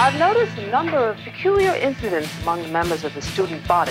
I've 0.00 0.16
noticed 0.16 0.56
a 0.58 0.70
number 0.70 0.96
of 0.96 1.16
peculiar 1.24 1.74
incidents 1.74 2.30
among 2.42 2.62
the 2.62 2.68
members 2.68 3.02
of 3.02 3.12
the 3.14 3.20
student 3.20 3.66
body, 3.66 3.90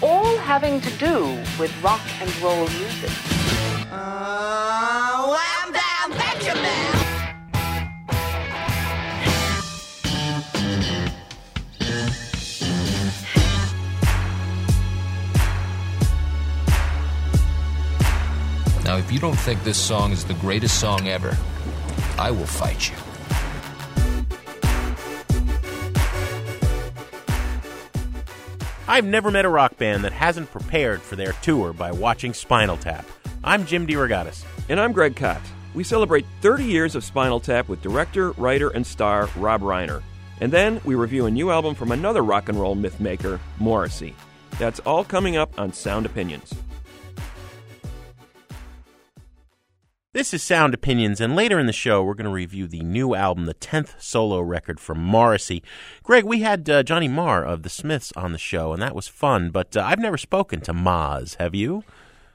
all 0.00 0.36
having 0.38 0.80
to 0.80 0.90
do 0.92 1.24
with 1.58 1.74
rock 1.82 2.00
and 2.20 2.30
roll 2.40 2.68
music. 2.68 3.10
Uh, 3.90 5.34
wham 5.34 5.72
bam, 5.72 6.10
Benjamin! 6.16 6.62
Now, 18.84 18.98
if 18.98 19.10
you 19.10 19.18
don't 19.18 19.34
think 19.34 19.64
this 19.64 19.78
song 19.78 20.12
is 20.12 20.24
the 20.24 20.34
greatest 20.34 20.78
song 20.78 21.08
ever, 21.08 21.36
I 22.18 22.30
will 22.30 22.46
fight 22.46 22.88
you. 22.88 23.13
I've 28.94 29.04
never 29.04 29.32
met 29.32 29.44
a 29.44 29.48
rock 29.48 29.76
band 29.76 30.04
that 30.04 30.12
hasn't 30.12 30.52
prepared 30.52 31.02
for 31.02 31.16
their 31.16 31.32
tour 31.42 31.72
by 31.72 31.90
watching 31.90 32.32
Spinal 32.32 32.76
Tap. 32.76 33.04
I'm 33.42 33.66
Jim 33.66 33.88
DeRogatis. 33.88 34.44
And 34.68 34.78
I'm 34.78 34.92
Greg 34.92 35.16
Kot. 35.16 35.40
We 35.74 35.82
celebrate 35.82 36.24
30 36.42 36.62
years 36.62 36.94
of 36.94 37.02
Spinal 37.02 37.40
Tap 37.40 37.68
with 37.68 37.82
director, 37.82 38.30
writer, 38.34 38.68
and 38.68 38.86
star 38.86 39.28
Rob 39.34 39.62
Reiner. 39.62 40.00
And 40.40 40.52
then 40.52 40.80
we 40.84 40.94
review 40.94 41.26
a 41.26 41.30
new 41.32 41.50
album 41.50 41.74
from 41.74 41.90
another 41.90 42.22
rock 42.22 42.48
and 42.48 42.56
roll 42.56 42.76
myth 42.76 43.00
maker, 43.00 43.40
Morrissey. 43.58 44.14
That's 44.60 44.78
all 44.78 45.02
coming 45.02 45.36
up 45.36 45.58
on 45.58 45.72
Sound 45.72 46.06
Opinions. 46.06 46.54
This 50.14 50.32
is 50.32 50.44
Sound 50.44 50.74
Opinions, 50.74 51.20
and 51.20 51.34
later 51.34 51.58
in 51.58 51.66
the 51.66 51.72
show, 51.72 52.00
we're 52.00 52.14
going 52.14 52.26
to 52.26 52.30
review 52.30 52.68
the 52.68 52.82
new 52.82 53.16
album, 53.16 53.46
the 53.46 53.54
10th 53.54 54.00
solo 54.00 54.40
record 54.40 54.78
from 54.78 55.02
Morrissey. 55.02 55.60
Greg, 56.04 56.22
we 56.22 56.38
had 56.38 56.70
uh, 56.70 56.84
Johnny 56.84 57.08
Marr 57.08 57.44
of 57.44 57.64
The 57.64 57.68
Smiths 57.68 58.12
on 58.14 58.30
the 58.30 58.38
show, 58.38 58.72
and 58.72 58.80
that 58.80 58.94
was 58.94 59.08
fun, 59.08 59.50
but 59.50 59.76
uh, 59.76 59.82
I've 59.84 59.98
never 59.98 60.16
spoken 60.16 60.60
to 60.60 60.72
Moz, 60.72 61.34
have 61.38 61.52
you? 61.52 61.82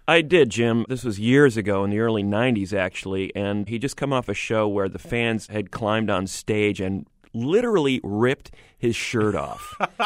I 0.09 0.19
did, 0.19 0.49
Jim. 0.49 0.85
This 0.89 1.05
was 1.05 1.21
years 1.21 1.55
ago 1.55 1.85
in 1.85 1.89
the 1.89 1.99
early 1.99 2.21
90s, 2.21 2.73
actually, 2.73 3.33
and 3.33 3.69
he 3.69 3.79
just 3.79 3.95
come 3.95 4.11
off 4.11 4.27
a 4.27 4.33
show 4.33 4.67
where 4.67 4.89
the 4.89 4.99
fans 4.99 5.47
had 5.47 5.71
climbed 5.71 6.09
on 6.09 6.27
stage 6.27 6.81
and 6.81 7.05
literally 7.33 8.01
ripped 8.03 8.51
his 8.77 8.97
shirt 8.97 9.35
off. 9.35 9.75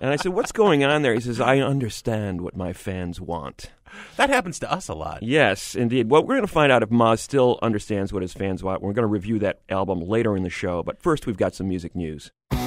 and 0.00 0.10
I 0.10 0.14
said, 0.14 0.34
What's 0.34 0.52
going 0.52 0.84
on 0.84 1.02
there? 1.02 1.14
He 1.14 1.20
says, 1.20 1.40
I 1.40 1.58
understand 1.58 2.42
what 2.42 2.56
my 2.56 2.72
fans 2.72 3.20
want. 3.20 3.72
That 4.16 4.30
happens 4.30 4.58
to 4.60 4.70
us 4.70 4.88
a 4.88 4.94
lot. 4.94 5.22
Yes, 5.22 5.74
indeed. 5.74 6.10
Well, 6.10 6.22
we're 6.22 6.34
going 6.34 6.46
to 6.46 6.52
find 6.52 6.70
out 6.72 6.82
if 6.82 6.88
Moz 6.90 7.20
still 7.20 7.58
understands 7.62 8.12
what 8.12 8.22
his 8.22 8.32
fans 8.32 8.62
want. 8.64 8.82
We're 8.82 8.92
going 8.92 9.04
to 9.04 9.06
review 9.06 9.38
that 9.40 9.60
album 9.68 10.00
later 10.00 10.36
in 10.36 10.42
the 10.42 10.50
show. 10.50 10.82
But 10.82 11.00
first, 11.00 11.26
we've 11.26 11.36
got 11.36 11.54
some 11.54 11.68
music 11.68 11.94
news. 11.94 12.32
Beat 12.50 12.58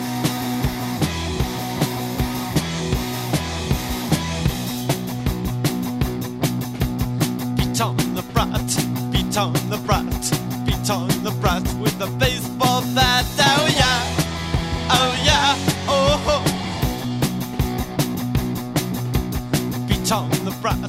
on 7.81 7.97
the 8.15 8.23
brat, 8.33 8.51
beat 9.11 9.37
on 9.37 9.53
the 9.69 9.77
brat, 9.85 10.05
beat 10.65 10.89
on 10.89 11.07
the 11.23 11.31
brat 11.41 11.63
with 11.79 11.99
a 12.01 12.07
baseball 12.17 12.81
bat. 12.95 13.25
Oh 13.39 13.67
yeah, 13.75 14.03
oh 14.89 15.15
yeah, 15.25 15.55
oh 15.87 16.17
ho. 16.25 16.43
Beat 19.87 20.11
on 20.11 20.29
the 20.45 20.51
brat. 20.61 20.80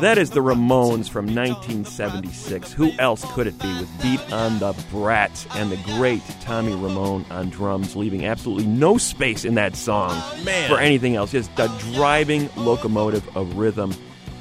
That 0.00 0.18
is 0.18 0.30
the 0.30 0.40
Ramones 0.40 1.08
from 1.08 1.26
beat 1.26 1.32
on 1.38 1.44
the 1.44 1.52
1976. 1.52 2.72
Who 2.72 2.92
else 2.98 3.24
could 3.32 3.46
it 3.46 3.58
be 3.58 3.72
with 3.78 4.02
Beat 4.02 4.32
on 4.32 4.58
the 4.58 4.72
Brat 4.90 5.46
and 5.54 5.70
the 5.70 5.76
great 5.94 6.22
Tommy 6.40 6.72
Ramone 6.72 7.24
on 7.30 7.50
drums, 7.50 7.96
leaving 7.96 8.26
absolutely 8.26 8.66
no 8.66 8.98
space 8.98 9.44
in 9.44 9.54
that 9.54 9.74
song 9.74 10.20
Man. 10.44 10.68
for 10.68 10.78
anything 10.78 11.16
else. 11.16 11.32
Just 11.32 11.50
a 11.58 11.68
driving 11.94 12.50
locomotive 12.56 13.36
of 13.36 13.56
rhythm. 13.56 13.94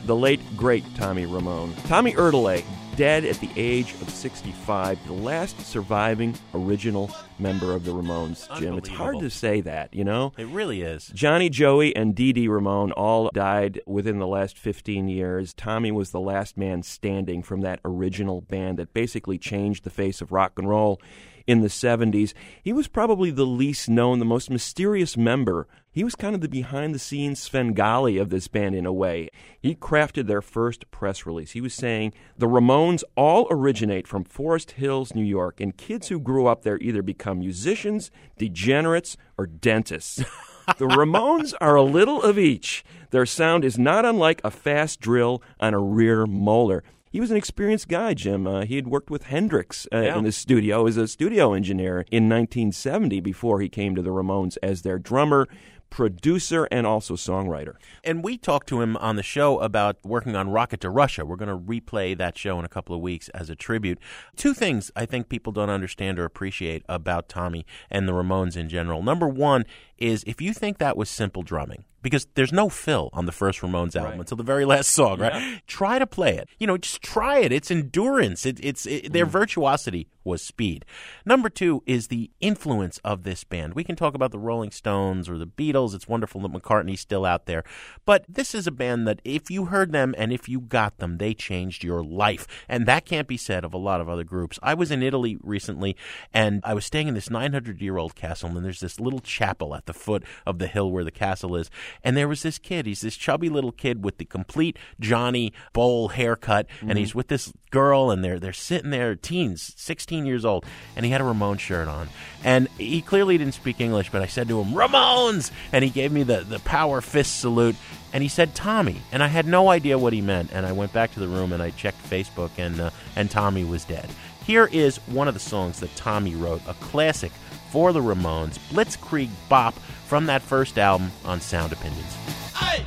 The 0.05 0.15
late, 0.15 0.41
great 0.55 0.83
Tommy 0.95 1.25
Ramone. 1.25 1.73
Tommy 1.87 2.13
Erdelyi, 2.13 2.63
dead 2.95 3.25
at 3.25 3.39
the 3.39 3.49
age 3.57 3.93
of 4.01 4.09
65, 4.09 5.05
the 5.05 5.13
last 5.13 5.59
surviving 5.61 6.33
original 6.53 7.11
member 7.39 7.73
of 7.73 7.83
the 7.83 7.91
Ramones, 7.91 8.47
Jim. 8.57 8.77
It's 8.77 8.87
hard 8.87 9.19
to 9.19 9.29
say 9.29 9.61
that, 9.61 9.93
you 9.93 10.03
know? 10.03 10.31
It 10.37 10.47
really 10.47 10.81
is. 10.81 11.07
Johnny, 11.13 11.49
Joey, 11.49 11.95
and 11.95 12.15
Dee 12.15 12.31
Dee 12.31 12.47
Ramone 12.47 12.93
all 12.93 13.29
died 13.33 13.81
within 13.85 14.19
the 14.19 14.27
last 14.27 14.57
15 14.57 15.09
years. 15.09 15.53
Tommy 15.53 15.91
was 15.91 16.11
the 16.11 16.21
last 16.21 16.57
man 16.57 16.83
standing 16.83 17.43
from 17.43 17.61
that 17.61 17.81
original 17.83 18.41
band 18.41 18.79
that 18.79 18.93
basically 18.93 19.37
changed 19.37 19.83
the 19.83 19.89
face 19.89 20.21
of 20.21 20.31
rock 20.31 20.53
and 20.57 20.69
roll 20.69 21.01
in 21.47 21.61
the 21.61 21.67
70s. 21.67 22.33
He 22.61 22.73
was 22.73 22.87
probably 22.87 23.31
the 23.31 23.45
least 23.45 23.89
known, 23.89 24.19
the 24.19 24.25
most 24.25 24.49
mysterious 24.49 25.15
member. 25.15 25.67
He 25.91 26.03
was 26.03 26.15
kind 26.15 26.35
of 26.35 26.41
the 26.41 26.49
behind 26.49 26.93
the 26.93 26.99
scenes 26.99 27.39
Svengali 27.39 28.17
of 28.17 28.29
this 28.29 28.47
band 28.47 28.75
in 28.75 28.85
a 28.85 28.93
way. 28.93 29.29
He 29.59 29.75
crafted 29.75 30.27
their 30.27 30.41
first 30.41 30.89
press 30.91 31.25
release. 31.25 31.51
He 31.51 31.61
was 31.61 31.73
saying, 31.73 32.13
The 32.37 32.47
Ramones 32.47 33.03
all 33.15 33.47
originate 33.49 34.07
from 34.07 34.23
Forest 34.23 34.71
Hills, 34.71 35.15
New 35.15 35.23
York, 35.23 35.61
and 35.61 35.77
kids 35.77 36.09
who 36.09 36.19
grew 36.19 36.47
up 36.47 36.63
there 36.63 36.79
either 36.81 37.01
become 37.01 37.39
musicians, 37.39 38.11
degenerates, 38.37 39.17
or 39.37 39.47
dentists. 39.47 40.23
The 40.79 40.87
Ramones 40.87 41.53
are 41.61 41.75
a 41.75 41.83
little 41.83 42.23
of 42.23 42.39
each. 42.39 42.83
Their 43.11 43.27
sound 43.27 43.63
is 43.63 43.77
not 43.77 44.03
unlike 44.03 44.41
a 44.43 44.49
fast 44.49 44.99
drill 44.99 45.43
on 45.59 45.75
a 45.75 45.79
rear 45.79 46.25
molar. 46.25 46.83
He 47.15 47.21
was 47.21 47.31
an 47.31 47.37
experienced 47.37 47.87
guy, 47.87 48.13
Jim. 48.13 48.45
Uh, 48.45 48.65
he 48.65 48.75
had 48.75 48.87
worked 48.87 49.09
with 49.09 49.23
Hendrix 49.27 49.87
uh, 49.93 50.01
Yeah. 50.01 50.17
in 50.17 50.25
the 50.25 50.33
studio 50.33 50.85
as 50.85 50.97
a 50.97 51.07
studio 51.07 51.53
engineer 51.53 51.99
in 52.11 52.27
1970 52.27 53.21
before 53.21 53.61
he 53.61 53.69
came 53.69 53.95
to 53.95 54.01
the 54.01 54.09
Ramones 54.09 54.57
as 54.61 54.81
their 54.81 54.99
drummer, 54.99 55.47
producer, 55.89 56.67
and 56.71 56.85
also 56.85 57.13
songwriter. 57.15 57.75
And 58.03 58.21
we 58.21 58.37
talked 58.37 58.67
to 58.67 58.81
him 58.81 58.97
on 58.97 59.15
the 59.15 59.23
show 59.23 59.59
about 59.59 59.95
working 60.03 60.35
on 60.35 60.49
Rocket 60.49 60.81
to 60.81 60.89
Russia. 60.89 61.25
We're 61.25 61.37
going 61.37 61.47
to 61.47 61.57
replay 61.57 62.17
that 62.17 62.37
show 62.37 62.59
in 62.59 62.65
a 62.65 62.67
couple 62.67 62.93
of 62.93 63.01
weeks 63.01 63.29
as 63.29 63.49
a 63.49 63.55
tribute. 63.55 63.97
Two 64.35 64.53
things 64.53 64.91
I 64.93 65.05
think 65.05 65.29
people 65.29 65.53
don't 65.53 65.69
understand 65.69 66.19
or 66.19 66.25
appreciate 66.25 66.83
about 66.89 67.29
Tommy 67.29 67.65
and 67.89 68.09
the 68.09 68.13
Ramones 68.13 68.57
in 68.57 68.67
general. 68.67 69.01
Number 69.01 69.29
one 69.29 69.63
is 69.97 70.25
if 70.27 70.41
you 70.41 70.53
think 70.53 70.79
that 70.79 70.97
was 70.97 71.09
simple 71.09 71.43
drumming, 71.43 71.85
because 72.05 72.27
there's 72.35 72.53
no 72.53 72.69
fill 72.69 73.09
on 73.13 73.25
the 73.25 73.31
first 73.31 73.61
Ramones 73.61 73.95
album 73.95 74.11
Right. 74.11 74.19
until 74.19 74.37
the 74.37 74.43
very 74.43 74.63
last 74.63 74.91
song, 74.93 75.19
right? 75.19 75.59
Try 75.65 75.97
to 75.97 76.05
play 76.05 76.37
it. 76.37 76.47
You 76.59 76.67
know, 76.67 76.77
just 76.77 77.01
try 77.01 77.39
it. 77.39 77.51
It's 77.51 77.71
endurance. 77.71 78.45
It, 78.45 78.59
it's 78.61 78.85
it, 78.85 79.11
their 79.11 79.25
mm. 79.25 79.29
virtuosity 79.29 80.07
was 80.23 80.43
speed. 80.43 80.85
Number 81.25 81.49
two 81.49 81.81
is 81.87 82.07
the 82.07 82.29
influence 82.41 82.99
of 83.03 83.23
this 83.23 83.43
band. 83.43 83.73
We 83.73 83.83
can 83.83 83.95
talk 83.95 84.13
about 84.13 84.31
the 84.31 84.37
Rolling 84.37 84.69
Stones 84.69 85.27
or 85.27 85.39
the 85.39 85.47
Beatles. 85.47 85.95
It's 85.95 86.07
wonderful 86.07 86.41
that 86.41 86.53
McCartney's 86.53 86.99
still 86.99 87.25
out 87.25 87.47
there, 87.47 87.63
but 88.05 88.23
this 88.29 88.53
is 88.53 88.67
a 88.67 88.71
band 88.71 89.07
that 89.07 89.19
if 89.23 89.49
you 89.49 89.65
heard 89.65 89.91
them 89.91 90.13
and 90.15 90.31
if 90.31 90.47
you 90.47 90.59
got 90.59 90.99
them, 90.99 91.17
they 91.17 91.33
changed 91.33 91.83
your 91.83 92.03
life, 92.03 92.47
and 92.69 92.85
that 92.85 93.05
can't 93.05 93.27
be 93.27 93.37
said 93.37 93.65
of 93.65 93.73
a 93.73 93.77
lot 93.77 93.99
of 93.99 94.09
other 94.09 94.23
groups. 94.23 94.59
I 94.61 94.75
was 94.75 94.91
in 94.91 95.01
Italy 95.01 95.37
recently, 95.41 95.95
and 96.31 96.61
I 96.63 96.75
was 96.75 96.85
staying 96.85 97.07
in 97.07 97.15
this 97.15 97.31
900 97.31 97.81
year 97.81 97.97
old 97.97 98.13
castle, 98.13 98.55
and 98.55 98.63
there's 98.63 98.79
this 98.79 98.99
little 98.99 99.21
chapel 99.21 99.73
at 99.73 99.87
the 99.87 99.93
foot 99.93 100.23
of 100.45 100.59
the 100.59 100.67
hill 100.67 100.91
where 100.91 101.03
the 101.03 101.11
castle 101.11 101.55
is, 101.55 101.71
and 102.03 102.15
there 102.15 102.27
was 102.27 102.43
this 102.43 102.57
kid. 102.57 102.85
He's 102.85 103.01
this 103.01 103.15
chubby 103.15 103.49
little 103.49 103.71
kid 103.71 104.03
with 104.03 104.17
the 104.17 104.25
complete 104.25 104.77
Johnny 104.99 105.53
bowl 105.73 106.09
haircut, 106.09 106.67
and 106.81 106.97
he's 106.97 107.15
with 107.15 107.27
this 107.27 107.51
girl, 107.71 108.11
and 108.11 108.23
they're 108.23 108.39
they're 108.39 108.53
sitting 108.53 108.91
there, 108.91 109.15
teens, 109.15 109.73
16 109.77 110.25
years 110.25 110.45
old, 110.45 110.65
and 110.95 111.05
he 111.05 111.11
had 111.11 111.21
a 111.21 111.23
Ramon 111.23 111.57
shirt 111.57 111.87
on, 111.87 112.09
and 112.43 112.67
he 112.77 113.01
clearly 113.01 113.37
didn't 113.37 113.53
speak 113.53 113.79
English, 113.79 114.11
but 114.11 114.21
I 114.21 114.27
said 114.27 114.47
to 114.49 114.61
him, 114.61 114.73
"Ramones," 114.73 115.51
and 115.71 115.83
he 115.83 115.89
gave 115.89 116.11
me 116.11 116.23
the 116.23 116.41
the 116.41 116.59
power 116.59 117.01
fist 117.01 117.39
salute. 117.39 117.75
And 118.13 118.23
he 118.23 118.29
said 118.29 118.55
Tommy, 118.55 119.01
and 119.11 119.21
I 119.21 119.27
had 119.27 119.45
no 119.45 119.69
idea 119.69 119.97
what 119.97 120.13
he 120.13 120.21
meant. 120.21 120.53
And 120.53 120.65
I 120.65 120.71
went 120.71 120.93
back 120.93 121.13
to 121.15 121.19
the 121.19 121.27
room 121.27 121.51
and 121.51 121.61
I 121.61 121.71
checked 121.71 122.01
Facebook, 122.09 122.51
and 122.57 122.79
uh, 122.79 122.91
and 123.17 123.29
Tommy 123.29 123.65
was 123.65 123.83
dead. 123.83 124.09
Here 124.45 124.69
is 124.71 124.97
one 125.07 125.27
of 125.27 125.33
the 125.33 125.39
songs 125.39 125.79
that 125.79 125.93
Tommy 125.95 126.35
wrote, 126.35 126.61
a 126.67 126.75
classic 126.75 127.31
for 127.75 127.91
the 127.91 127.99
Ramones, 127.99 128.57
Blitzkrieg 128.69 129.29
Bop 129.49 129.73
from 130.07 130.27
that 130.27 130.41
first 130.41 130.79
album 130.79 131.11
on 131.25 131.41
Sound 131.41 131.73
Opinions. 131.73 132.15
Aye, 132.55 132.85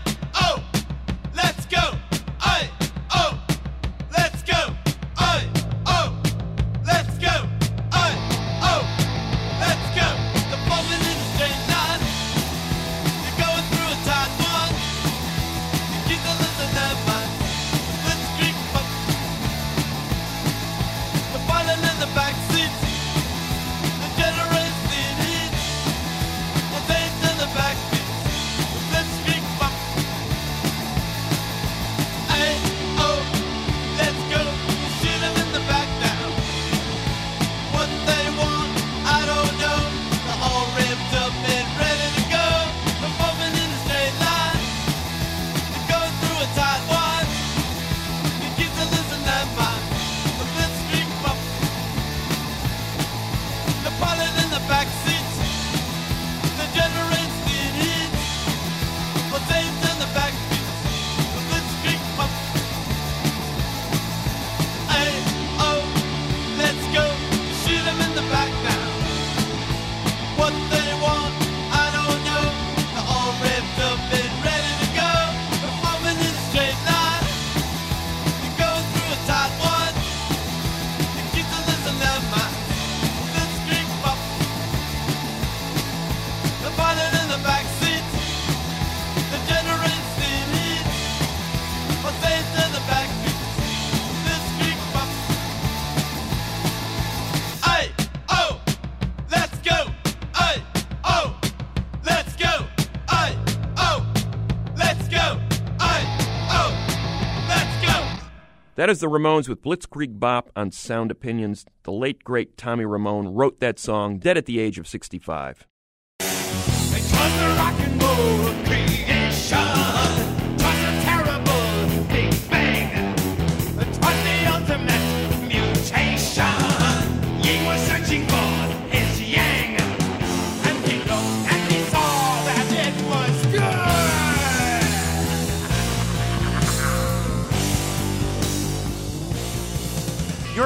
That 108.89 108.93
is 108.93 109.01
the 109.01 109.07
Ramones 109.07 109.51
with 109.51 109.61
Blitzkrieg 109.61 110.19
Bop 110.19 110.51
on 110.57 110.71
Sound 110.71 111.11
Opinions. 111.11 111.67
The 111.83 111.93
late, 111.93 112.25
great 112.25 112.57
Tommy 112.57 112.87
Ramone 112.87 113.29
wrote 113.29 113.61
that 113.61 113.79
song, 113.79 114.19
dead 114.19 114.39
at 114.39 114.47
the 114.47 114.59
age 114.61 114.79
of 114.79 114.89
65. 114.89 115.67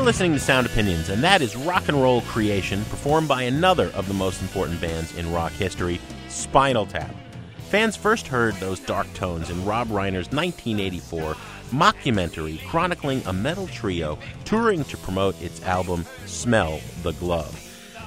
Listening 0.02 0.32
to 0.32 0.38
Sound 0.40 0.66
Opinions, 0.66 1.10
and 1.10 1.22
that 1.22 1.43
is 1.43 1.54
rock 1.54 1.87
and 1.87 2.00
roll 2.00 2.22
creation 2.22 2.84
performed 2.87 3.28
by 3.28 3.43
another 3.43 3.90
of 3.94 4.08
the 4.08 4.14
most 4.14 4.43
important 4.43 4.81
bands 4.81 5.16
in 5.16 5.32
rock 5.32 5.52
history, 5.52 6.00
Spinal 6.28 6.87
Tap. 6.87 7.14
Fans 7.70 7.94
first 7.94 8.26
heard 8.26 8.54
those 8.56 8.81
dark 8.81 9.06
tones 9.14 9.49
in 9.49 9.64
Rob 9.64 9.88
Reiner's 9.88 10.32
1984 10.32 11.34
mockumentary 11.70 12.66
chronicling 12.66 13.22
a 13.26 13.32
metal 13.32 13.69
trio 13.69 14.19
touring 14.44 14.82
to 14.84 14.96
promote 14.96 15.40
its 15.40 15.62
album 15.62 16.05
Smell 16.26 16.81
the 17.02 17.12
Glove. 17.12 17.56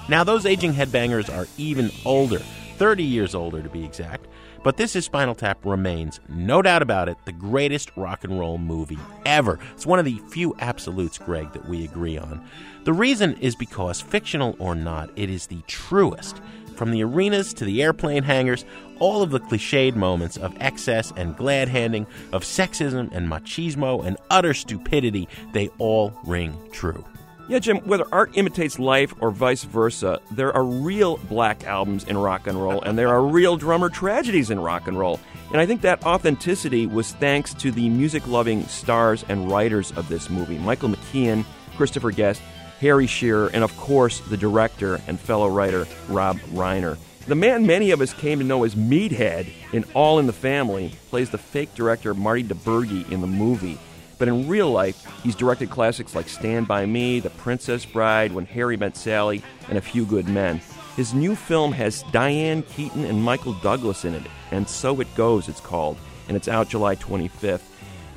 Now, 0.10 0.26
those 0.26 0.46
aging 0.46 0.74
headbangers 0.74 1.34
are 1.34 1.48
even 1.58 1.92
older, 2.04 2.40
30 2.78 3.04
years 3.04 3.34
older 3.34 3.62
to 3.62 3.70
be 3.70 3.86
exact, 3.86 4.28
but 4.66 4.78
this 4.78 4.96
is 4.96 5.06
Spinal 5.06 5.36
Tap 5.36 5.64
remains, 5.64 6.20
no 6.28 6.60
doubt 6.64 6.82
about 6.82 7.08
it, 7.08 7.20
the 7.26 7.32
greatest 7.32 7.96
rock 7.96 8.24
and 8.24 8.40
roll 8.40 8.58
movie 8.58 8.98
ever. 9.24 9.60
It's 9.76 9.86
one 9.86 10.00
of 10.00 10.06
the 10.06 10.20
few 10.32 10.56
absolutes, 10.58 11.20
Greg, 11.20 11.54
that 11.54 11.70
we 11.70 11.86
agree 11.86 12.18
on. 12.18 12.44
The 12.84 12.92
reason 12.92 13.38
is 13.42 13.56
because, 13.56 14.02
fictional 14.02 14.56
or 14.58 14.74
not, 14.74 15.12
it 15.16 15.30
is 15.30 15.46
the 15.46 15.62
truest. 15.68 16.42
From 16.76 16.90
the 16.90 17.04
arenas 17.04 17.54
to 17.54 17.64
the 17.64 17.84
airplane 17.84 18.24
hangars, 18.24 18.66
all 18.98 19.22
of 19.22 19.30
the 19.30 19.40
cliched 19.40 19.96
moments 19.96 20.36
of 20.36 20.58
excess 20.60 21.14
and 21.16 21.38
glad 21.38 21.68
handing, 21.68 22.08
of 22.34 22.44
sexism 22.44 23.12
and 23.12 23.30
machismo 23.30 24.04
and 24.04 24.18
utter 24.32 24.56
stupidity, 24.56 25.30
they 25.54 25.68
all 25.78 26.12
ring 26.26 26.58
true. 26.72 27.06
Yeah, 27.48 27.60
Jim, 27.60 27.78
whether 27.82 28.08
art 28.12 28.32
imitates 28.34 28.80
life 28.80 29.14
or 29.20 29.30
vice 29.30 29.64
versa, 29.64 30.20
there 30.32 30.52
are 30.52 30.64
real 30.64 31.18
black 31.18 31.64
albums 31.66 32.04
in 32.04 32.18
rock 32.18 32.48
and 32.48 32.60
roll, 32.60 32.82
and 32.82 32.98
there 32.98 33.10
are 33.10 33.22
real 33.22 33.56
drummer 33.56 33.90
tragedies 33.90 34.50
in 34.50 34.60
rock 34.60 34.88
and 34.88 34.98
roll. 34.98 35.20
And 35.52 35.62
I 35.62 35.68
think 35.68 35.82
that 35.82 36.04
authenticity 36.04 36.88
was 36.88 37.12
thanks 37.14 37.54
to 37.56 37.72
the 37.72 37.88
music 37.88 38.26
loving 38.26 38.64
stars 38.66 39.24
and 39.30 39.52
writers 39.52 39.92
of 39.92 40.10
this 40.10 40.28
movie 40.28 40.58
Michael 40.58 40.90
McKean, 40.90 41.46
Christopher 41.78 42.10
Guest, 42.10 42.42
Harry 42.80 43.06
Shearer, 43.06 43.52
and 43.54 43.64
of 43.64 43.78
course, 43.78 44.22
the 44.22 44.38
director 44.38 45.00
and 45.06 45.20
fellow 45.20 45.48
writer, 45.48 45.86
Rob 46.10 46.38
Reiner. 46.52 46.98
The 47.28 47.36
man 47.36 47.68
many 47.68 47.92
of 47.92 48.02
us 48.02 48.14
came 48.14 48.40
to 48.40 48.46
know 48.46 48.64
as 48.64 48.74
Meathead 48.74 49.52
in 49.72 49.84
All 49.94 50.18
in 50.18 50.26
the 50.26 50.34
Family 50.34 50.94
plays 51.10 51.30
the 51.30 51.38
fake 51.38 51.76
director 51.76 52.16
Marty 52.16 52.44
DiBergi 52.44 53.12
in 53.12 53.22
the 53.22 53.28
movie. 53.28 53.78
But 54.18 54.28
in 54.28 54.48
real 54.48 54.72
life, 54.72 55.06
he's 55.24 55.36
directed 55.36 55.70
classics 55.70 56.16
like 56.16 56.30
Stand 56.30 56.68
By 56.68 56.86
Me, 56.86 57.20
The 57.20 57.30
Princess 57.32 57.86
Bride, 57.86 58.32
When 58.32 58.46
Harry 58.46 58.78
Met 58.78 58.96
Sally, 58.96 59.42
and 59.68 59.78
A 59.78 59.82
Few 59.82 60.06
Good 60.06 60.28
Men. 60.28 60.62
His 60.96 61.14
new 61.14 61.36
film 61.36 61.74
has 61.74 62.04
Diane 62.12 62.64
Keaton 62.64 63.04
and 63.04 63.22
Michael 63.22 63.54
Douglas 63.62 64.06
in 64.06 64.14
it, 64.14 64.24
and 64.52 64.68
So 64.68 65.00
It 65.02 65.14
Goes, 65.16 65.50
it's 65.50 65.60
called, 65.60 65.98
and 66.28 66.38
it's 66.38 66.48
out 66.48 66.70
July 66.70 66.96
25th. 66.96 67.64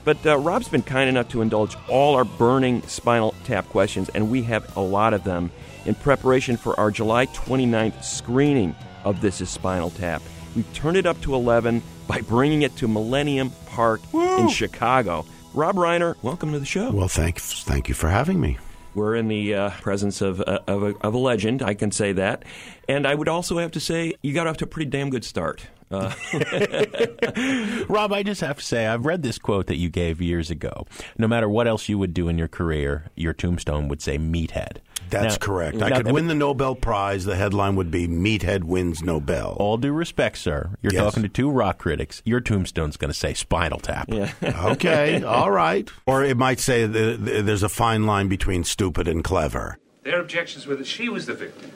But 0.05 0.25
uh, 0.25 0.39
Rob's 0.39 0.69
been 0.69 0.83
kind 0.83 1.09
enough 1.11 1.29
to 1.31 1.43
indulge 1.43 1.77
all 1.89 2.15
our 2.15 2.25
burning 2.25 2.83
Spinal 2.83 3.35
Tap 3.45 3.69
questions, 3.69 4.09
and 4.11 4.31
we 4.31 4.43
have 4.45 4.77
a 4.77 4.81
lot 4.81 5.13
of 5.13 5.25
them 5.25 5.51
in 5.85 5.95
preparation 5.97 6.57
for 6.57 6.79
our 6.79 6.91
July 6.91 7.27
29th 7.27 8.05
screening 8.05 8.75
of 9.05 9.21
This 9.21 9.41
Is 9.41 9.51
Spinal 9.51 9.91
Tap. 9.91 10.23
We've 10.55 10.73
turned 10.73 10.97
it 10.97 11.05
up 11.07 11.21
to 11.23 11.35
11 11.35 11.83
by 12.07 12.21
bringing 12.21 12.63
it 12.63 12.75
to 12.77 12.89
Millennium 12.89 13.51
Park 13.67 14.01
in 14.15 14.49
Chicago. 14.49 15.27
Rob 15.55 15.77
Reiner, 15.77 16.15
welcome 16.23 16.53
to 16.53 16.59
the 16.59 16.67
show. 16.67 16.91
Well, 16.91 17.09
thank 17.09 17.41
thank 17.41 17.89
you 17.89 17.95
for 17.95 18.09
having 18.09 18.41
me. 18.41 18.59
We're 18.95 19.17
in 19.17 19.29
the 19.29 19.55
uh, 19.55 19.71
presence 19.71 20.21
of, 20.21 20.41
uh, 20.41 20.61
of, 20.67 20.83
a, 20.83 20.95
of 21.01 21.15
a 21.15 21.19
legend, 21.19 21.63
I 21.63 21.75
can 21.75 21.91
say 21.91 22.13
that. 22.13 22.45
And 22.89 23.07
I 23.07 23.15
would 23.15 23.29
also 23.29 23.59
have 23.59 23.71
to 23.73 23.81
say, 23.81 24.15
you 24.23 24.35
got 24.35 24.47
off 24.47 24.57
to 24.59 24.65
a 24.65 24.69
pretty 24.69 24.91
damn 24.91 25.11
good 25.11 25.25
start. 25.25 25.69
Uh, 25.91 26.13
Rob, 27.89 28.13
I 28.13 28.23
just 28.23 28.41
have 28.41 28.59
to 28.59 28.65
say, 28.65 28.87
I've 28.87 29.07
read 29.07 29.23
this 29.23 29.39
quote 29.39 29.67
that 29.69 29.77
you 29.77 29.89
gave 29.89 30.21
years 30.21 30.51
ago. 30.51 30.87
No 31.17 31.27
matter 31.29 31.49
what 31.49 31.67
else 31.67 31.89
you 31.89 31.99
would 31.99 32.13
do 32.15 32.29
in 32.29 32.39
your 32.39 32.49
career, 32.49 33.05
your 33.17 33.33
tombstone 33.33 33.89
would 33.89 34.03
say 34.03 34.19
meathead. 34.19 34.79
That's 35.11 35.35
Now- 35.41 35.47
correct. 35.47 35.77
now- 35.79 35.87
I 35.87 35.91
could 36.03 36.13
win 36.13 36.27
the 36.27 36.35
Nobel 36.35 36.75
Prize. 36.75 37.25
The 37.25 37.37
headline 37.37 37.77
would 37.77 37.91
be 37.91 38.07
"Meathead 38.07 38.65
wins 38.65 39.03
Nobel." 39.03 39.57
All 39.59 39.79
due 39.79 39.93
respect, 39.93 40.37
sir. 40.37 40.71
You're 40.83 40.93
Yes. 40.93 41.03
talking 41.03 41.23
to 41.23 41.29
two 41.31 41.51
rock 41.51 41.79
critics. 41.79 42.21
Your 42.27 42.41
tombstone's 42.41 42.99
going 42.99 43.11
to 43.13 43.19
say 43.19 43.33
Spinal 43.33 43.79
Tap. 43.79 44.09
yeah. 44.13 44.33
okay, 44.73 45.23
all 45.23 45.51
right. 45.51 45.89
Or 46.07 46.23
it 46.23 46.37
might 46.37 46.61
say 46.61 46.87
th- 46.87 47.25
th- 47.25 47.45
there's 47.47 47.63
a 47.63 47.69
fine 47.71 48.05
line 48.05 48.29
between 48.29 48.65
stupid 48.65 49.09
and 49.09 49.25
clever. 49.25 49.79
Their 50.03 50.21
objections 50.21 50.67
were 50.67 50.77
that 50.77 50.87
she 50.87 51.09
was 51.09 51.25
the 51.27 51.35
victim. 51.35 51.71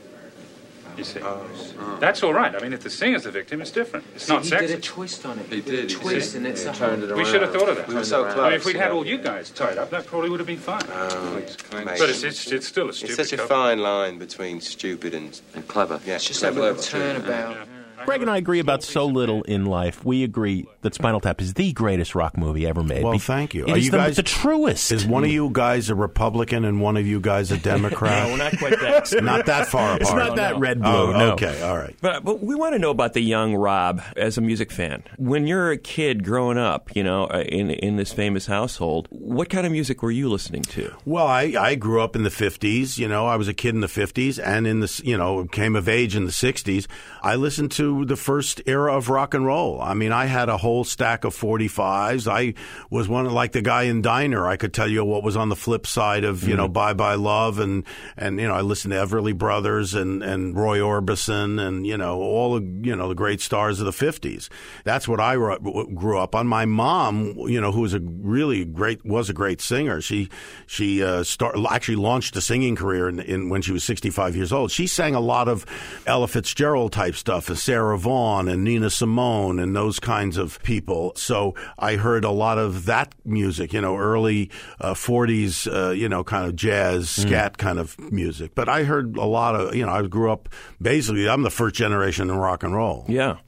You 0.97 1.05
oh, 1.23 1.47
see, 1.55 1.75
that's 2.01 2.23
all 2.23 2.35
right. 2.35 2.55
I 2.55 2.59
mean, 2.61 2.73
if 2.73 2.83
the 2.83 2.91
singer's 2.91 3.23
the 3.25 3.31
victim, 3.31 3.63
it's 3.63 3.71
different. 3.71 4.05
It's 4.15 4.29
not 4.29 4.45
he 4.45 4.51
did 4.51 4.71
a 4.71 4.81
twist 4.81 5.25
on 5.25 5.39
it. 5.39 5.47
He 5.47 5.61
did, 5.63 5.91
he 5.91 5.97
twist, 5.97 6.33
did. 6.33 6.39
and 6.39 6.47
it's 6.47 6.65
Yeah, 6.65 6.73
a 6.73 6.75
turned 6.75 7.03
whole- 7.03 7.13
it 7.13 7.17
We 7.17 7.25
should 7.25 7.41
have 7.43 7.53
thought 7.53 7.69
of 7.71 7.77
that. 7.77 7.89
We 7.89 7.95
were 7.95 8.05
so 8.05 8.27
I 8.27 8.45
mean, 8.51 8.53
if 8.55 8.65
we'd 8.67 8.77
had 8.77 8.91
all 8.91 9.07
you 9.07 9.19
guys 9.19 9.51
tied 9.51 9.79
up, 9.79 9.91
that 9.91 10.07
probably 10.07 10.29
would 10.29 10.41
have 10.41 10.47
been 10.47 10.59
fine. 10.59 10.83
Um, 10.93 11.43
but 11.71 12.11
it's, 12.11 12.23
it's, 12.23 12.47
it's 12.53 12.67
still 12.69 12.91
a 12.91 12.93
stupid 12.93 13.19
It's 13.19 13.31
such 13.31 13.33
a 13.33 13.43
couple. 13.43 13.57
fine 13.57 13.79
line 13.79 14.19
between 14.19 14.61
stupid 14.61 15.15
and, 15.15 15.41
and 15.55 15.67
clever. 15.67 15.99
Yeah, 16.05 16.17
it's 16.17 16.27
just 16.27 16.41
clever, 16.41 16.59
a 16.61 16.63
little 16.63 16.83
clever. 16.83 17.21
turnabout. 17.21 17.69
Greg 18.05 18.23
and 18.23 18.31
I 18.31 18.37
agree 18.37 18.59
about 18.61 18.83
so 18.83 19.07
little 19.07 19.43
in 19.43 19.67
life. 19.67 20.05
We 20.05 20.25
agree 20.25 20.67
that 20.83 20.95
Spinal 20.95 21.21
Tap 21.21 21.41
is 21.41 21.55
the 21.55 21.73
greatest 21.73 22.15
rock 22.15 22.37
movie 22.37 22.67
ever 22.67 22.83
made. 22.83 23.03
Well, 23.05 23.13
Be- 23.15 23.19
thank 23.19 23.55
you. 23.55 23.65
It 23.67 23.71
Are 23.71 23.77
is 23.79 23.85
you 23.87 23.91
the, 23.91 23.97
guys- 23.99 24.17
the 24.17 24.23
truest. 24.23 24.93
Is 24.93 25.07
one 25.07 25.25
of 25.25 25.31
you 25.31 25.51
guys 25.53 25.91
a 25.91 25.95
Republican 25.95 26.65
and 26.65 26.81
one 26.81 26.97
of 26.97 27.07
you 27.07 27.21
guys 27.21 27.51
a 27.51 27.57
Democrat? 27.59 28.13
No, 28.23 28.33
we're 28.33 28.37
not 28.39 28.59
quite 28.59 28.81
that. 28.81 29.23
Not 29.23 29.47
that 29.47 29.69
far 29.69 29.97
apart. 29.97 30.03
It's 30.03 30.13
not 30.13 30.31
No, 30.31 30.37
that 30.37 30.53
no. 30.55 30.59
red 30.61 30.81
blue. 30.81 30.91
Oh, 30.91 31.13
no. 31.13 31.33
okay, 31.33 31.63
all 31.63 31.77
right. 31.77 31.97
But, 32.01 32.25
but 32.25 32.41
we 32.43 32.55
want 32.55 32.75
to 32.75 32.79
know 32.79 32.91
about 32.91 33.13
the 33.15 33.21
young 33.21 33.55
Rob 33.55 34.03
as 34.17 34.37
a 34.39 34.41
music 34.41 34.71
fan. 34.71 35.03
When 35.17 35.47
you're 35.47 35.71
a 35.71 35.79
kid 35.79 36.25
growing 36.25 36.59
up, 36.59 36.95
you 36.95 37.03
know, 37.03 37.25
uh, 37.25 37.43
in 37.49 37.71
in 37.71 37.97
this 37.97 38.13
famous 38.13 38.47
household, 38.47 39.09
what 39.11 39.49
kind 39.51 39.67
of 39.67 39.73
music 39.73 40.03
were 40.03 40.11
you 40.11 40.29
listening 40.29 40.63
to? 40.63 40.95
Well, 41.05 41.27
I, 41.27 41.55
I 41.59 41.75
grew 41.75 42.01
up 42.03 42.15
in 42.17 42.23
the 42.23 42.31
50s. 42.31 42.99
You 42.99 43.09
know, 43.09 43.27
I 43.27 43.37
was 43.37 43.49
a 43.49 43.55
kid 43.55 43.75
in 43.75 43.81
the 43.81 43.87
50s 43.87 44.41
and 44.45 44.67
in 44.67 44.81
the, 44.81 45.01
you 45.05 45.17
know, 45.17 45.45
came 45.47 45.75
of 45.77 45.89
age 45.89 46.15
in 46.15 46.25
the 46.25 46.31
60s. 46.33 46.87
I 47.23 47.37
listened 47.37 47.73
to 47.73 47.92
the 48.05 48.17
first 48.17 48.61
era 48.67 48.97
of 48.97 49.09
rock 49.09 49.35
and 49.35 49.47
roll. 49.47 49.81
I 49.81 49.95
mean, 49.95 50.13
I 50.13 50.27
had 50.27 50.49
a 50.49 50.57
whole 50.57 50.85
stack 50.85 51.25
of 51.25 51.35
45s. 51.37 52.31
I 52.31 52.55
was 52.91 53.09
one 53.09 53.27
of, 53.27 53.33
like 53.33 53.53
the 53.53 53.63
guy 53.63 53.85
in 53.85 54.03
Diner. 54.03 54.47
I 54.47 54.57
could 54.57 54.73
tell 54.73 54.89
you 54.89 55.05
what 55.05 55.23
was 55.23 55.37
on 55.37 55.49
the 55.49 55.57
flip 55.57 55.87
side 55.87 56.25
of, 56.25 56.47
you 56.47 56.57
know, 56.57 56.69
Bye 56.69 56.95
Bye 56.95 57.15
Love. 57.15 57.59
And, 57.59 57.85
and, 58.17 58.41
you 58.41 58.49
know, 58.49 58.55
I 58.55 58.61
listened 58.61 58.93
to 58.93 58.99
Everly 58.99 59.37
Brothers 59.37 59.95
and, 59.95 60.23
and 60.23 60.57
Roy 60.57 60.79
Orbison 60.79 61.61
and, 61.61 61.87
you 61.87 61.97
know, 61.97 62.21
all 62.21 62.59
the, 62.59 62.65
you 62.83 62.97
know, 62.97 63.09
the 63.09 63.15
great 63.15 63.41
stars 63.41 63.81
of 63.81 63.87
the 63.87 63.93
50s. 63.93 64.49
That's 64.85 65.07
what 65.07 65.21
I 65.21 65.35
grew 65.35 66.19
up 66.19 66.35
on. 66.35 66.47
My 66.47 66.65
mom, 66.65 67.35
you 67.37 67.61
know, 67.61 67.73
who 67.73 67.83
was 67.83 67.95
a 67.95 68.01
really 68.01 68.65
great, 68.65 69.05
was 69.05 69.31
a 69.31 69.35
great 69.35 69.61
singer. 69.61 70.01
She, 70.01 70.29
she, 70.67 71.03
uh, 71.03 71.25
start, 71.25 71.57
actually 71.71 71.97
launched 71.97 72.37
a 72.37 72.41
singing 72.41 72.77
career 72.77 73.09
in, 73.09 73.21
in 73.21 73.49
when 73.49 73.63
she 73.63 73.73
was 73.73 73.85
65 73.85 74.37
years 74.37 74.53
old. 74.53 74.71
She 74.71 74.87
sang 74.87 75.15
a 75.15 75.21
lot 75.21 75.49
of 75.49 75.67
Ella 76.07 76.29
Fitzgerald 76.29 76.93
type 76.93 77.15
stuff, 77.15 77.49
and 77.49 77.59
Sarah 77.59 77.82
Vaughan 77.97 78.49
and 78.49 78.65
Nina 78.65 78.91
Simone 78.91 79.59
and 79.59 79.75
those 79.75 79.99
kinds 79.99 80.37
of 80.37 80.63
people. 80.63 81.13
So 81.17 81.55
I 81.79 81.97
heard 81.97 82.25
a 82.25 82.31
lot 82.31 82.59
of 82.59 82.87
that 82.87 83.15
music, 83.25 83.73
you 83.73 83.81
know, 83.81 83.97
early 83.97 84.51
uh, 84.81 84.95
40s, 84.95 85.67
uh, 85.73 85.91
you 85.91 86.09
know, 86.09 86.25
kind 86.25 86.47
of 86.47 86.57
jazz, 86.57 87.11
scat 87.11 87.59
kind 87.59 87.79
of 87.79 87.99
music. 88.13 88.55
But 88.55 88.69
I 88.69 88.85
heard 88.85 89.17
a 89.17 89.25
lot 89.25 89.55
of, 89.55 89.75
you 89.75 89.85
know, 89.85 89.93
I 89.93 90.03
grew 90.03 90.31
up 90.31 90.49
basically, 90.81 91.29
I'm 91.29 91.43
the 91.43 91.51
first 91.51 91.75
generation 91.75 92.31
in 92.31 92.37
rock 92.37 92.63
and 92.63 92.75
roll. 92.75 93.05
Yeah. 93.09 93.39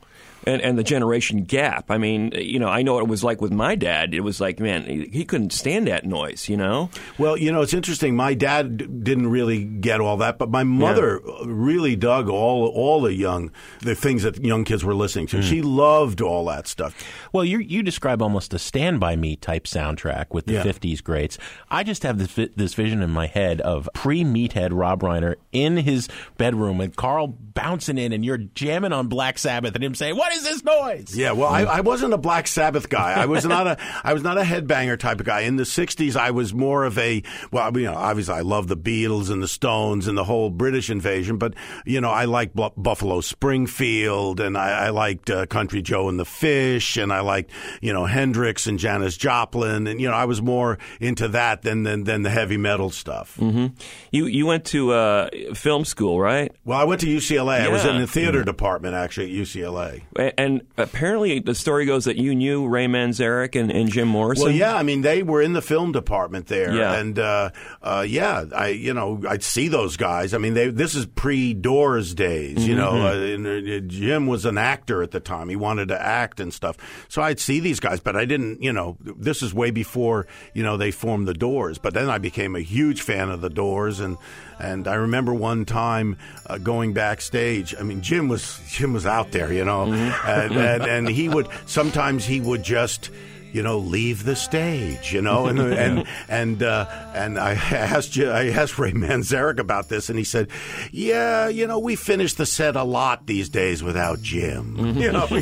And, 0.47 0.61
and 0.61 0.79
the 0.79 0.83
generation 0.85 1.45
gap. 1.45 1.91
I 1.91 1.97
mean, 1.99 2.33
you 2.35 2.59
know, 2.59 2.69
I 2.69 2.83
know 2.83 2.95
what 2.95 3.03
it 3.05 3.09
was 3.09 3.25
like 3.25 3.41
with 3.41 3.53
my 3.53 3.75
dad. 3.77 4.13
It 4.13 4.21
was 4.21 4.41
like, 4.41 4.61
man, 4.61 4.85
he 4.85 5.09
he 5.13 5.25
couldn't 5.25 5.53
stand 5.53 5.87
that 5.89 6.05
noise, 6.05 6.49
you 6.51 6.57
know? 6.57 6.91
Well, 7.17 7.37
you 7.37 7.51
know, 7.51 7.63
it's 7.63 7.73
interesting. 7.73 8.15
My 8.15 8.35
dad 8.35 8.77
d- 8.77 8.87
didn't 8.87 9.29
really 9.31 9.65
get 9.65 10.01
all 10.01 10.19
that, 10.19 10.37
but 10.39 10.51
my 10.51 10.63
mother 10.63 11.21
really 11.47 11.97
dug 11.97 12.29
all 12.29 12.67
all 12.69 13.01
the 13.01 13.15
young 13.15 13.51
the 13.81 13.95
things 13.95 14.23
that 14.25 14.43
young 14.45 14.65
kids 14.65 14.85
were 14.85 14.95
listening 14.95 15.27
to. 15.29 15.37
Hmm. 15.39 15.43
She 15.43 15.63
loved 15.63 16.21
all 16.21 16.45
that 16.47 16.67
stuff. 16.69 16.95
Well, 17.33 17.45
you 17.45 17.59
you 17.59 17.83
describe 17.83 18.21
almost 18.21 18.53
a 18.53 18.59
Stand 18.59 19.01
By 19.01 19.17
Me 19.17 19.37
type 19.37 19.65
soundtrack 19.65 20.27
with 20.31 20.45
the 20.47 20.55
Yeah. 20.55 20.63
50s 20.65 21.03
greats. 21.03 21.39
I 21.71 21.85
just 21.85 22.03
have 22.03 22.19
this 22.19 22.29
vi- 22.33 22.51
this 22.55 22.75
vision 22.75 23.03
in 23.03 23.11
my 23.11 23.27
head 23.29 23.61
of 23.63 23.89
pre-meathead 23.95 24.69
Rob 24.73 25.01
Reiner 25.01 25.37
in 25.53 25.79
his 25.79 26.09
bedroom 26.37 26.77
with 26.79 26.97
Carl 26.97 27.29
bouncing 27.29 27.97
in 27.99 28.13
and 28.13 28.25
you're 28.25 28.37
jamming 28.39 28.93
on 28.93 29.09
Black 29.09 29.39
Sabbath 29.39 29.75
and 29.75 29.83
him 29.83 29.95
saying, 29.95 30.17
"What 30.17 30.34
is 30.35 30.43
this 30.45 30.65
noise? 30.65 31.17
Yeah, 31.17 31.33
well, 31.33 31.49
I, 31.49 31.63
I 31.63 31.81
wasn't 31.81 32.13
a 32.15 32.19
Black 32.19 32.47
Sabbath 32.49 32.89
guy. 32.89 33.13
I 33.15 33.27
was 33.27 33.45
not 33.45 33.67
a 33.67 33.77
I 34.03 34.13
was 34.13 34.23
not 34.23 34.39
a 34.39 34.43
headbanger 34.43 34.99
type 34.99 35.21
of 35.21 35.27
guy. 35.27 35.41
In 35.41 35.57
the 35.57 35.63
'60s, 35.65 36.17
I 36.17 36.31
was 36.31 36.53
more 36.55 36.85
of 36.85 36.99
a 36.99 37.23
well, 37.51 37.77
you 37.79 37.85
know, 37.87 37.95
obviously 37.95 38.35
I 38.35 38.41
love 38.41 38.69
the 38.69 38.77
Beatles 38.77 39.31
and 39.31 39.43
the 39.43 39.49
Stones 39.49 40.07
and 40.09 40.17
the 40.19 40.25
whole 40.25 40.51
British 40.51 40.91
invasion, 40.91 41.39
but 41.39 41.55
you 41.85 42.01
know, 42.01 42.11
I 42.11 42.25
liked 42.27 42.55
Bu- 42.55 42.71
Buffalo 42.77 43.21
Springfield 43.21 44.41
and 44.41 44.57
I, 44.59 44.87
I 44.87 44.89
liked 44.91 45.31
uh, 45.31 45.47
Country 45.47 45.83
Joe 45.83 46.09
and 46.09 46.19
the 46.19 46.25
Fish 46.25 46.97
and 46.97 47.13
I 47.13 47.21
liked 47.21 47.51
you 47.81 47.93
know 47.93 48.05
Hendrix 48.05 48.67
and 48.67 48.79
Janis 48.79 49.17
Joplin 49.17 49.87
and 49.87 50.01
you 50.01 50.09
know 50.09 50.15
I 50.15 50.25
was 50.25 50.43
more 50.43 50.79
into 51.01 51.29
that 51.29 51.63
than 51.63 51.83
than, 51.85 52.05
than 52.05 52.23
the 52.23 52.31
heavy 52.31 52.57
metal 52.57 52.91
stuff. 52.91 53.37
hmm 53.37 53.67
You 54.11 54.27
you 54.27 54.47
went 54.47 54.65
to 54.67 54.93
uh, 54.93 55.29
film 55.55 55.85
school, 55.85 56.21
right? 56.21 56.53
Well, 56.65 56.79
I 56.79 56.85
went 56.85 57.01
to 57.03 57.07
UCLA. 57.07 57.61
I 57.61 57.69
was 57.69 57.85
in 57.85 58.01
the 58.01 58.07
theater 58.07 58.43
department 58.45 58.95
actually 58.95 59.31
at 59.31 59.37
UCLA. 59.47 60.03
And 60.39 60.63
apparently, 60.77 61.39
the 61.41 61.55
story 61.55 61.87
goes 61.87 62.05
that 62.05 62.17
you 62.17 62.35
knew 62.35 62.67
Ray 62.67 62.87
Manzarek 62.87 63.59
and, 63.59 63.71
and 63.71 63.91
Jim 63.91 64.09
Morrison. 64.09 64.47
Well, 64.47 64.55
yeah, 64.55 64.75
I 64.75 64.83
mean 64.83 65.03
they 65.03 65.23
were 65.23 65.43
in 65.43 65.53
the 65.53 65.63
film 65.63 65.93
department 65.93 66.47
there, 66.47 66.75
Yeah. 66.75 66.95
and 66.95 67.19
uh, 67.19 67.51
uh, 67.83 68.05
yeah, 68.09 68.45
I 68.55 68.69
you 68.69 68.95
know 68.95 69.23
I'd 69.29 69.43
see 69.43 69.69
those 69.69 69.97
guys. 69.97 70.35
I 70.35 70.39
mean, 70.39 70.55
they 70.55 70.69
this 70.69 70.95
is 70.95 71.07
pre 71.07 71.55
Doors 71.55 72.15
days, 72.15 72.67
you 72.67 72.77
know. 72.77 72.93
Mm-hmm. 72.93 73.47
Uh, 73.47 73.51
and, 73.51 73.87
uh, 73.87 73.87
Jim 73.89 74.27
was 74.27 74.45
an 74.45 74.59
actor 74.59 75.03
at 75.03 75.11
the 75.11 75.21
time; 75.21 75.49
he 75.49 75.57
wanted 75.57 75.89
to 75.89 76.01
act 76.01 76.41
and 76.41 76.53
stuff. 76.53 76.77
So 77.09 77.23
I'd 77.23 77.41
see 77.41 77.61
these 77.61 77.81
guys, 77.81 78.01
but 78.01 78.17
I 78.17 78.25
didn't, 78.25 78.63
you 78.63 78.73
know. 78.73 78.97
This 79.01 79.43
is 79.43 79.55
way 79.55 79.71
before 79.71 80.27
you 80.55 80.63
know 80.63 80.77
they 80.77 80.91
formed 80.91 81.29
the 81.29 81.35
Doors. 81.35 81.79
But 81.79 81.95
then 81.95 82.09
I 82.11 82.19
became 82.19 82.55
a 82.57 82.61
huge 82.61 83.03
fan 83.03 83.31
of 83.31 83.41
the 83.41 83.51
Doors, 83.51 84.01
and 84.01 84.17
and 84.59 84.87
I 84.89 84.95
remember 84.95 85.33
one 85.35 85.65
time 85.65 86.17
uh, 86.47 86.59
going 86.59 86.93
backstage. 86.95 87.75
I 87.79 87.83
mean, 87.83 88.01
Jim 88.03 88.29
was 88.29 88.61
Jim 88.69 88.93
was 88.93 89.07
out 89.07 89.33
there, 89.33 89.53
you 89.53 89.65
know, 89.65 89.87
Mm-hmm. 89.87 90.29
and, 90.29 90.53
and 90.57 90.83
and 90.85 91.09
he 91.09 91.29
would 91.29 91.49
sometimes 91.67 92.25
he 92.25 92.41
would 92.41 92.63
just 92.63 93.11
you 93.53 93.63
know, 93.63 93.79
leave 93.79 94.25
the 94.25 94.35
stage, 94.35 95.13
you 95.15 95.23
know, 95.23 95.47
and 95.47 95.61
and 95.85 96.05
and 96.29 96.61
uh, 96.61 96.87
and 97.15 97.39
I 97.39 97.53
asked 97.71 98.11
J- 98.11 98.29
I 98.29 98.49
asked 98.49 98.81
Ray 98.81 98.91
Manzarek 98.91 99.61
about 99.61 99.89
this, 99.89 100.09
and 100.09 100.19
he 100.19 100.25
said, 100.25 100.49
"Yeah, 100.91 101.47
you 101.47 101.69
know, 101.69 101.79
we 101.79 101.95
finish 101.95 102.35
the 102.35 102.47
set 102.47 102.75
a 102.75 102.83
lot 102.83 103.29
these 103.29 103.49
days 103.49 103.81
without 103.81 104.21
Jim, 104.21 104.97
you 104.99 105.13
know." 105.13 105.29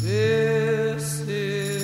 This 0.00 1.20
is 1.28 1.77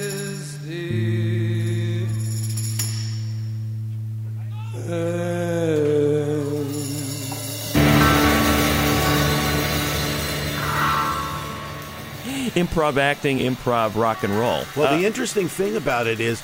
improv 12.55 12.97
acting, 12.97 13.39
improv 13.39 13.97
rock 13.97 14.23
and 14.25 14.33
roll. 14.35 14.65
Well, 14.77 14.97
the 14.97 15.05
uh, 15.05 15.09
interesting 15.09 15.49
thing 15.49 15.77
about 15.77 16.07
it 16.07 16.21
is. 16.21 16.43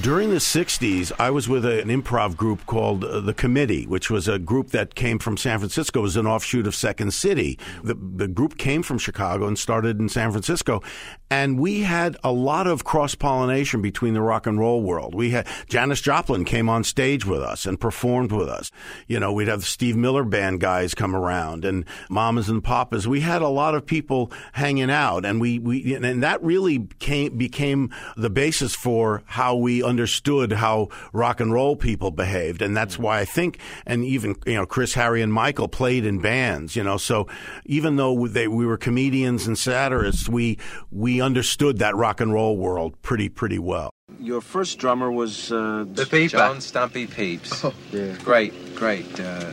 During 0.00 0.30
the 0.30 0.36
60s, 0.36 1.12
I 1.20 1.30
was 1.30 1.48
with 1.48 1.64
an 1.64 1.86
improv 1.86 2.36
group 2.36 2.66
called 2.66 3.04
uh, 3.04 3.20
The 3.20 3.32
Committee, 3.32 3.86
which 3.86 4.10
was 4.10 4.26
a 4.26 4.40
group 4.40 4.70
that 4.70 4.96
came 4.96 5.20
from 5.20 5.36
San 5.36 5.60
Francisco. 5.60 6.00
It 6.00 6.02
was 6.02 6.16
an 6.16 6.26
offshoot 6.26 6.66
of 6.66 6.74
Second 6.74 7.14
City. 7.14 7.60
The, 7.84 7.94
the 7.94 8.26
group 8.26 8.58
came 8.58 8.82
from 8.82 8.98
Chicago 8.98 9.46
and 9.46 9.56
started 9.56 10.00
in 10.00 10.08
San 10.08 10.32
Francisco. 10.32 10.82
And 11.30 11.60
we 11.60 11.82
had 11.82 12.16
a 12.24 12.32
lot 12.32 12.66
of 12.66 12.82
cross 12.82 13.14
pollination 13.14 13.82
between 13.82 14.14
the 14.14 14.20
rock 14.20 14.48
and 14.48 14.58
roll 14.58 14.82
world. 14.82 15.14
We 15.14 15.30
had 15.30 15.46
Janis 15.68 16.00
Joplin 16.00 16.44
came 16.44 16.68
on 16.68 16.82
stage 16.82 17.24
with 17.24 17.40
us 17.40 17.64
and 17.64 17.78
performed 17.78 18.32
with 18.32 18.48
us. 18.48 18.72
You 19.06 19.20
know, 19.20 19.32
we'd 19.32 19.48
have 19.48 19.60
the 19.60 19.66
Steve 19.66 19.96
Miller 19.96 20.24
Band 20.24 20.58
guys 20.58 20.92
come 20.92 21.14
around 21.14 21.64
and 21.64 21.84
Mamas 22.10 22.48
and 22.48 22.64
Papas. 22.64 23.06
We 23.06 23.20
had 23.20 23.42
a 23.42 23.48
lot 23.48 23.76
of 23.76 23.86
people 23.86 24.32
hanging 24.54 24.90
out, 24.90 25.24
and 25.24 25.40
we, 25.40 25.60
we 25.60 25.94
and 25.94 26.22
that 26.24 26.42
really 26.42 26.88
came, 26.98 27.38
became 27.38 27.92
the 28.16 28.30
basis 28.30 28.74
for 28.74 29.22
how 29.26 29.54
we 29.54 29.83
understood 29.84 30.52
how 30.52 30.88
rock 31.12 31.40
and 31.40 31.52
roll 31.52 31.76
people 31.76 32.10
behaved, 32.10 32.62
and 32.62 32.76
that's 32.76 32.98
why 32.98 33.20
I 33.20 33.24
think, 33.24 33.58
and 33.86 34.04
even 34.04 34.34
you 34.46 34.54
know, 34.54 34.66
Chris, 34.66 34.94
Harry, 34.94 35.22
and 35.22 35.32
Michael 35.32 35.68
played 35.68 36.04
in 36.04 36.20
bands. 36.20 36.74
You 36.76 36.82
know, 36.84 36.96
so 36.96 37.28
even 37.66 37.96
though 37.96 38.26
they 38.26 38.48
we 38.48 38.66
were 38.66 38.76
comedians 38.78 39.46
and 39.46 39.56
satirists, 39.58 40.28
we 40.28 40.58
we 40.90 41.20
understood 41.20 41.78
that 41.78 41.94
rock 41.96 42.20
and 42.20 42.32
roll 42.32 42.56
world 42.56 43.00
pretty 43.02 43.28
pretty 43.28 43.58
well. 43.58 43.90
Your 44.20 44.40
first 44.40 44.78
drummer 44.78 45.10
was 45.10 45.50
uh, 45.50 45.84
The 45.92 46.04
Beeper. 46.04 46.30
John 46.30 46.60
Stumpy 46.60 47.06
Pepys. 47.06 47.72
yeah. 47.92 48.14
Great, 48.24 48.74
great, 48.76 49.18
uh, 49.20 49.52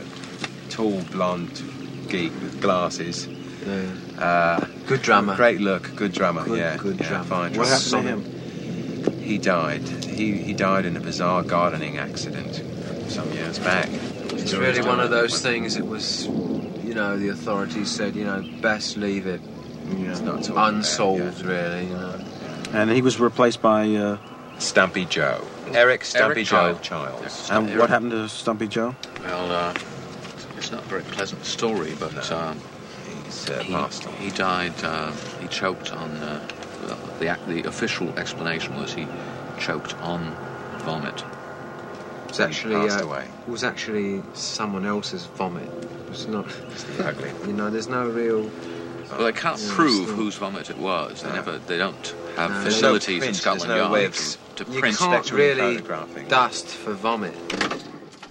tall, 0.70 1.00
blonde 1.10 1.62
geek 2.08 2.32
with 2.42 2.60
glasses. 2.60 3.28
Uh, 4.18 4.64
Good 4.86 5.02
drummer. 5.02 5.36
Great 5.36 5.60
look, 5.60 5.94
good 5.96 6.12
drummer. 6.12 6.44
Good- 6.44 6.58
yeah, 6.58 6.76
good 6.76 7.00
yeah, 7.00 7.08
drummer. 7.08 7.24
Fine 7.24 7.54
What 7.54 7.68
happened 7.68 7.90
to 7.90 8.02
him? 8.02 8.41
He 9.22 9.38
died. 9.38 9.86
He 9.88 10.38
he 10.38 10.52
died 10.52 10.84
in 10.84 10.96
a 10.96 11.00
bizarre 11.00 11.42
gardening 11.42 11.98
accident 11.98 12.62
some 13.08 13.32
years 13.32 13.58
back. 13.58 13.88
It's 14.34 14.54
really 14.54 14.82
one 14.82 15.00
of 15.00 15.10
those 15.10 15.40
things. 15.40 15.76
It 15.76 15.86
was, 15.86 16.26
you 16.26 16.94
know, 16.94 17.16
the 17.16 17.28
authorities 17.28 17.90
said, 17.90 18.16
you 18.16 18.24
know, 18.24 18.42
best 18.60 18.96
leave 18.96 19.26
it 19.26 19.40
not 20.22 20.48
unsolved, 20.48 21.42
really. 21.44 21.86
You 21.86 21.94
know. 21.94 22.24
And 22.72 22.90
he 22.90 23.02
was 23.02 23.20
replaced 23.20 23.60
by 23.60 23.88
uh, 23.94 24.18
Stumpy 24.58 25.04
Joe. 25.04 25.44
Eric 25.72 26.04
Stumpy 26.04 26.40
Eric 26.40 26.46
Joe 26.46 26.78
Childs. 26.82 26.88
Childs. 26.88 27.50
And 27.50 27.78
what 27.78 27.90
happened 27.90 28.12
to 28.12 28.28
Stumpy 28.28 28.68
Joe? 28.68 28.94
Well, 29.22 29.52
uh, 29.52 29.74
it's 30.56 30.70
not 30.70 30.82
a 30.82 30.86
very 30.86 31.02
pleasant 31.02 31.44
story, 31.44 31.94
but 31.98 32.30
uh, 32.30 32.54
he, 33.60 34.24
he 34.24 34.30
died. 34.30 34.72
Uh, 34.82 35.12
he 35.40 35.48
choked 35.48 35.92
on. 35.92 36.10
Well, 36.86 36.98
the 37.18 37.38
the 37.46 37.68
official 37.68 38.08
explanation 38.18 38.76
was 38.76 38.92
he 38.92 39.06
choked 39.58 39.94
on 40.00 40.34
vomit. 40.78 41.24
It 42.26 42.28
was 42.28 42.40
actually 42.40 42.74
uh, 42.88 43.02
away. 43.02 43.28
It 43.46 43.50
was 43.50 43.62
actually 43.64 44.22
someone 44.34 44.86
else's 44.86 45.26
vomit. 45.26 45.68
It's 46.10 46.26
not. 46.26 46.46
ugly. 47.00 47.30
You 47.46 47.52
know, 47.52 47.70
there's 47.70 47.88
no 47.88 48.08
real. 48.08 48.50
Well, 49.10 49.24
they 49.24 49.32
can't 49.32 49.60
Yeah, 49.60 49.74
prove 49.74 50.02
it's 50.08 50.12
whose 50.12 50.36
vomit 50.36 50.70
it 50.70 50.78
was. 50.78 51.22
They 51.22 51.30
never. 51.30 51.58
They 51.58 51.76
don't 51.78 52.14
have 52.36 52.50
No, 52.50 52.62
facilities 52.62 53.06
there's 53.06 53.22
no 53.22 53.28
in 53.28 53.34
Scotland 53.34 53.70
there's 53.70 53.78
no 53.78 53.82
Yard 53.82 53.92
way 53.92 54.02
to, 54.04 54.08
s- 54.08 54.38
to 54.56 54.64
you 54.72 54.80
print 54.80 54.96
can't 54.96 55.30
really 55.32 55.82
dust 56.28 56.66
for 56.68 56.94
vomit. 56.94 57.34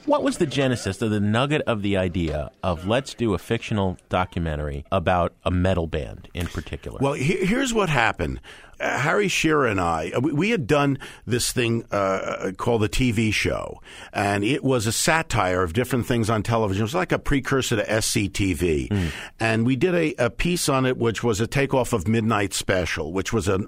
What 0.05 0.23
was 0.23 0.37
the 0.39 0.47
genesis 0.47 1.01
of 1.01 1.11
the 1.11 1.19
nugget 1.19 1.61
of 1.67 1.83
the 1.83 1.95
idea 1.95 2.49
of 2.63 2.87
let's 2.87 3.13
do 3.13 3.33
a 3.33 3.37
fictional 3.37 3.97
documentary 4.09 4.83
about 4.91 5.33
a 5.45 5.51
metal 5.51 5.85
band 5.85 6.27
in 6.33 6.47
particular? 6.47 6.97
Well, 6.99 7.13
he- 7.13 7.45
here's 7.45 7.71
what 7.73 7.89
happened. 7.89 8.39
Uh, 8.81 8.97
Harry 8.99 9.27
Shearer 9.27 9.67
and 9.67 9.79
I, 9.79 10.11
uh, 10.15 10.19
we, 10.19 10.49
had 10.49 10.65
done 10.65 10.97
this 11.25 11.51
thing 11.51 11.85
uh, 11.91 12.51
called 12.57 12.81
the 12.81 12.89
TV 12.89 13.31
show, 13.31 13.79
and 14.11 14.43
it 14.43 14.63
was 14.63 14.87
a 14.87 14.91
satire 14.91 15.61
of 15.61 15.73
different 15.73 16.07
things 16.07 16.29
on 16.29 16.41
television. 16.41 16.81
It 16.81 16.85
was 16.85 16.95
like 16.95 17.11
a 17.11 17.19
precursor 17.19 17.75
to 17.75 17.83
SCTV, 17.83 19.11
and 19.39 19.65
we 19.65 19.75
did 19.75 19.93
a, 19.93 20.25
a 20.25 20.29
piece 20.31 20.67
on 20.67 20.85
it, 20.85 20.97
which 20.97 21.23
was 21.23 21.39
a 21.39 21.47
takeoff 21.47 21.93
of 21.93 22.07
Midnight 22.07 22.53
Special, 22.53 23.13
which 23.13 23.31
was 23.31 23.47
a 23.47 23.59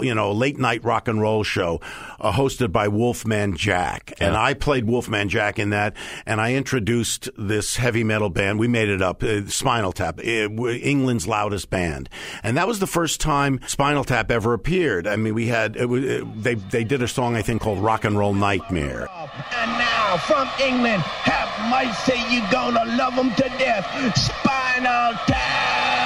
you 0.00 0.14
know 0.14 0.32
late 0.32 0.58
night 0.58 0.82
rock 0.84 1.06
and 1.06 1.20
roll 1.20 1.42
show 1.42 1.80
uh, 2.18 2.32
hosted 2.32 2.72
by 2.72 2.88
Wolfman 2.88 3.56
Jack, 3.56 4.14
and 4.20 4.36
I 4.36 4.54
played 4.54 4.86
Wolfman 4.86 5.28
Jack 5.28 5.58
in 5.58 5.70
that, 5.70 5.94
and 6.24 6.40
I 6.40 6.54
introduced 6.54 7.28
this 7.36 7.76
heavy 7.76 8.04
metal 8.04 8.30
band. 8.30 8.58
We 8.58 8.68
made 8.68 8.88
it 8.88 9.02
up, 9.02 9.22
uh, 9.22 9.46
Spinal 9.48 9.92
Tap, 9.92 10.18
uh, 10.18 10.22
England's 10.22 11.28
loudest 11.28 11.68
band, 11.68 12.08
and 12.42 12.56
that 12.56 12.66
was 12.66 12.78
the 12.78 12.86
first 12.86 13.20
time 13.20 13.60
Spinal 13.66 14.04
Tap 14.04 14.30
ever 14.30 14.61
appeared. 14.62 15.08
I 15.08 15.16
mean, 15.16 15.34
we 15.34 15.48
had 15.48 15.74
it 15.76 15.90
uh, 15.90 16.24
they 16.36 16.54
they 16.54 16.84
did 16.84 17.02
a 17.02 17.08
song 17.08 17.34
I 17.34 17.42
think 17.42 17.62
called 17.62 17.80
Rock 17.80 18.04
and 18.04 18.16
Roll 18.16 18.32
Nightmare. 18.32 19.08
And 19.10 19.70
now 19.72 20.18
from 20.18 20.48
England, 20.60 21.02
have 21.02 21.50
mercy, 21.68 22.18
you 22.32 22.40
gonna 22.52 22.84
love 22.96 23.16
them 23.16 23.30
to 23.34 23.48
death. 23.58 23.84
Spinal 24.16 25.14
Tap. 25.26 26.01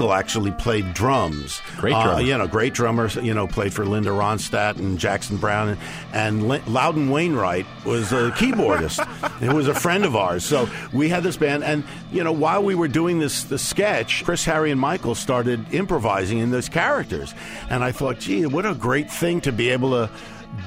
Kunkel 0.00 0.14
actually 0.14 0.50
played 0.52 0.94
drums. 0.94 1.60
Great 1.76 1.92
Uh, 1.92 2.18
you 2.18 2.36
know, 2.36 2.48
great 2.48 2.72
drummer. 2.72 3.08
You 3.20 3.34
know, 3.34 3.46
played 3.46 3.74
for 3.74 3.84
Linda 3.84 4.08
Ronstadt 4.08 4.76
and 4.76 4.98
Jackson 4.98 5.36
Browne, 5.36 5.68
and, 5.68 5.78
and 6.14 6.66
Loudon 6.66 7.10
Wainwright 7.10 7.66
was 7.84 8.10
a 8.10 8.30
keyboardist. 8.30 8.98
it 9.42 9.52
was 9.52 9.68
a 9.68 9.74
friend 9.74 10.06
of 10.06 10.16
ours. 10.16 10.42
So 10.42 10.70
we 10.94 11.10
had 11.10 11.22
this 11.22 11.36
band, 11.36 11.64
and 11.64 11.84
you 12.10 12.24
know, 12.24 12.32
while 12.32 12.62
we 12.62 12.74
were 12.74 12.88
doing 12.88 13.18
this 13.18 13.44
the 13.44 13.58
sketch, 13.58 14.24
Chris, 14.24 14.42
Harry, 14.46 14.70
and 14.70 14.80
Michael 14.80 15.14
started 15.14 15.72
improvising 15.74 16.38
in 16.38 16.50
those 16.50 16.70
characters, 16.70 17.34
and 17.68 17.84
I 17.84 17.92
thought, 17.92 18.20
gee, 18.20 18.46
what 18.46 18.64
a 18.64 18.74
great 18.74 19.10
thing 19.10 19.42
to 19.42 19.52
be 19.52 19.68
able 19.68 19.90
to 19.90 20.10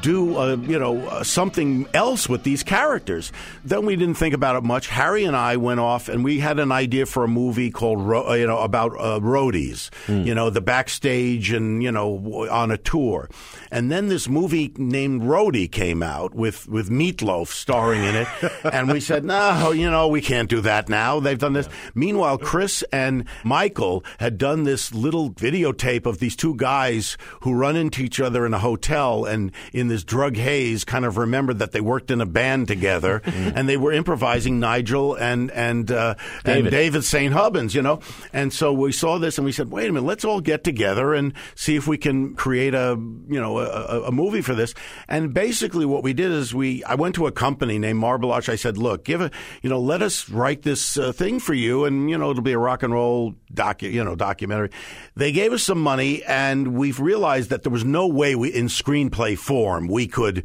do 0.02 0.38
uh, 0.38 0.56
you 0.56 0.78
know 0.80 1.00
uh, 1.08 1.24
something 1.24 1.88
else 1.94 2.28
with 2.28 2.44
these 2.44 2.63
characters. 2.63 3.32
Then 3.63 3.86
we 3.86 3.96
didn't 3.96 4.16
think 4.16 4.34
about 4.34 4.56
it 4.56 4.63
much. 4.63 4.88
Harry 4.88 5.24
and 5.24 5.36
I 5.36 5.58
went 5.58 5.80
off 5.80 6.10
and 6.10 6.24
we 6.24 6.40
had 6.40 6.60
an 6.60 6.72
idea 6.72 7.06
for 7.06 7.24
a 7.24 7.28
movie 7.28 7.72
called 7.72 8.02
Ro- 8.02 8.30
uh, 8.30 8.34
you 8.34 8.48
know 8.48 8.60
about 8.60 8.92
uh, 8.94 9.20
roadies, 9.20 9.90
you 10.08 10.36
know 10.36 10.50
the 10.50 10.62
backstage 10.62 11.52
and 11.52 11.82
you 11.82 11.92
know 11.92 12.48
on 12.50 12.72
a 12.72 12.78
tour. 12.78 13.30
And 13.72 13.92
then 13.92 14.08
this 14.08 14.28
movie 14.28 14.74
named 14.78 15.24
Roadie 15.24 15.72
came 15.72 16.04
out 16.04 16.36
with 16.36 16.68
with 16.68 16.90
Meatloaf 16.90 17.48
starring 17.48 18.04
in 18.04 18.16
it, 18.16 18.28
and 18.72 18.92
we 18.92 19.00
said, 19.00 19.24
no, 19.24 19.72
you 19.72 19.90
know 19.90 20.08
we 20.08 20.22
can't 20.22 20.50
do 20.50 20.62
that 20.62 20.90
now. 20.90 21.20
They've 21.20 21.40
done 21.40 21.54
this. 21.54 21.70
Meanwhile, 21.96 22.40
Chris 22.40 22.84
and 22.92 23.25
Michael 23.44 24.04
had 24.20 24.38
done 24.38 24.63
this 24.63 24.94
little 24.94 25.32
videotape 25.32 26.06
of 26.06 26.20
these 26.20 26.36
two 26.36 26.56
guys 26.56 27.18
who 27.42 27.54
run 27.54 27.75
into 27.75 28.04
each 28.04 28.20
other 28.20 28.46
in 28.46 28.54
a 28.54 28.60
hotel 28.60 29.25
and 29.25 29.52
in 29.74 29.88
this 29.88 30.03
drug 30.03 30.38
haze 30.38 30.84
kind 30.84 31.06
of 31.06 31.18
remembered 31.18 31.60
that 31.60 31.72
they 31.72 31.82
worked 31.82 32.12
in 32.12 32.22
a 32.22 32.25
band 32.25 32.68
together 32.68 33.22
and 33.25 33.68
they 33.68 33.77
were 33.77 33.91
improvising 33.91 34.60
Nigel 34.60 35.15
and 35.15 35.52
and 35.52 35.91
uh, 35.91 36.15
and 36.45 36.65
David. 36.65 36.71
David 36.71 37.04
St. 37.04 37.34
Hubbins, 37.34 37.74
you 37.74 37.82
know. 37.82 38.00
And 38.32 38.54
so 38.54 38.71
we 38.71 38.91
saw 38.91 39.17
this 39.17 39.38
and 39.38 39.45
we 39.45 39.52
said, 39.52 39.71
wait 39.71 39.89
a 39.89 39.93
minute, 39.93 40.06
let's 40.06 40.24
all 40.24 40.41
get 40.41 40.63
together 40.63 41.13
and 41.13 41.34
see 41.56 41.76
if 41.76 41.88
we 41.88 41.98
can 41.98 42.36
create 42.36 42.74
a 42.74 42.95
you 43.28 43.39
know 43.39 43.60
a, 43.60 44.04
a, 44.04 44.12
movie 44.12 44.41
for 44.41 44.54
this. 44.54 44.74
And 45.08 45.34
basically, 45.34 45.86
what 45.86 46.04
we 46.04 46.13
did 46.13 46.32
is 46.32 46.54
we 46.54 46.84
I 46.84 46.95
went 46.95 47.15
to 47.15 47.28
a 47.28 47.32
company 47.32 47.80
named 47.80 48.00
Marble 48.00 48.32
Arch. 48.32 48.50
I 48.50 48.56
said, 48.56 48.78
look, 48.78 49.06
give 49.06 49.21
a 49.21 49.32
you 49.62 49.69
know 49.69 49.80
let 49.80 50.02
us 50.02 50.30
write 50.30 50.62
this 50.62 50.98
uh, 50.98 51.12
thing 51.12 51.39
for 51.39 51.54
you, 51.54 51.86
and 51.86 52.10
you 52.10 52.17
know 52.17 52.30
it'll 52.30 52.43
be 52.43 52.54
a 52.54 52.60
rock 52.60 52.84
and 52.84 52.93
roll 52.93 53.34
docu 53.54 53.91
you 53.91 54.04
know 54.04 54.15
documentary. 54.15 54.69
They 55.15 55.32
gave 55.32 55.52
us 55.54 55.63
some 55.63 55.80
money, 55.80 56.24
and 56.24 56.76
we've 56.76 57.00
realized 57.00 57.50
that 57.50 57.63
there 57.63 57.71
was 57.71 57.86
no 57.86 58.08
way 58.08 58.36
we 58.36 58.54
in 58.54 58.67
screenplay 58.67 59.38
form 59.63 59.88
we 59.88 60.06
could 60.06 60.43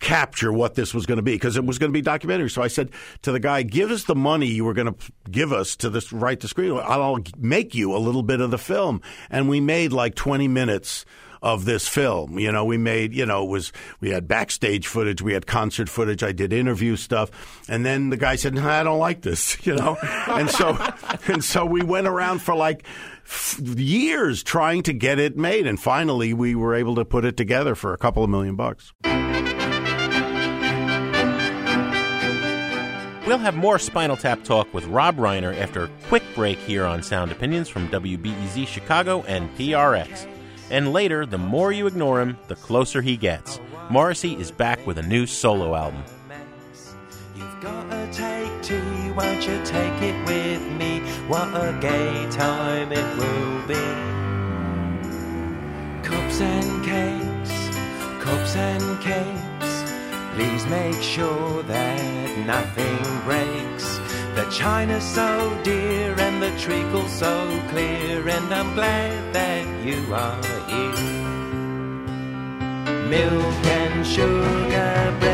capture 0.00 0.52
what 0.52 0.74
this 0.74 0.92
was 0.92 1.06
going 1.06 1.16
to 1.16 1.22
be 1.22 1.32
because 1.32 1.56
it 1.56 1.64
was 1.64 1.78
going 1.78 1.90
to 1.90 1.94
be 1.94 2.02
documentary. 2.02 2.50
So 2.50 2.60
I 2.60 2.68
said 2.68 2.90
to 3.22 3.32
the 3.32 3.40
guy, 3.40 3.62
"Give 3.62 3.90
us 3.90 4.04
the 4.04 4.14
money 4.14 4.48
you 4.48 4.66
were 4.66 4.74
going 4.74 4.92
to 4.92 5.12
give 5.30 5.50
us 5.50 5.76
to 5.76 5.88
this 5.88 6.12
write 6.12 6.40
the 6.40 6.48
screen. 6.48 6.72
I'll 6.72 7.20
make 7.38 7.74
you 7.74 7.96
a 7.96 7.98
little 7.98 8.22
bit 8.22 8.42
of 8.42 8.50
the 8.50 8.58
film." 8.58 9.00
And 9.30 9.48
we 9.48 9.60
made 9.60 9.94
like 9.94 10.14
twenty 10.14 10.46
minutes 10.46 11.06
of 11.42 11.64
this 11.64 11.88
film. 11.88 12.38
You 12.38 12.52
know, 12.52 12.64
we 12.64 12.76
made, 12.76 13.14
you 13.14 13.26
know, 13.26 13.44
it 13.44 13.48
was 13.48 13.72
we 14.00 14.10
had 14.10 14.28
backstage 14.28 14.86
footage, 14.86 15.22
we 15.22 15.32
had 15.32 15.46
concert 15.46 15.88
footage, 15.88 16.22
I 16.22 16.32
did 16.32 16.52
interview 16.52 16.96
stuff, 16.96 17.30
and 17.68 17.84
then 17.84 18.10
the 18.10 18.16
guy 18.16 18.36
said, 18.36 18.58
"I 18.58 18.82
don't 18.82 18.98
like 18.98 19.22
this," 19.22 19.56
you 19.66 19.74
know, 19.74 19.96
and 20.28 20.50
so 20.50 20.76
and 21.26 21.42
so 21.42 21.64
we 21.64 21.82
went 21.82 22.06
around 22.06 22.40
for 22.42 22.54
like 22.54 22.84
years 23.58 24.42
trying 24.42 24.82
to 24.84 24.92
get 24.92 25.18
it 25.18 25.36
made, 25.36 25.66
and 25.66 25.80
finally 25.80 26.32
we 26.34 26.54
were 26.54 26.74
able 26.74 26.94
to 26.96 27.04
put 27.04 27.24
it 27.24 27.36
together 27.36 27.74
for 27.74 27.92
a 27.92 27.98
couple 27.98 28.24
of 28.24 28.30
million 28.30 28.56
bucks. 28.56 28.92
We'll 33.26 33.38
have 33.38 33.54
more 33.54 33.78
Spinal 33.78 34.16
Tap 34.16 34.42
talk 34.42 34.74
with 34.74 34.84
Rob 34.86 35.16
Reiner 35.16 35.56
after 35.56 35.84
a 35.84 35.90
quick 36.08 36.24
break 36.34 36.58
here 36.58 36.84
on 36.84 37.00
Sound 37.00 37.30
Opinions 37.30 37.68
from 37.68 37.86
WBEZ 37.88 38.66
Chicago 38.66 39.22
and 39.28 39.48
PRX. 39.56 40.26
And 40.70 40.92
later, 40.92 41.26
the 41.26 41.38
more 41.38 41.72
you 41.72 41.86
ignore 41.86 42.20
him, 42.20 42.38
the 42.48 42.56
closer 42.56 43.02
he 43.02 43.16
gets. 43.16 43.60
Morrissey 43.90 44.34
is 44.34 44.50
back 44.50 44.86
with 44.86 44.98
a 44.98 45.02
new 45.02 45.26
solo 45.26 45.74
album. 45.74 46.04
Gotta 47.60 48.08
take 48.10 48.50
won't 49.14 49.46
you 49.46 49.60
take 49.64 50.02
it 50.02 50.16
with 50.26 50.62
me? 50.78 51.00
What 51.28 51.48
a 51.48 51.76
gay 51.80 52.26
time 52.30 52.92
it 52.92 53.16
will 53.18 53.66
be. 53.66 53.74
Cups 56.02 56.40
and 56.40 56.84
cakes, 56.84 57.52
cups 58.24 58.56
and 58.56 59.00
cakes. 59.00 59.72
Please 60.34 60.64
make 60.66 61.02
sure 61.02 61.62
that 61.64 62.38
nothing 62.46 62.98
breaks. 63.24 64.09
The 64.40 64.48
china's 64.48 65.04
so 65.04 65.54
dear 65.62 66.18
and 66.18 66.42
the 66.42 66.50
treacle 66.58 67.06
so 67.08 67.60
clear, 67.68 68.26
and 68.26 68.54
I'm 68.54 68.74
glad 68.74 69.34
that 69.34 69.66
you 69.84 70.14
are 70.14 70.42
here. 70.66 70.94
Milk 73.10 73.66
and 73.66 74.06
sugar, 74.06 75.16
bread 75.20 75.29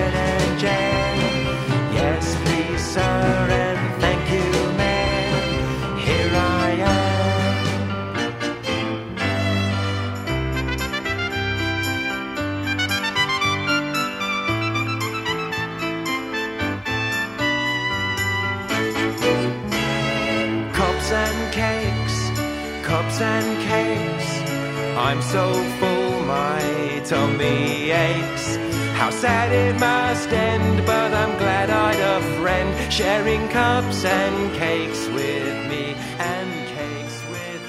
I'm 25.17 25.23
so 25.23 25.51
full, 25.79 26.21
my 26.27 27.03
tummy 27.07 27.91
aches. 27.91 28.57
How 28.99 29.09
sad 29.09 29.51
it 29.51 29.81
must 29.81 30.29
end, 30.29 30.85
but 30.85 31.15
I'm 31.15 31.39
glad 31.39 31.71
I'd 31.71 31.99
a 31.99 32.21
friend 32.39 32.93
sharing 32.93 33.49
cups 33.49 34.05
and 34.05 34.55
cakes 34.57 35.07
with 35.07 35.71
me, 35.71 35.95
and 36.19 36.69
cakes 36.69 37.23
with 37.31 37.63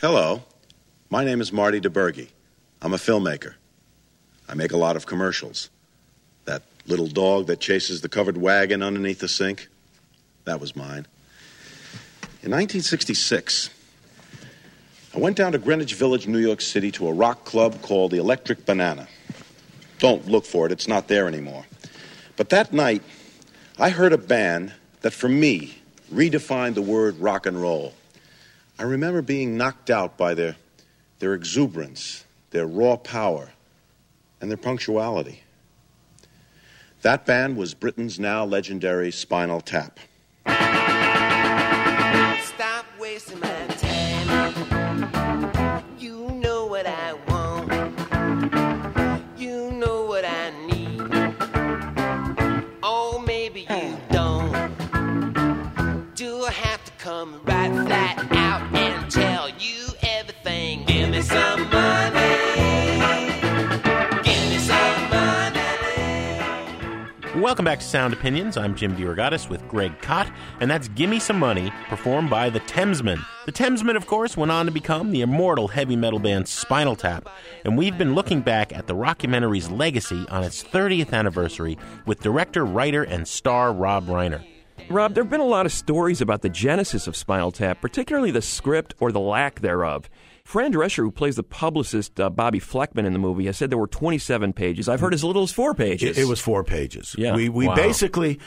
Hello, 0.00 0.44
my 1.10 1.26
name 1.26 1.42
is 1.42 1.52
Marty 1.52 1.78
DiBergi. 1.78 2.30
I'm 2.80 2.94
a 2.94 2.96
filmmaker. 2.96 3.56
I 4.48 4.54
make 4.54 4.72
a 4.72 4.78
lot 4.78 4.96
of 4.96 5.04
commercials. 5.04 5.68
That 6.46 6.62
little 6.86 7.06
dog 7.06 7.48
that 7.48 7.60
chases 7.60 8.00
the 8.00 8.08
covered 8.08 8.38
wagon 8.38 8.82
underneath 8.82 9.18
the 9.18 9.28
sink, 9.28 9.68
that 10.44 10.60
was 10.60 10.74
mine. 10.74 11.06
In 12.42 12.50
1966, 12.50 13.70
I 15.14 15.18
went 15.18 15.36
down 15.36 15.52
to 15.52 15.58
Greenwich 15.58 15.94
Village, 15.94 16.26
New 16.26 16.38
York 16.38 16.60
City, 16.60 16.90
to 16.92 17.08
a 17.08 17.12
rock 17.12 17.44
club 17.44 17.82
called 17.82 18.12
the 18.12 18.18
Electric 18.18 18.64
Banana. 18.64 19.08
Don't 19.98 20.26
look 20.26 20.46
for 20.46 20.66
it, 20.66 20.72
it's 20.72 20.88
not 20.88 21.08
there 21.08 21.26
anymore. 21.26 21.66
But 22.36 22.48
that 22.50 22.72
night, 22.72 23.02
I 23.78 23.90
heard 23.90 24.12
a 24.12 24.18
band 24.18 24.72
that, 25.02 25.12
for 25.12 25.28
me, 25.28 25.78
redefined 26.12 26.74
the 26.74 26.82
word 26.82 27.18
rock 27.18 27.46
and 27.46 27.60
roll. 27.60 27.94
I 28.78 28.84
remember 28.84 29.20
being 29.20 29.56
knocked 29.56 29.90
out 29.90 30.16
by 30.16 30.32
their, 30.34 30.56
their 31.18 31.34
exuberance, 31.34 32.24
their 32.50 32.66
raw 32.66 32.96
power, 32.96 33.50
and 34.40 34.50
their 34.50 34.56
punctuality. 34.56 35.42
That 37.02 37.26
band 37.26 37.56
was 37.56 37.74
Britain's 37.74 38.18
now 38.18 38.44
legendary 38.44 39.10
Spinal 39.10 39.60
Tap. 39.60 40.00
Wasting 43.12 43.40
my 43.40 43.66
time. 43.76 44.28
You 45.98 46.30
know 46.44 46.66
what 46.66 46.86
I 46.86 47.14
want. 47.28 47.72
You 49.36 49.72
know 49.72 50.04
what 50.04 50.24
I 50.24 50.50
need. 50.70 51.00
Oh, 52.84 53.20
maybe 53.26 53.66
you 53.68 53.96
don't. 54.10 54.52
Do 56.14 56.44
I 56.44 56.52
have 56.52 56.84
to 56.84 56.92
come 56.98 57.40
right 57.44 57.72
flat 57.84 58.16
out 58.30 58.62
and 58.76 59.10
tell 59.10 59.48
you 59.48 59.88
everything? 60.02 60.84
Give 60.84 61.10
me 61.10 61.22
some 61.22 61.59
Welcome 67.40 67.64
back 67.64 67.78
to 67.78 67.84
Sound 67.86 68.12
Opinions. 68.12 68.58
I'm 68.58 68.74
Jim 68.74 68.94
DeRogatis 68.94 69.48
with 69.48 69.66
Greg 69.66 69.98
Kot, 70.02 70.30
and 70.60 70.70
that's 70.70 70.88
Gimme 70.88 71.18
Some 71.18 71.38
Money, 71.38 71.72
performed 71.88 72.28
by 72.28 72.50
the 72.50 72.60
Thamesmen. 72.60 73.24
The 73.46 73.52
Thamesmen, 73.52 73.96
of 73.96 74.06
course, 74.06 74.36
went 74.36 74.52
on 74.52 74.66
to 74.66 74.72
become 74.72 75.10
the 75.10 75.22
immortal 75.22 75.68
heavy 75.68 75.96
metal 75.96 76.18
band 76.18 76.48
Spinal 76.48 76.96
Tap, 76.96 77.30
and 77.64 77.78
we've 77.78 77.96
been 77.96 78.14
looking 78.14 78.42
back 78.42 78.74
at 78.74 78.86
the 78.86 78.94
rockumentary's 78.94 79.70
legacy 79.70 80.26
on 80.28 80.44
its 80.44 80.62
30th 80.62 81.14
anniversary 81.14 81.78
with 82.04 82.20
director, 82.20 82.62
writer, 82.62 83.02
and 83.02 83.26
star 83.26 83.72
Rob 83.72 84.06
Reiner. 84.08 84.44
Rob, 84.90 85.14
there 85.14 85.24
have 85.24 85.30
been 85.30 85.40
a 85.40 85.44
lot 85.44 85.64
of 85.64 85.72
stories 85.72 86.20
about 86.20 86.42
the 86.42 86.50
genesis 86.50 87.06
of 87.06 87.16
Spinal 87.16 87.52
Tap, 87.52 87.80
particularly 87.80 88.30
the 88.30 88.42
script 88.42 88.92
or 89.00 89.12
the 89.12 89.18
lack 89.18 89.60
thereof. 89.60 90.10
Fran 90.44 90.72
Drescher, 90.72 91.04
who 91.04 91.10
plays 91.10 91.36
the 91.36 91.42
publicist 91.42 92.18
uh, 92.20 92.30
Bobby 92.30 92.60
Fleckman 92.60 93.06
in 93.06 93.12
the 93.12 93.18
movie, 93.18 93.46
has 93.46 93.56
said 93.56 93.70
there 93.70 93.78
were 93.78 93.86
27 93.86 94.52
pages. 94.52 94.88
I've 94.88 95.00
heard 95.00 95.14
as 95.14 95.22
little 95.24 95.42
as 95.42 95.52
four 95.52 95.74
pages. 95.74 96.16
It, 96.18 96.22
it 96.22 96.24
was 96.26 96.40
four 96.40 96.64
pages. 96.64 97.14
Yeah. 97.18 97.34
We 97.34 97.48
we 97.48 97.66
Wow. 97.68 97.74
basically 97.76 98.40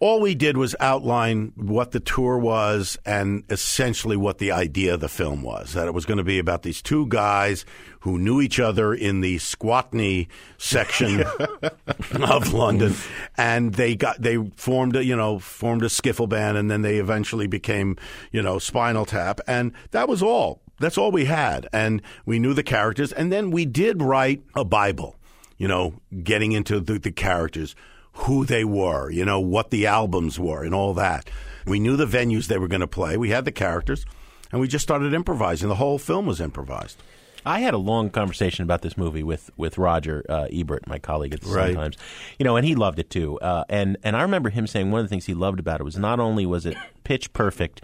all 0.00 0.20
we 0.20 0.34
did 0.34 0.56
was 0.56 0.74
outline 0.80 1.52
what 1.56 1.92
the 1.92 2.00
tour 2.00 2.36
was 2.36 2.98
and 3.06 3.42
essentially 3.48 4.16
what 4.16 4.36
the 4.38 4.50
idea 4.52 4.92
of 4.92 5.00
the 5.00 5.08
film 5.08 5.40
was. 5.42 5.72
That 5.72 5.86
it 5.86 5.94
was 5.94 6.04
going 6.04 6.18
to 6.18 6.24
be 6.24 6.38
about 6.38 6.62
these 6.62 6.82
two 6.82 7.06
guys 7.06 7.64
who 8.00 8.18
knew 8.18 8.40
each 8.42 8.60
other 8.60 8.92
in 8.92 9.22
the 9.22 9.36
Squatney 9.36 10.26
section 10.58 11.22
of 12.22 12.52
London, 12.52 12.94
and 13.38 13.74
they 13.74 13.94
got 13.96 14.20
they 14.20 14.36
formed 14.56 14.96
a 14.96 15.04
you 15.04 15.16
know 15.16 15.38
formed 15.38 15.82
a 15.82 15.86
skiffle 15.88 16.28
band, 16.28 16.58
and 16.58 16.70
then 16.70 16.82
they 16.82 16.98
eventually 16.98 17.46
became 17.46 17.96
you 18.30 18.42
know 18.42 18.58
Spinal 18.58 19.06
Tap, 19.06 19.40
and 19.46 19.72
that 19.92 20.08
was 20.08 20.22
all. 20.22 20.60
That's 20.84 20.98
all 20.98 21.10
we 21.10 21.24
had, 21.24 21.66
and 21.72 22.02
we 22.26 22.38
knew 22.38 22.52
the 22.52 22.62
characters, 22.62 23.10
and 23.10 23.32
then 23.32 23.50
we 23.50 23.64
did 23.64 24.02
write 24.02 24.42
a 24.54 24.64
Bible. 24.64 25.16
You 25.56 25.66
know, 25.66 25.94
getting 26.22 26.52
into 26.52 26.78
the, 26.78 26.98
the 26.98 27.10
characters, 27.10 27.74
who 28.12 28.44
they 28.44 28.64
were, 28.64 29.10
you 29.10 29.24
know, 29.24 29.40
what 29.40 29.70
the 29.70 29.86
albums 29.86 30.38
were, 30.38 30.62
and 30.62 30.74
all 30.74 30.92
that. 30.94 31.30
We 31.66 31.80
knew 31.80 31.96
the 31.96 32.06
venues 32.06 32.48
they 32.48 32.58
were 32.58 32.68
going 32.68 32.80
to 32.82 32.86
play. 32.86 33.16
We 33.16 33.30
had 33.30 33.46
the 33.46 33.52
characters, 33.52 34.04
and 34.52 34.60
we 34.60 34.68
just 34.68 34.82
started 34.82 35.14
improvising. 35.14 35.68
The 35.70 35.76
whole 35.76 35.98
film 35.98 36.26
was 36.26 36.40
improvised. 36.40 37.02
I 37.46 37.60
had 37.60 37.74
a 37.74 37.78
long 37.78 38.10
conversation 38.10 38.62
about 38.62 38.82
this 38.82 38.96
movie 38.96 39.22
with 39.22 39.50
with 39.56 39.78
Roger 39.78 40.24
uh, 40.28 40.48
Ebert, 40.52 40.86
my 40.86 40.98
colleague 40.98 41.34
at 41.34 41.40
the 41.40 41.48
Right. 41.48 41.74
Times. 41.74 41.96
You 42.38 42.44
know, 42.44 42.56
and 42.56 42.66
he 42.66 42.74
loved 42.74 42.98
it 42.98 43.10
too. 43.10 43.38
Uh, 43.40 43.64
and 43.68 43.96
and 44.02 44.16
I 44.16 44.22
remember 44.22 44.50
him 44.50 44.66
saying 44.66 44.90
one 44.90 45.00
of 45.00 45.06
the 45.06 45.10
things 45.10 45.26
he 45.26 45.34
loved 45.34 45.60
about 45.60 45.80
it 45.80 45.84
was 45.84 45.98
not 45.98 46.20
only 46.20 46.46
was 46.46 46.66
it 46.66 46.76
pitch 47.04 47.32
perfect 47.32 47.82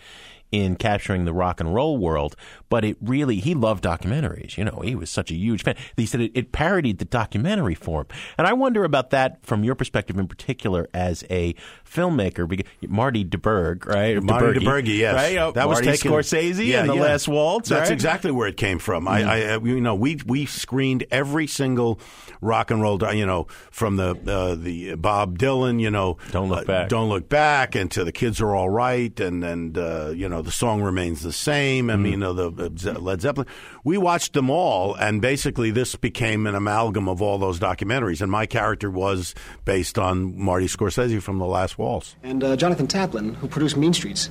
in 0.53 0.77
capturing 0.77 1.25
the 1.25 1.33
rock 1.33 1.61
and 1.61 1.75
roll 1.75 1.97
world, 1.97 2.37
but 2.69 2.85
it 2.85 2.97
really 3.01 3.37
he 3.37 3.55
loved 3.55 3.85
documentaries. 3.85 4.57
You 4.57 4.65
know, 4.65 4.81
he 4.85 4.95
was 4.95 5.11
such 5.11 5.31
a 5.31 5.35
huge 5.35 5.63
fan. 5.63 5.77
He 5.97 6.07
said 6.07 6.21
it, 6.21 6.33
it 6.35 6.53
parodied 6.53 6.99
the 6.99 7.05
documentary 7.05 7.75
form, 7.75 8.07
and 8.37 8.47
I 8.47 8.53
wonder 8.53 8.85
about 8.85 9.11
that 9.11 9.45
from 9.45 9.65
your 9.65 9.75
perspective 9.75 10.19
in 10.19 10.27
particular 10.27 10.89
as 10.93 11.25
a 11.31 11.55
filmmaker. 11.85 12.49
Because 12.49 12.67
Marty 12.89 13.25
DeBerg, 13.25 13.87
right? 13.87 14.23
Marty 14.23 14.61
DiBergi, 14.61 14.99
yes, 14.99 15.15
right? 15.15 15.39
Oh, 15.39 15.53
that 15.53 15.69
was 15.69 15.77
Marty 15.77 15.99
taken, 15.99 16.11
Scorsese 16.11 16.75
and 16.75 16.89
the 16.89 16.95
Last 16.95 17.29
Waltz. 17.29 17.69
That's 17.69 17.91
right? 17.91 17.95
exactly 17.95 18.31
where 18.31 18.49
it 18.49 18.57
came 18.57 18.79
from. 18.79 19.07
I, 19.07 19.23
I, 19.23 19.55
uh, 19.55 19.61
you 19.61 19.81
know, 19.81 19.95
we 19.95 20.19
we 20.27 20.47
screened 20.47 21.05
every 21.11 21.47
single 21.47 22.01
rock 22.41 22.71
and 22.71 22.81
roll, 22.83 22.99
you 23.15 23.27
know, 23.27 23.47
from 23.71 23.97
the 23.97 24.19
uh, 24.27 24.55
the 24.55 24.95
Bob 24.97 25.39
Dylan, 25.39 25.81
you 25.81 25.91
know, 25.91 26.19
Don't 26.33 26.49
Look 26.49 26.61
uh, 26.61 26.65
Back. 26.65 26.89
don't 26.89 27.09
look 27.09 27.29
back, 27.29 27.75
and 27.75 27.91
to 27.93 28.05
the 28.05 28.13
kids 28.13 28.41
are 28.41 28.55
all 28.55 28.69
right, 28.69 29.19
and 29.21 29.45
and 29.45 29.79
uh, 29.79 30.13
you 30.15 30.29
know 30.29 30.40
the 30.43 30.51
song 30.51 30.83
remains 30.83 31.23
the 31.23 31.33
same. 31.33 31.91
I 31.91 31.97
mean, 31.97 32.13
you 32.13 32.19
know, 32.19 32.33
the 32.33 32.91
uh, 32.91 32.99
Led 32.99 33.21
Zeppelin. 33.21 33.47
We 33.85 33.99
watched 33.99 34.33
them 34.33 34.51
all, 34.51 34.95
and 34.95 35.21
basically 35.21 35.71
this 35.71 35.97
became 35.97 36.47
an 36.47 36.55
amalgam 36.55 37.09
of 37.09 37.23
all 37.23 37.39
those 37.39 37.59
documentaries. 37.59 38.21
And 38.21 38.31
my 38.31 38.47
character 38.47 38.91
was 38.91 39.35
based 39.65 39.99
on 39.99 40.39
Marty 40.39 40.67
Scorsese 40.67 41.21
from 41.23 41.39
The 41.39 41.47
Last 41.47 41.79
Waltz. 41.79 42.17
And 42.23 42.43
uh, 42.43 42.57
Jonathan 42.57 42.87
Taplin, 42.87 43.35
who 43.37 43.49
produced 43.49 43.77
Mean 43.77 43.93
Streets, 43.93 44.31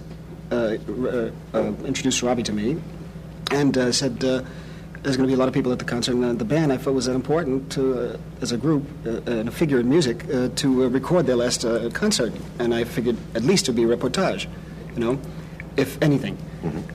uh, 0.52 0.56
uh, 0.56 1.32
uh, 1.54 1.74
introduced 1.86 2.22
Robbie 2.24 2.44
to 2.44 2.54
me 2.54 2.78
and 3.52 3.78
uh, 3.78 3.92
said 3.92 4.24
uh, 4.24 4.42
there's 5.04 5.16
going 5.16 5.28
to 5.28 5.32
be 5.32 5.34
a 5.34 5.38
lot 5.38 5.48
of 5.48 5.54
people 5.54 5.72
at 5.72 5.80
the 5.80 5.86
concert. 5.86 6.14
And 6.14 6.26
uh, 6.26 6.34
the 6.34 6.46
band 6.46 6.74
I 6.74 6.78
felt 6.78 6.96
was 6.96 7.06
that 7.06 7.16
important 7.16 7.72
to, 7.74 8.14
uh, 8.14 8.18
as 8.42 8.52
a 8.52 8.58
group 8.58 8.86
uh, 9.06 9.22
and 9.32 9.48
a 9.48 9.52
figure 9.52 9.80
in 9.80 9.90
music, 9.90 10.26
uh, 10.34 10.50
to 10.56 10.84
uh, 10.84 10.88
record 10.88 11.26
their 11.26 11.36
last 11.36 11.66
uh, 11.66 11.90
concert. 11.92 12.34
And 12.60 12.74
I 12.74 12.84
figured 12.84 13.18
at 13.36 13.44
least 13.44 13.68
it 13.68 13.72
would 13.72 13.78
be 13.78 13.92
a 13.92 13.96
reportage, 13.96 14.48
you 14.94 15.00
know, 15.00 15.20
if 15.80 16.02
anything. 16.02 16.38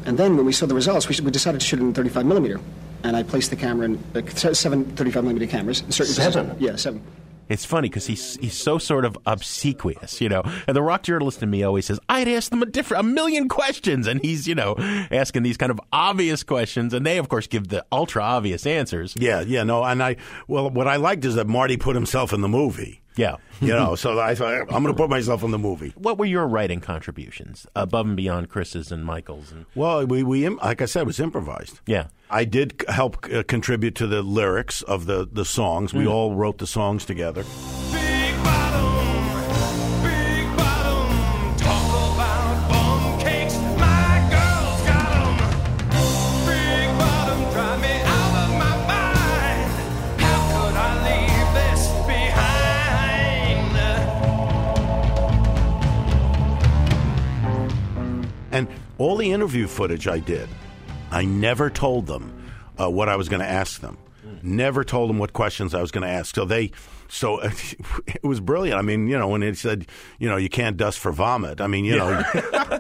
And 0.05 0.19
then 0.19 0.37
when 0.37 0.47
we 0.47 0.53
saw 0.53 0.67
the 0.67 0.75
results, 0.75 1.09
we, 1.09 1.17
we 1.25 1.31
decided 1.31 1.61
to 1.61 1.67
shoot 1.67 1.79
it 1.81 1.83
in 1.83 1.95
35 1.95 2.27
millimeter. 2.27 2.61
And 3.03 3.17
I 3.17 3.23
placed 3.23 3.51
the 3.51 3.57
camera 3.57 3.87
in 3.87 4.03
uh, 4.15 4.23
seven 4.55 4.85
35 4.97 5.25
millimeter 5.25 5.47
cameras. 5.47 5.81
In 5.83 5.93
certain 5.93 6.15
Seven? 6.15 6.47
positions. 6.51 6.61
Yeah, 6.63 6.77
seven. 6.77 7.03
It's 7.47 7.67
funny 7.67 7.91
because 7.91 8.07
he's 8.07 8.37
he's 8.37 8.55
so 8.57 8.79
sort 8.79 9.05
of 9.05 9.19
obsequious, 9.27 10.19
you 10.23 10.31
know. 10.31 10.43
And 10.67 10.75
the 10.75 10.81
rock 10.81 11.03
journalist 11.03 11.43
in 11.43 11.51
me 11.51 11.63
always 11.63 11.85
says, 11.85 12.01
"I'd 12.09 12.27
ask 12.27 12.51
them 12.51 12.63
a 12.63 12.67
different, 12.67 13.01
a 13.05 13.07
million 13.11 13.51
questions," 13.51 14.07
and 14.07 14.23
he's 14.23 14.49
you 14.49 14.55
know 14.55 14.77
asking 15.11 15.43
these 15.43 15.59
kind 15.59 15.71
of 15.71 15.79
obvious 15.93 16.43
questions, 16.43 16.95
and 16.95 17.05
they 17.05 17.19
of 17.19 17.29
course 17.29 17.47
give 17.47 17.69
the 17.69 17.85
ultra 17.93 18.23
obvious 18.23 18.67
answers. 18.67 19.15
Yeah, 19.19 19.43
yeah, 19.43 19.63
no, 19.63 19.85
and 19.85 20.03
I 20.03 20.17
well, 20.49 20.71
what 20.71 20.89
I 20.89 20.97
liked 20.97 21.27
is 21.27 21.35
that 21.35 21.47
Marty 21.47 21.77
put 21.77 21.95
himself 21.95 22.33
in 22.33 22.41
the 22.41 22.49
movie. 22.49 23.03
Yeah, 23.17 23.37
you 23.61 23.69
know, 23.69 23.95
so 23.95 24.19
I 24.19 24.35
thought 24.35 24.53
I'm 24.63 24.67
going 24.83 24.87
to 24.87 24.95
put 24.95 25.09
myself 25.09 25.43
in 25.45 25.53
the 25.53 25.59
movie. 25.59 25.93
What 25.97 26.19
were 26.19 26.25
your 26.25 26.49
writing 26.49 26.81
contributions 26.81 27.65
above 27.77 28.07
and 28.07 28.17
beyond 28.17 28.49
Chris's 28.49 28.91
and 28.91 29.05
Michael's? 29.05 29.53
And 29.53 29.67
Well, 29.77 30.05
we 30.07 30.23
we 30.25 30.49
like 30.49 30.83
I 30.83 30.87
said, 30.87 31.03
it 31.03 31.07
was 31.07 31.21
improvised. 31.21 31.81
Yeah. 31.87 32.09
I 32.31 32.45
did 32.45 32.83
help 32.89 33.25
uh, 33.33 33.45
contribute 33.45 33.95
to 33.97 34.07
the 34.09 34.23
lyrics 34.23 34.83
of 34.83 35.07
the 35.07 35.29
the 35.31 35.45
songs. 35.45 35.95
We 35.95 36.05
Mm. 36.07 36.11
all 36.11 36.35
wrote 36.35 36.59
the 36.59 36.67
songs 36.67 37.05
together. 37.05 37.45
All 58.99 59.17
the 59.17 59.33
interview 59.33 59.67
footage 59.67 60.09
I 60.09 60.19
did, 60.19 60.49
I 61.11 61.25
never 61.25 61.71
told 61.71 62.07
them 62.07 62.33
uh, 62.81 62.91
what 62.91 63.09
I 63.09 63.17
was 63.17 63.29
going 63.29 63.41
to 63.41 63.49
ask 63.49 63.81
them. 63.81 63.99
Never 64.43 64.85
told 64.85 65.09
them 65.09 65.19
what 65.19 65.33
questions 65.33 65.75
I 65.75 65.81
was 65.81 65.91
going 65.91 66.03
to 66.03 66.09
ask. 66.09 66.35
So 66.35 66.45
they, 66.45 66.71
so 67.09 67.41
it 68.07 68.23
was 68.23 68.41
brilliant. 68.41 68.79
I 68.79 68.83
mean, 68.83 69.07
you 69.07 69.19
know, 69.19 69.29
when 69.29 69.43
it 69.43 69.57
said, 69.57 69.87
you 70.19 70.29
know, 70.29 70.37
you 70.37 70.49
can't 70.49 70.77
dust 70.77 70.99
for 70.99 71.13
vomit. 71.13 71.61
I 71.61 71.67
mean, 71.67 71.85
you 71.85 71.97
know, 71.97 72.23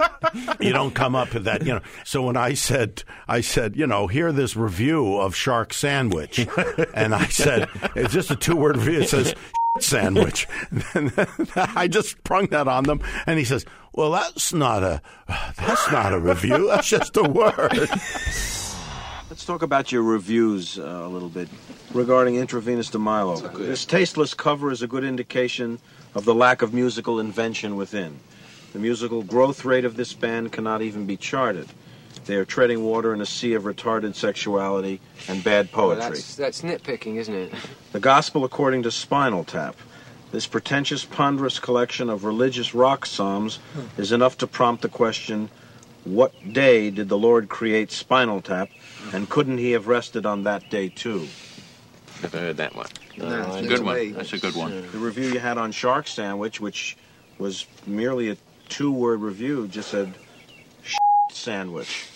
you 0.61 0.73
don't 0.73 0.95
come 0.95 1.15
up 1.15 1.33
with 1.33 1.45
that, 1.45 1.65
you 1.65 1.75
know. 1.75 1.81
So 2.05 2.23
when 2.23 2.37
I 2.37 2.55
said, 2.55 3.05
I 3.29 3.41
said, 3.41 3.77
you 3.77 3.87
know, 3.87 4.07
hear 4.07 4.33
this 4.33 4.57
review 4.57 5.17
of 5.17 5.35
Shark 5.35 5.73
Sandwich, 5.73 6.47
and 6.95 7.15
I 7.15 7.27
said, 7.27 7.69
it's 7.95 8.13
just 8.13 8.31
a 8.31 8.37
two 8.37 8.57
word 8.57 8.77
review. 8.77 9.01
It 9.01 9.09
says. 9.09 9.35
Sandwich. 9.81 10.47
I 11.57 11.89
just 11.91 12.11
sprung 12.11 12.47
that 12.51 12.69
on 12.69 12.85
them, 12.85 13.01
and 13.27 13.41
he 13.41 13.45
says, 13.45 13.67
"Well, 13.95 14.11
that's 14.11 14.53
not 14.53 14.83
a 14.83 15.01
that's 15.59 15.91
not 15.91 16.13
a 16.13 16.19
review. 16.19 16.67
That's 16.75 16.89
just 16.89 17.17
a 17.17 17.23
word." 17.23 17.89
Let's 19.31 19.45
talk 19.47 19.63
about 19.63 19.91
your 19.91 20.03
reviews 20.03 20.79
uh, 20.79 20.83
a 20.83 21.09
little 21.09 21.29
bit 21.31 21.49
regarding 21.93 22.37
Intravenous 22.37 22.91
de 22.91 22.99
Milo. 22.99 23.37
This 23.37 23.85
tasteless 23.85 24.35
cover 24.35 24.71
is 24.71 24.83
a 24.83 24.87
good 24.87 25.03
indication 25.03 25.79
of 26.15 26.25
the 26.25 26.35
lack 26.35 26.63
of 26.63 26.73
musical 26.75 27.19
invention 27.19 27.75
within. 27.77 28.21
The 28.75 28.79
musical 28.79 29.23
growth 29.23 29.65
rate 29.65 29.85
of 29.85 29.97
this 29.97 30.13
band 30.13 30.53
cannot 30.53 30.83
even 30.83 31.07
be 31.07 31.17
charted. 31.17 31.69
They 32.27 32.37
are 32.37 32.45
treading 32.45 32.85
water 32.85 33.13
in 33.13 33.21
a 33.21 33.27
sea 33.27 33.55
of 33.55 33.65
retarded 33.65 34.15
sexuality 34.15 35.01
and 35.29 35.43
bad 35.43 35.69
Well, 35.73 35.89
poetry. 35.89 36.11
that's, 36.17 36.37
that's 36.37 36.63
nitpicking, 36.63 37.17
isn't 37.17 37.35
it? 37.35 37.53
The 37.93 38.01
Gospel 38.01 38.45
According 38.45 38.83
to 38.85 38.91
Spinal 38.91 39.45
Tap. 39.45 39.77
This 40.35 40.49
pretentious, 40.49 41.05
ponderous 41.05 41.61
collection 41.61 42.11
of 42.11 42.25
religious 42.25 42.75
rock 42.75 43.07
psalms 43.07 43.61
is 43.97 44.11
enough 44.11 44.37
to 44.39 44.49
prompt 44.49 44.83
the 44.83 44.89
question 44.89 45.49
what 46.03 46.33
day 46.53 46.91
did 46.91 47.09
the 47.09 47.17
Lord 47.17 47.49
create 47.49 47.93
Spinal 47.93 48.41
Tap, 48.41 48.69
and 49.13 49.31
couldn't 49.31 49.59
he 49.59 49.71
have 49.71 49.87
rested 49.87 50.27
on 50.27 50.43
that 50.43 50.69
day 50.71 50.89
too? 50.89 51.29
Never 52.21 52.39
heard 52.41 52.57
that 52.57 52.75
one. 52.75 52.89
No, 53.17 53.29
That's 53.31 53.55
a 53.55 53.59
it's 53.61 53.69
good 53.69 53.83
way- 53.85 54.07
one. 54.09 54.17
That's 54.17 54.33
a 54.33 54.39
good 54.39 54.57
one. 54.57 54.91
The 54.91 54.99
review 54.99 55.29
you 55.29 55.39
had 55.39 55.57
on 55.57 55.71
Shark 55.71 56.09
Sandwich, 56.09 56.61
which 56.61 56.97
was 57.39 57.69
merely 57.87 58.29
a 58.31 58.37
two 58.69 58.91
word 58.91 59.21
review, 59.21 59.69
just 59.69 59.91
said 59.91 60.15
sandwich. 61.31 62.07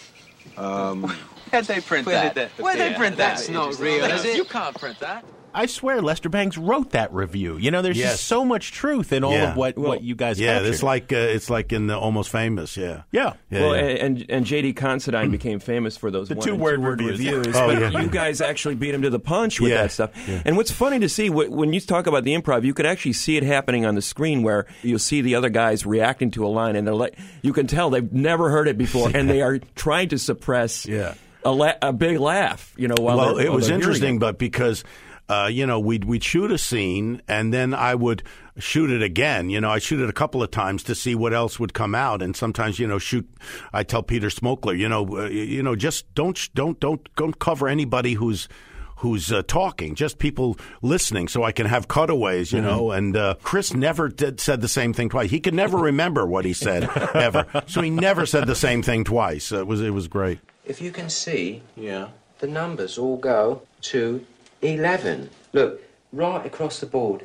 Um, 0.56 1.04
Where'd 1.50 1.66
they 1.66 1.80
print 1.80 2.04
Where 2.04 2.16
that? 2.16 2.34
that 2.34 2.50
Where'd 2.58 2.80
they 2.80 2.94
print 2.94 3.16
that? 3.18 3.36
That's 3.36 3.48
not 3.48 3.78
real, 3.78 4.04
is 4.06 4.24
it? 4.24 4.36
You 4.36 4.44
can't 4.44 4.76
print 4.76 4.98
that. 4.98 5.24
I 5.58 5.66
swear 5.66 6.00
Lester 6.00 6.28
Bangs 6.28 6.56
wrote 6.56 6.90
that 6.90 7.12
review. 7.12 7.56
You 7.56 7.70
know, 7.70 7.82
there's 7.82 7.98
Yes. 7.98 8.12
just 8.12 8.24
so 8.24 8.44
much 8.44 8.72
truth 8.72 9.12
in 9.12 9.24
all 9.24 9.32
Yeah. 9.32 9.50
of 9.50 9.56
what, 9.56 9.76
Well, 9.76 9.88
what 9.88 10.02
you 10.02 10.14
guys 10.14 10.38
Yeah, 10.38 10.54
captured. 10.54 10.68
it's 10.70 10.82
like 10.82 11.12
uh, 11.12 11.16
it's 11.16 11.50
like 11.50 11.72
in 11.72 11.86
the 11.88 11.98
Almost 11.98 12.30
Famous. 12.30 12.76
Yeah, 12.76 13.02
Yeah. 13.10 13.32
yeah. 13.50 13.60
well, 13.60 13.74
yeah. 13.76 13.82
and 13.82 14.24
and 14.28 14.46
J.D. 14.46 14.72
Considine 14.74 15.30
became 15.30 15.58
famous 15.58 15.96
for 15.96 16.10
those 16.10 16.28
The 16.28 16.36
one 16.36 16.46
two-word 16.46 16.76
two-word 16.76 17.00
reviews. 17.02 17.18
reviews. 17.34 17.56
Oh, 17.56 17.66
but 17.66 17.80
yeah. 17.92 18.00
you 18.00 18.08
guys 18.08 18.40
actually 18.40 18.76
beat 18.76 18.94
him 18.94 19.02
to 19.02 19.10
the 19.10 19.18
punch 19.18 19.60
with 19.60 19.70
Yeah. 19.72 19.82
that 19.82 19.92
stuff. 19.92 20.10
Yeah. 20.28 20.42
And 20.44 20.56
what's 20.56 20.70
funny 20.70 20.98
to 21.00 21.08
see 21.08 21.28
when 21.30 21.72
you 21.72 21.80
talk 21.80 22.06
about 22.06 22.24
the 22.24 22.34
improv, 22.34 22.64
you 22.64 22.72
could 22.74 22.86
actually 22.86 23.14
see 23.14 23.36
it 23.36 23.42
happening 23.42 23.84
on 23.84 23.94
the 23.96 24.02
screen 24.02 24.42
where 24.42 24.66
you'll 24.82 24.98
see 24.98 25.20
the 25.22 25.34
other 25.34 25.48
guys 25.48 25.84
reacting 25.84 26.30
to 26.32 26.46
a 26.46 26.48
line, 26.48 26.76
and 26.76 26.86
they're 26.86 26.94
like, 26.94 27.16
you 27.42 27.52
can 27.52 27.66
tell 27.66 27.90
they've 27.90 28.12
never 28.12 28.50
heard 28.50 28.68
it 28.68 28.78
before, 28.78 29.10
and 29.12 29.28
they 29.28 29.42
are 29.42 29.58
trying 29.74 30.08
to 30.10 30.18
suppress 30.18 30.86
Yeah. 30.86 31.14
a, 31.44 31.50
la- 31.50 31.72
a 31.82 31.92
big 31.92 32.18
laugh. 32.20 32.72
You 32.76 32.88
know, 32.88 32.96
while 33.00 33.16
well, 33.16 33.38
it 33.38 33.48
while 33.48 33.56
was 33.56 33.70
interesting, 33.70 34.16
it. 34.16 34.20
but 34.20 34.38
because 34.38 34.84
uh, 35.28 35.48
you 35.52 35.66
know, 35.66 35.78
we'd 35.78 36.04
we'd 36.04 36.24
shoot 36.24 36.50
a 36.50 36.58
scene, 36.58 37.20
and 37.28 37.52
then 37.52 37.74
I 37.74 37.94
would 37.94 38.22
shoot 38.58 38.90
it 38.90 39.02
again. 39.02 39.50
You 39.50 39.60
know, 39.60 39.70
I 39.70 39.78
shoot 39.78 40.00
it 40.00 40.08
a 40.08 40.12
couple 40.12 40.42
of 40.42 40.50
times 40.50 40.82
to 40.84 40.94
see 40.94 41.14
what 41.14 41.32
else 41.34 41.60
would 41.60 41.74
come 41.74 41.94
out, 41.94 42.22
and 42.22 42.34
sometimes, 42.34 42.78
you 42.78 42.86
know, 42.86 42.98
shoot. 42.98 43.28
I 43.72 43.82
tell 43.82 44.02
Peter 44.02 44.28
Smokler, 44.28 44.76
you 44.76 44.88
know, 44.88 45.06
uh, 45.18 45.28
you 45.28 45.62
know, 45.62 45.76
just 45.76 46.12
don't 46.14 46.38
don't 46.54 46.80
don't 46.80 47.08
don't 47.16 47.38
cover 47.38 47.68
anybody 47.68 48.14
who's 48.14 48.48
who's 48.96 49.30
uh, 49.30 49.42
talking, 49.46 49.94
just 49.94 50.18
people 50.18 50.56
listening, 50.82 51.28
so 51.28 51.44
I 51.44 51.52
can 51.52 51.66
have 51.66 51.86
cutaways, 51.86 52.50
you 52.52 52.58
Mhm. 52.60 52.64
know. 52.64 52.90
And 52.90 53.16
uh, 53.16 53.34
Chris 53.44 53.72
never 53.72 54.08
did, 54.08 54.40
said 54.40 54.60
the 54.60 54.66
same 54.66 54.92
thing 54.92 55.08
twice. 55.08 55.30
He 55.30 55.38
could 55.38 55.54
never 55.54 55.76
remember 55.78 56.26
what 56.26 56.44
he 56.44 56.52
said 56.52 56.82
ever, 57.14 57.46
so 57.68 57.80
he 57.80 57.90
never 57.90 58.26
said 58.26 58.46
the 58.48 58.56
same 58.56 58.82
thing 58.82 59.04
twice. 59.04 59.52
It 59.52 59.66
was 59.68 59.80
it 59.82 59.90
was 59.94 60.08
great. 60.08 60.40
If 60.64 60.80
you 60.80 60.90
can 60.90 61.10
see, 61.10 61.62
yeah, 61.76 62.08
the 62.40 62.48
numbers 62.48 62.98
all 62.98 63.18
go 63.18 63.62
to 63.82 64.24
11. 64.62 65.30
Look, 65.52 65.80
right 66.12 66.44
across 66.44 66.80
the 66.80 66.86
board. 66.86 67.24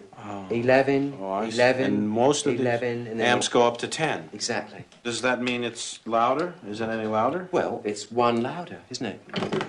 11, 0.50 1.18
Oh, 1.20 1.42
11, 1.42 1.84
And 1.84 2.10
most 2.10 2.46
of 2.48 2.56
the 2.56 2.62
11, 2.62 3.08
and 3.08 3.20
then 3.20 3.28
amps 3.28 3.50
go 3.50 3.68
up 3.68 3.78
to 3.80 3.88
10. 3.90 4.30
Exactly. 4.32 4.86
Does 5.04 5.22
that 5.22 5.42
mean 5.42 5.66
it's 5.66 6.00
louder? 6.06 6.54
Is 6.66 6.80
it 6.80 6.88
any 6.88 7.08
louder? 7.08 7.50
Well, 7.52 7.82
it's 7.84 8.10
one 8.10 8.42
louder, 8.42 8.78
isn't 8.90 9.06
it? 9.06 9.20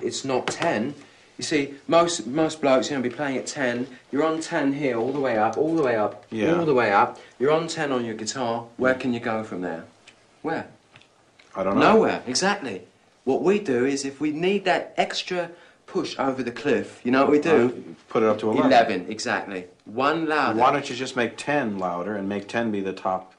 It's 0.01 0.25
not 0.25 0.47
10. 0.47 0.95
You 1.39 1.43
see, 1.43 1.75
most 1.89 2.29
most 2.29 2.61
blokes, 2.61 2.89
you 2.89 2.97
know, 2.97 3.03
be 3.03 3.11
playing 3.11 3.37
at 3.39 3.47
10. 3.49 3.89
You're 4.13 4.23
on 4.23 4.41
10 4.41 4.75
here, 4.75 4.97
all 4.97 5.11
the 5.13 5.19
way 5.19 5.37
up, 5.37 5.59
all 5.59 5.75
the 5.75 5.83
way 5.83 5.97
up, 5.97 6.25
Yeah. 6.31 6.57
all 6.57 6.65
the 6.65 6.75
way 6.75 6.93
up. 6.93 7.19
You're 7.41 7.51
on 7.51 7.67
10 7.67 7.91
on 7.91 8.05
your 8.05 8.15
guitar. 8.15 8.67
Where 8.77 8.95
can 8.95 9.13
you 9.13 9.19
go 9.19 9.43
from 9.43 9.63
there? 9.63 9.85
Where? 10.43 10.69
I 11.57 11.65
don't 11.65 11.77
know. 11.81 11.95
Nowhere, 11.95 12.23
exactly. 12.29 12.83
What 13.25 13.43
we 13.43 13.59
do 13.59 13.85
is 13.85 14.05
if 14.05 14.21
we 14.21 14.31
need 14.31 14.65
that 14.67 14.95
extra 14.97 15.51
push 15.95 16.19
over 16.19 16.43
the 16.43 16.51
cliff, 16.51 17.01
you 17.05 17.13
know 17.13 17.23
what 17.23 17.31
we 17.31 17.39
do? 17.39 17.67
Uh, 17.67 17.95
Put 18.09 18.25
it 18.25 18.29
up 18.29 18.41
to 18.41 18.51
11. 18.51 18.67
11, 18.67 19.07
exactly. 19.09 19.67
One 19.85 20.27
louder. 20.27 20.59
Why 20.59 20.73
don't 20.73 20.91
you 20.91 20.97
just 20.97 21.15
make 21.15 21.37
10 21.37 21.79
louder 21.79 22.17
and 22.17 22.29
make 22.29 22.49
10 22.49 22.73
be 22.73 22.81
the 22.81 22.93
top 22.93 23.33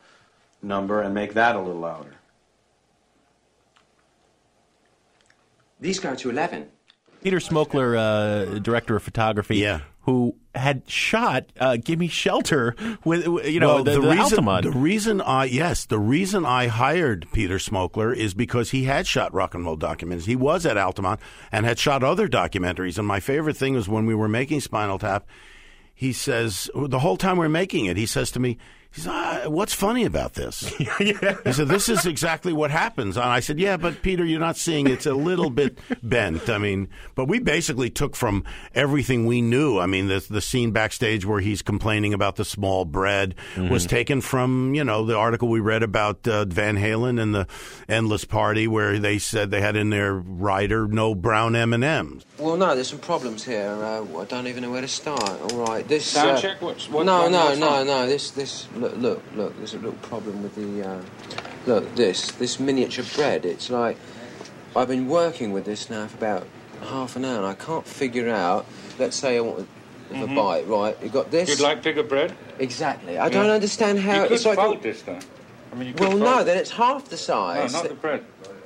number 0.61 1.01
and 1.01 1.13
make 1.13 1.33
that 1.33 1.57
a 1.57 1.59
little 1.59 1.81
louder? 1.81 2.15
These 5.81 5.99
go 5.99 6.15
to 6.15 6.29
11. 6.29 6.69
Peter 7.21 7.39
Smokler, 7.39 7.97
uh, 7.97 8.59
director 8.59 8.95
of 8.95 9.03
photography, 9.03 9.57
yeah. 9.57 9.81
Who 10.05 10.35
had 10.53 10.83
shot 10.89 11.45
uh, 11.59 11.77
"Gimme 11.77 12.07
Shelter" 12.07 12.75
with 13.03 13.25
you 13.45 13.59
know 13.59 13.75
Well, 13.75 13.83
the, 13.83 13.91
the, 13.93 14.01
reason 14.01 14.19
Altamont. 14.19 14.63
the 14.63 14.71
reason 14.71 15.21
I 15.21 15.45
yes 15.45 15.85
the 15.85 15.99
reason 15.99 16.45
I 16.45 16.67
hired 16.67 17.27
Peter 17.33 17.55
Smokler 17.57 18.15
is 18.15 18.33
because 18.33 18.71
he 18.71 18.85
had 18.85 19.05
shot 19.07 19.33
rock 19.33 19.53
and 19.53 19.65
roll 19.65 19.77
documentaries. 19.77 20.25
He 20.25 20.35
was 20.35 20.65
at 20.65 20.77
Altamont 20.77 21.19
and 21.51 21.65
had 21.65 21.77
shot 21.79 22.03
other 22.03 22.27
documentaries. 22.27 22.97
And 22.97 23.07
my 23.07 23.19
favorite 23.19 23.57
thing 23.57 23.73
was 23.73 23.89
when 23.89 24.05
we 24.05 24.15
were 24.15 24.29
making 24.29 24.61
Spinal 24.61 24.99
Tap. 24.99 25.27
He 25.93 26.13
says 26.13 26.69
the 26.75 26.99
whole 26.99 27.17
time 27.17 27.37
we're 27.37 27.49
making 27.49 27.85
it, 27.85 27.95
he 27.97 28.05
says 28.05 28.29
to 28.31 28.39
me, 28.39 28.57
"He 28.95 29.01
says, 29.01 29.11
ah, 29.13 29.43
what's 29.49 29.73
funny 29.73 30.05
about 30.05 30.33
this?" 30.33 30.61
He 30.97 31.13
said, 31.51 31.67
"This 31.67 31.89
is 31.89 32.05
exactly 32.05 32.53
what 32.53 32.71
happens." 32.71 33.17
And 33.17 33.25
I 33.25 33.41
said, 33.41 33.59
"Yeah, 33.59 33.77
but 33.77 34.01
Peter, 34.01 34.25
you're 34.25 34.39
not 34.39 34.57
seeing 34.57 34.87
it's 34.87 35.05
a 35.05 35.13
little 35.13 35.49
bit 35.49 35.77
bent. 36.01 36.49
I 36.49 36.57
mean, 36.57 36.87
but 37.15 37.25
we 37.27 37.39
basically 37.39 37.89
took 37.89 38.15
from 38.15 38.43
everything 38.73 39.25
we 39.25 39.41
knew. 39.41 39.79
I 39.79 39.85
mean, 39.85 40.07
the 40.07 40.25
the 40.29 40.41
scene 40.41 40.71
backstage 40.71 41.25
where 41.25 41.39
he's 41.41 41.61
complaining 41.61 42.13
about 42.13 42.37
the 42.37 42.45
small 42.45 42.85
bread 42.85 43.35
was 43.57 43.85
Mhm. 43.85 43.89
taken 43.89 44.21
from 44.21 44.73
you 44.73 44.83
know 44.83 45.05
the 45.05 45.15
article 45.17 45.49
we 45.49 45.59
read 45.59 45.83
about 45.83 46.27
uh, 46.27 46.45
Van 46.45 46.77
Halen 46.77 47.21
and 47.21 47.35
the 47.35 47.47
Endless 47.89 48.25
Party, 48.25 48.67
where 48.67 48.97
they 48.99 49.19
said 49.19 49.51
they 49.51 49.61
had 49.61 49.75
in 49.75 49.89
their 49.89 50.13
rider 50.13 50.87
no 50.87 51.13
brown 51.13 51.55
M 51.55 51.73
and 51.73 51.83
M's. 51.83 52.23
Well, 52.39 52.57
no, 52.57 52.73
there's 52.75 52.89
some 52.89 52.99
problems 52.99 53.43
here. 53.43 53.69
Uh, 53.69 54.19
I 54.21 54.25
don't 54.25 54.47
even 54.47 54.63
know 54.63 54.71
where 54.71 54.81
to 54.81 54.87
start. 54.87 55.21
All 55.51 55.65
right, 55.65 55.87
this. 55.87 56.05
Sound 56.05 56.31
uh, 56.37 56.41
check? 56.41 56.61
What's- 56.61 56.89
what- 56.89 57.05
no, 57.05 57.23
what- 57.23 57.31
no, 57.31 57.55
no, 57.55 57.83
no. 57.83 58.07
This, 58.07 58.31
this. 58.31 58.67
Look, 58.93 58.97
look, 58.97 59.23
look. 59.35 59.57
There's 59.57 59.73
a 59.73 59.77
little 59.77 59.93
problem 60.03 60.43
with 60.43 60.55
the. 60.55 60.87
Uh, 60.87 61.01
look, 61.65 61.95
this, 61.95 62.31
this 62.33 62.59
miniature 62.59 63.05
bread. 63.15 63.45
It's 63.45 63.69
like 63.69 63.97
I've 64.75 64.87
been 64.87 65.07
working 65.07 65.51
with 65.53 65.65
this 65.65 65.89
now 65.89 66.07
for 66.07 66.17
about 66.17 66.47
half 66.83 67.15
an 67.15 67.25
hour, 67.25 67.37
and 67.37 67.45
I 67.45 67.53
can't 67.55 67.87
figure 67.87 68.29
out. 68.29 68.65
Let's 68.99 69.15
say 69.17 69.37
I 69.37 69.41
want 69.41 69.67
a, 70.11 70.13
Mhm. 70.13 70.31
a 70.31 70.35
bite, 70.35 70.67
right? 70.67 70.97
You 71.01 71.09
got 71.09 71.31
this. 71.31 71.49
You'd 71.49 71.59
like 71.61 71.81
bigger 71.81 72.03
bread? 72.03 72.35
Exactly. 72.59 73.17
I 73.17 73.23
Yeah. 73.25 73.29
don't 73.29 73.49
understand 73.49 73.99
how 73.99 74.17
You 74.21 74.27
could 74.27 74.31
it's 74.33 74.45
like. 74.45 74.55
fold 74.57 74.81
this, 74.83 75.01
though. 75.01 75.17
I 75.71 75.75
mean, 75.75 75.87
you 75.87 75.93
could 75.93 76.07
well, 76.07 76.17
no, 76.17 76.39
it. 76.39 76.43
then 76.45 76.57
it's 76.57 76.71
half 76.71 77.05
the 77.05 77.15
No, 77.15 77.17
size. 77.17 77.73
not 77.73 77.89
the 77.89 77.95
bread. 77.95 78.23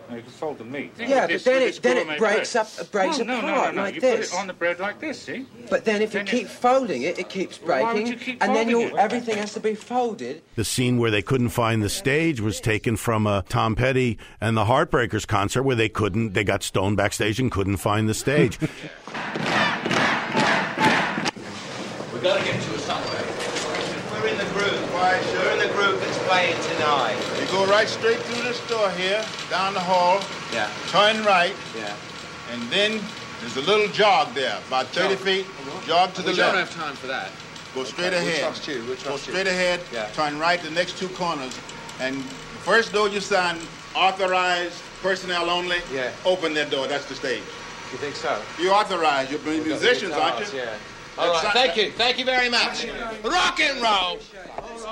No, 0.10 0.16
you 0.16 0.22
could 0.24 0.32
fold 0.32 0.58
the 0.58 0.64
meat. 0.64 0.92
Yeah, 0.98 1.28
This- 1.28 1.44
but 1.44 1.52
then 1.54 1.62
it 1.62 1.82
then 1.84 1.98
it 1.98 2.18
breaks 2.18 2.54
bread. 2.54 2.66
up, 2.66 2.72
it 2.80 2.92
breaks 2.92 3.18
no, 3.20 3.24
no, 3.26 3.38
apart 3.40 3.46
no, 3.46 3.64
no, 3.66 3.72
no. 3.72 3.82
like 3.84 3.96
you 3.96 4.02
this. 4.02 4.30
put 4.32 4.36
it 4.38 4.40
on 4.42 4.48
the 4.48 4.54
bread 4.54 4.80
like 4.80 5.00
this, 5.00 5.22
see? 5.22 5.46
But 5.70 5.86
then 5.86 6.02
if 6.02 6.14
you 6.16 6.20
Then 6.22 6.28
it- 6.28 6.32
keep 6.32 6.48
folding 6.48 7.04
it, 7.04 7.20
it 7.20 7.30
keeps 7.30 7.58
Why 7.62 7.84
would 7.84 7.92
breaking, 7.94 8.08
you 8.14 8.18
keep 8.18 8.44
and 8.44 8.56
then 8.56 8.70
you 8.70 8.98
everything 8.98 9.38
has 9.38 9.54
to 9.54 9.60
be 9.60 9.76
folded. 9.76 10.42
The 10.56 10.64
scene 10.66 10.98
where 10.98 11.12
they 11.12 11.22
couldn't 11.22 11.50
find 11.50 11.84
the 11.84 11.90
stage 11.90 12.42
was 12.42 12.60
taken 12.60 12.96
from 12.98 13.28
a 13.28 13.44
Tom 13.50 13.76
Petty 13.76 14.18
and 14.42 14.58
the 14.58 14.66
Heartbreakers 14.66 15.28
concert 15.28 15.62
where 15.62 15.76
they 15.76 15.90
couldn't, 15.90 16.34
they 16.34 16.44
got 16.44 16.64
stoned 16.64 16.98
backstage 16.98 17.40
and 17.40 17.52
couldn't 17.52 17.78
find 17.78 18.10
the 18.10 18.16
stage. 18.16 18.58
We 22.14 22.20
gotta 22.26 22.44
get 22.44 22.62
to 22.62 22.74
it 22.74 22.80
somewhere. 22.82 23.24
We're 24.12 24.28
in 24.28 24.38
the 24.38 24.44
group. 24.54 24.76
Quiet, 24.92 25.24
sure. 25.26 25.40
We're 25.40 25.52
in 25.54 25.60
the 25.68 25.74
group 25.74 26.00
that's 26.02 26.18
playing 26.28 26.56
tonight. 26.74 27.16
You 27.50 27.56
go 27.56 27.66
right 27.66 27.88
straight 27.88 28.18
through 28.20 28.44
this 28.44 28.60
door 28.70 28.92
here, 28.92 29.26
down 29.50 29.74
the 29.74 29.80
hall. 29.80 30.22
Yeah. 30.54 30.70
Turn 30.90 31.24
right. 31.26 31.56
Yeah. 31.76 31.96
And 32.54 32.62
then 32.70 33.02
there's 33.42 33.58
a 33.58 33.62
little 33.62 33.88
jog 33.88 34.36
there, 34.36 34.60
about 34.68 34.86
30 34.88 35.16
Jog. 35.16 35.18
feet. 35.24 35.46
Oh, 35.66 35.84
jog 35.88 36.14
to 36.14 36.22
oh, 36.22 36.26
the 36.26 36.32
we 36.32 36.38
left. 36.38 36.54
don't 36.54 36.60
have 36.60 36.76
time 36.76 36.96
for 36.96 37.08
that. 37.08 37.32
Go 37.74 37.84
straight 37.86 38.14
Okay, 38.14 38.20
we'll 38.20 38.28
ahead. 38.28 38.40
trust 38.42 38.68
you, 38.68 38.76
we'll 38.86 38.96
Go 38.98 39.02
trust 39.02 39.26
you. 39.28 39.34
straight 39.34 39.48
ahead. 39.48 39.80
Yeah. 39.92 40.10
Turn 40.12 40.38
right 40.38 40.62
the 40.62 40.70
next 40.70 41.00
two 41.00 41.10
corners. 41.10 41.58
And 42.00 42.18
the 42.18 42.62
first 42.62 42.94
door 42.94 43.10
you 43.10 43.20
sign, 43.20 43.58
authorized 43.96 44.80
personnel 45.02 45.50
only. 45.50 45.78
Yeah. 45.92 46.12
Open 46.26 46.54
that 46.54 46.70
door. 46.70 46.88
That's 46.88 47.06
the 47.06 47.16
stage. 47.16 47.42
You 47.92 47.98
think 47.98 48.16
so? 48.16 48.40
You 48.60 48.70
authorized. 48.70 49.32
You're 49.32 49.40
musicians, 49.42 50.14
aren't 50.14 50.54
you? 50.54 50.60
Yeah. 50.60 50.74
All 51.18 51.34
right. 51.34 51.52
Thank 51.54 51.76
you. 51.76 51.92
Thank 51.92 52.20
you 52.20 52.26
very 52.26 52.50
much. 52.50 52.86
Rock 53.24 53.60
and 53.60 53.82
roll. 53.82 54.20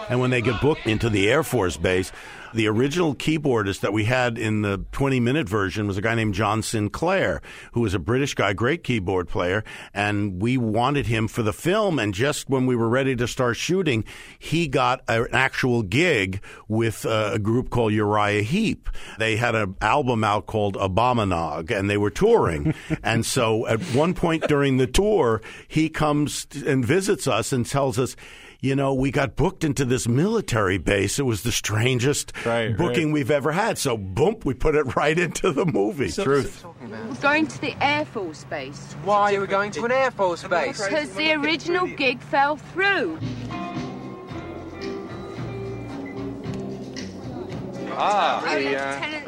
And 0.10 0.20
when 0.20 0.30
they 0.30 0.41
get 0.41 0.60
booked 0.62 0.88
into 0.88 1.10
the 1.10 1.30
Air 1.30 1.43
Force 1.43 1.78
Base, 1.78 2.12
the 2.58 2.67
original 2.67 3.15
keyboardist 3.15 3.82
that 3.82 3.93
we 3.93 4.06
had 4.06 4.38
in 4.38 4.63
the 4.63 4.84
20 4.91 5.20
minute 5.20 5.48
version 5.48 5.88
was 5.88 5.98
a 5.98 6.02
guy 6.02 6.15
named 6.15 6.34
John 6.34 6.62
Sinclair, 6.62 7.41
who 7.74 7.82
was 7.82 7.93
a 7.93 8.00
British 8.00 8.34
guy, 8.34 8.54
great 8.54 8.84
keyboard 8.84 9.30
player. 9.30 9.63
And 9.93 10.41
we 10.41 10.58
wanted 10.58 11.08
him 11.08 11.28
for 11.28 11.43
the 11.43 11.54
film. 11.54 12.00
And 12.00 12.13
just 12.13 12.50
when 12.50 12.65
we 12.65 12.76
were 12.76 12.89
ready 12.89 13.15
to 13.15 13.28
start 13.28 13.58
shooting, 13.58 14.04
he 14.39 14.67
got 14.67 15.02
a- 15.08 15.24
an 15.24 15.34
actual 15.34 15.84
gig 15.84 16.41
with 16.67 17.06
uh, 17.06 17.32
a 17.34 17.39
group 17.39 17.70
called 17.70 17.93
Uriah 17.93 18.41
Heep. 18.41 18.89
They 19.20 19.36
had 19.36 19.56
an 19.56 19.76
album 19.82 20.24
out 20.24 20.48
called 20.48 20.76
Abominog, 20.76 21.72
and 21.72 21.89
they 21.89 21.98
were 21.98 22.10
touring. 22.10 22.74
and 23.04 23.26
so 23.26 23.67
at 23.67 23.82
one 23.93 24.13
point 24.13 24.48
during 24.48 24.78
the 24.78 24.88
tour, 24.88 25.41
he 25.67 25.89
comes 25.89 26.48
and 26.65 26.84
visits 26.84 27.28
us 27.28 27.54
and 27.54 27.65
tells 27.65 28.00
us, 28.00 28.15
you 28.60 28.76
know, 28.76 28.93
we 28.93 29.12
got 29.12 29.36
booked 29.36 29.63
into 29.63 29.86
this 29.86 30.08
military 30.08 30.78
base. 30.78 31.20
It 31.20 31.24
was 31.24 31.43
the 31.43 31.52
strangest 31.52 32.34
booking 32.43 33.12
we've 33.12 33.30
ever 33.32 33.52
had. 33.52 33.78
So, 33.78 33.98
boom, 33.98 34.38
we 34.43 34.54
put 34.54 34.76
it 34.76 34.96
right 34.96 35.17
into 35.17 35.52
the 35.52 35.65
movie. 35.65 36.12
Truth. 36.12 36.65
We're 36.82 37.13
going 37.22 37.48
to 37.48 37.62
the 37.62 37.76
Air 37.84 38.06
Force 38.06 38.43
Base. 38.46 38.93
Why 39.04 39.36
are 39.36 39.41
we 39.41 39.48
going 39.48 39.72
to 39.72 39.86
an 39.86 39.91
Air 39.91 40.12
Force 40.12 40.43
base? 40.48 40.84
Because 40.84 41.13
the 41.13 41.34
original 41.34 41.88
gig 41.88 42.20
fell 42.22 42.58
through. 42.58 43.20
Ah, 48.00 48.43
I'm 48.46 48.63
the 48.63 48.76
uh, 48.76 48.93
Lieutenant 48.96 49.28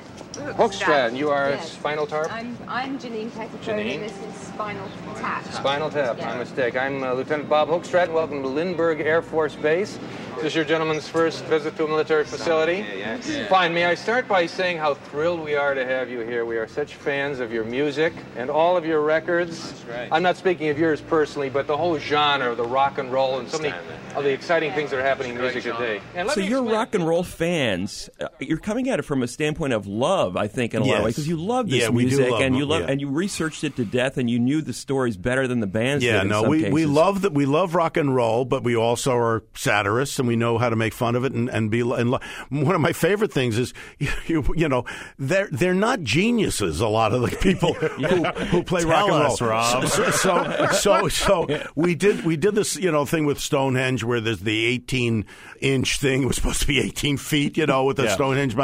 Hookstrad. 0.57 1.17
You 1.17 1.29
are 1.31 1.49
Yes. 1.51 1.71
Spinal 1.71 2.05
tarp? 2.05 2.31
I'm, 2.31 2.55
I'm 2.67 2.99
Janine 2.99 3.33
Pettigrew, 3.33 3.59
Janine? 3.73 3.95
and 3.95 4.03
this 4.03 4.11
is 4.11 4.38
Spinal 4.59 4.89
Tap. 5.15 5.45
Spinal 5.53 5.89
Tap, 5.89 6.17
Yeah. 6.17 6.25
my 6.31 6.37
mistake. 6.37 6.75
I'm 6.75 7.01
uh, 7.01 7.13
Lieutenant 7.13 7.47
Bob 7.47 7.69
Hookstrad. 7.69 8.11
Welcome 8.11 8.43
to 8.43 8.49
Lindbergh 8.49 8.99
Air 8.99 9.21
Force 9.21 9.55
Base. 9.55 9.97
This 9.97 10.37
is 10.37 10.43
this 10.43 10.55
your 10.55 10.65
gentleman's 10.65 11.07
first 11.07 11.45
visit 11.45 11.77
to 11.77 11.85
a 11.85 11.87
military 11.87 12.25
facility? 12.25 12.85
Yes. 12.97 13.47
Fine. 13.47 13.73
May 13.73 13.85
I 13.85 13.95
start 13.95 14.27
by 14.27 14.45
saying 14.45 14.77
how 14.77 14.95
thrilled 14.95 15.39
we 15.39 15.55
are 15.55 15.73
to 15.73 15.85
have 15.85 16.09
you 16.09 16.19
here. 16.19 16.43
We 16.45 16.57
are 16.57 16.67
such 16.67 16.95
fans 16.95 17.39
of 17.39 17.53
your 17.53 17.63
music 17.63 18.11
and 18.35 18.49
all 18.49 18.75
of 18.75 18.85
your 18.85 18.99
records. 18.99 19.71
That's 19.71 19.85
right. 19.85 20.09
I'm 20.11 20.23
not 20.23 20.35
speaking 20.35 20.67
of 20.67 20.77
yours 20.77 20.99
personally, 20.99 21.49
but 21.49 21.65
the 21.65 21.77
whole 21.77 21.97
genre 21.97 22.51
of 22.51 22.57
the 22.57 22.65
rock 22.65 22.97
and 22.97 23.13
roll 23.13 23.39
and 23.39 23.49
so 23.49 23.59
many 23.59 23.73
Understand 23.73 24.08
of 24.15 24.23
the 24.23 24.31
exciting 24.31 24.71
things 24.73 24.91
that 24.91 24.99
are 24.99 25.03
happening 25.03 25.33
in 25.35 25.41
music 25.41 25.63
today. 25.63 26.01
So 26.13 26.19
you're 26.39 26.59
explain- 26.59 26.65
rock 26.67 26.95
and 26.95 27.07
roll 27.07 27.23
fans. 27.23 28.09
Uh, 28.19 28.27
you're 28.39 28.57
coming 28.57 28.89
at 28.89 28.99
it 28.99 29.03
from 29.03 29.23
a 29.23 29.27
standpoint 29.27 29.73
of 29.73 29.87
love, 29.87 30.35
I 30.37 30.47
think, 30.47 30.73
in 30.73 30.81
a 30.81 30.85
lot 30.85 30.97
of 30.99 31.03
ways, 31.05 31.15
because 31.15 31.27
you 31.27 31.37
love 31.37 31.69
this 31.69 31.83
Yeah, 31.83 31.89
music 31.89 32.29
love 32.29 32.41
and 32.41 32.55
you 32.57 32.65
love 32.65 32.81
yeah. 32.81 32.87
and 32.91 33.01
you 33.01 33.09
researched 33.09 33.63
it 33.63 33.75
to 33.77 33.85
death, 33.85 34.17
and 34.17 34.29
you 34.29 34.39
knew 34.39 34.61
the 34.61 34.73
stories 34.73 35.17
better 35.17 35.47
than 35.47 35.59
the 35.59 35.67
bands. 35.67 36.03
Yeah, 36.03 36.13
did 36.13 36.21
in 36.23 36.27
no, 36.29 36.41
some 36.41 36.49
we, 36.51 36.69
we 36.69 36.85
love 36.85 37.21
that 37.21 37.33
we 37.33 37.45
love 37.45 37.75
rock 37.75 37.97
and 37.97 38.15
roll, 38.15 38.45
but 38.45 38.63
we 38.63 38.75
also 38.75 39.15
are 39.15 39.43
satirists 39.55 40.19
and 40.19 40.27
we 40.27 40.35
know 40.35 40.57
how 40.57 40.69
to 40.69 40.75
make 40.75 40.93
fun 40.93 41.15
of 41.15 41.23
it 41.25 41.33
and, 41.33 41.49
and 41.49 41.69
be 41.71 41.81
and 41.81 42.11
lo- 42.11 42.19
one 42.49 42.75
of 42.75 42.81
my 42.81 42.93
favorite 42.93 43.31
things 43.31 43.57
is 43.57 43.73
you, 44.27 44.43
you 44.55 44.67
know 44.67 44.85
they're 45.17 45.49
they're 45.51 45.73
not 45.73 46.01
geniuses. 46.03 46.81
A 46.81 46.87
lot 46.87 47.13
of 47.13 47.21
the 47.21 47.35
people 47.37 47.73
who, 47.73 48.23
who 48.25 48.63
play 48.63 48.81
Tell 48.81 48.89
rock 48.89 49.05
and 49.09 49.23
us, 49.23 49.41
roll. 49.41 49.51
Rob. 49.51 49.87
So 49.87 50.09
so 50.11 50.67
so, 50.71 51.07
so 51.07 51.47
we 51.75 51.95
did 51.95 52.25
we 52.25 52.37
did 52.37 52.55
this 52.55 52.75
you 52.75 52.91
know 52.91 53.05
thing 53.05 53.25
with 53.25 53.39
Stonehenge 53.39 53.98
where 54.03 54.21
there's 54.21 54.39
the 54.41 54.65
18 54.65 55.25
inch 55.61 55.99
thing 55.99 56.23
it 56.23 56.25
was 56.27 56.35
supposed 56.35 56.61
to 56.61 56.67
be 56.67 56.79
18 56.79 57.17
feet 57.17 57.57
you 57.57 57.65
know 57.65 57.83
with 57.85 57.97
the 57.97 58.03
Yeah. 58.03 58.13
Stonehenge. 58.15 58.55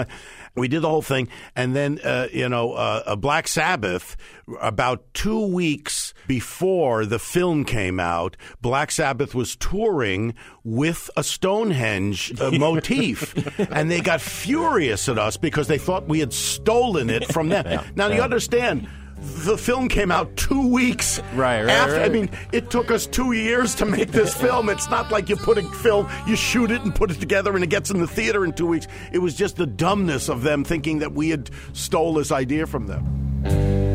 We 0.57 0.69
did 0.69 0.83
the 0.83 0.89
whole 0.89 1.01
thing, 1.01 1.27
and 1.53 1.75
then 1.75 1.99
uh, 2.01 2.27
you 2.31 2.47
know, 2.47 2.71
uh, 2.71 3.03
a 3.05 3.17
Black 3.17 3.45
Sabbath. 3.45 4.15
About 4.61 5.03
two 5.13 5.47
weeks 5.47 6.13
before 6.27 7.05
the 7.05 7.19
film 7.19 7.65
came 7.65 7.99
out, 7.99 8.37
Black 8.61 8.89
Sabbath 8.91 9.35
was 9.35 9.57
touring 9.57 10.33
with 10.63 11.09
a 11.17 11.25
Stonehenge 11.25 12.39
uh, 12.39 12.51
motif, 12.57 13.35
and 13.69 13.91
they 13.91 13.99
got 13.99 14.21
furious 14.21 15.09
at 15.09 15.17
us 15.19 15.35
because 15.35 15.67
they 15.67 15.77
thought 15.77 16.07
we 16.07 16.21
had 16.21 16.31
stolen 16.31 17.09
it 17.09 17.25
from 17.33 17.49
them. 17.49 17.65
Yeah. 17.67 17.83
Now 17.95 18.07
you 18.07 18.21
understand. 18.21 18.87
The 19.17 19.57
film 19.57 19.87
came 19.87 20.11
out 20.11 20.35
two 20.35 20.67
weeks 20.67 21.19
Right, 21.33 21.63
right, 21.63 21.69
after. 21.71 22.01
I 22.01 22.09
mean, 22.09 22.29
it 22.51 22.69
took 22.69 22.91
us 22.91 23.05
two 23.07 23.31
years 23.31 23.73
to 23.75 23.85
make 23.85 24.11
this 24.11 24.35
film. 24.41 24.69
It's 24.69 24.89
not 24.89 25.09
like 25.11 25.29
you 25.29 25.35
put 25.37 25.57
a 25.57 25.63
film, 25.63 26.09
you 26.27 26.35
shoot 26.35 26.69
it 26.69 26.81
and 26.81 26.93
put 26.93 27.11
it 27.11 27.19
together 27.19 27.55
and 27.55 27.63
it 27.63 27.69
gets 27.69 27.89
in 27.89 27.99
the 27.99 28.07
theater 28.07 28.43
in 28.43 28.53
two 28.53 28.67
weeks. 28.67 28.87
It 29.13 29.19
was 29.19 29.35
just 29.35 29.55
the 29.55 29.65
dumbness 29.65 30.27
of 30.29 30.41
them 30.43 30.63
thinking 30.63 30.99
that 30.99 31.13
we 31.13 31.29
had 31.29 31.49
stole 31.73 32.13
this 32.15 32.31
idea 32.31 32.67
from 32.67 32.87
them. 32.87 33.94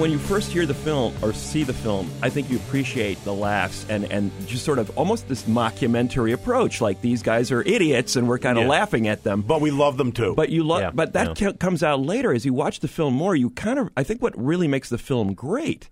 When 0.00 0.10
you 0.10 0.18
first 0.18 0.50
hear 0.52 0.64
the 0.66 0.74
film 0.74 1.14
or 1.22 1.32
see 1.32 1.62
the 1.64 1.72
film, 1.72 2.10
I 2.22 2.28
think 2.30 2.50
you 2.50 2.56
appreciate 2.56 3.22
the 3.24 3.32
laughs 3.34 3.86
and, 3.88 4.04
and 4.12 4.30
just 4.46 4.64
sort 4.64 4.78
of 4.78 4.96
almost 4.98 5.28
this 5.28 5.44
mockumentary 5.44 6.32
approach. 6.32 6.80
Like 6.80 7.00
these 7.00 7.22
guys 7.22 7.50
are 7.52 7.62
idiots 7.62 8.16
and 8.16 8.28
we're 8.28 8.38
kind 8.38 8.58
of 8.58 8.64
Yeah. 8.64 8.70
laughing 8.70 9.08
at 9.08 9.24
them. 9.24 9.42
But 9.42 9.60
we 9.60 9.70
love 9.70 9.96
them 9.96 10.12
too. 10.12 10.34
But 10.34 10.50
you 10.50 10.62
love, 10.64 10.80
Yeah, 10.80 10.90
but 10.92 11.12
that 11.14 11.38
co- 11.38 11.52
comes 11.52 11.82
out 11.82 12.00
later 12.00 12.32
as 12.32 12.44
you 12.44 12.52
watch 12.54 12.80
the 12.80 12.88
film 12.88 13.14
more. 13.14 13.34
You 13.36 13.50
kind 13.50 13.78
of, 13.78 13.90
I 13.96 14.02
think, 14.02 14.22
what 14.22 14.34
really 14.38 14.68
makes 14.68 14.88
the 14.88 14.98
film 14.98 15.34
great 15.34 15.88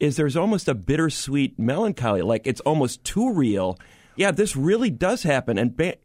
is 0.00 0.16
there's 0.16 0.36
almost 0.36 0.68
a 0.68 0.74
bittersweet 0.74 1.58
melancholy. 1.58 2.22
Like 2.22 2.46
it's 2.46 2.60
almost 2.62 3.04
too 3.04 3.32
real. 3.32 3.78
Yeah, 4.16 4.30
this 4.30 4.54
really 4.54 4.90
does 4.90 5.22
happen, 5.24 5.58
and 5.58 5.76
ba- 5.76 5.96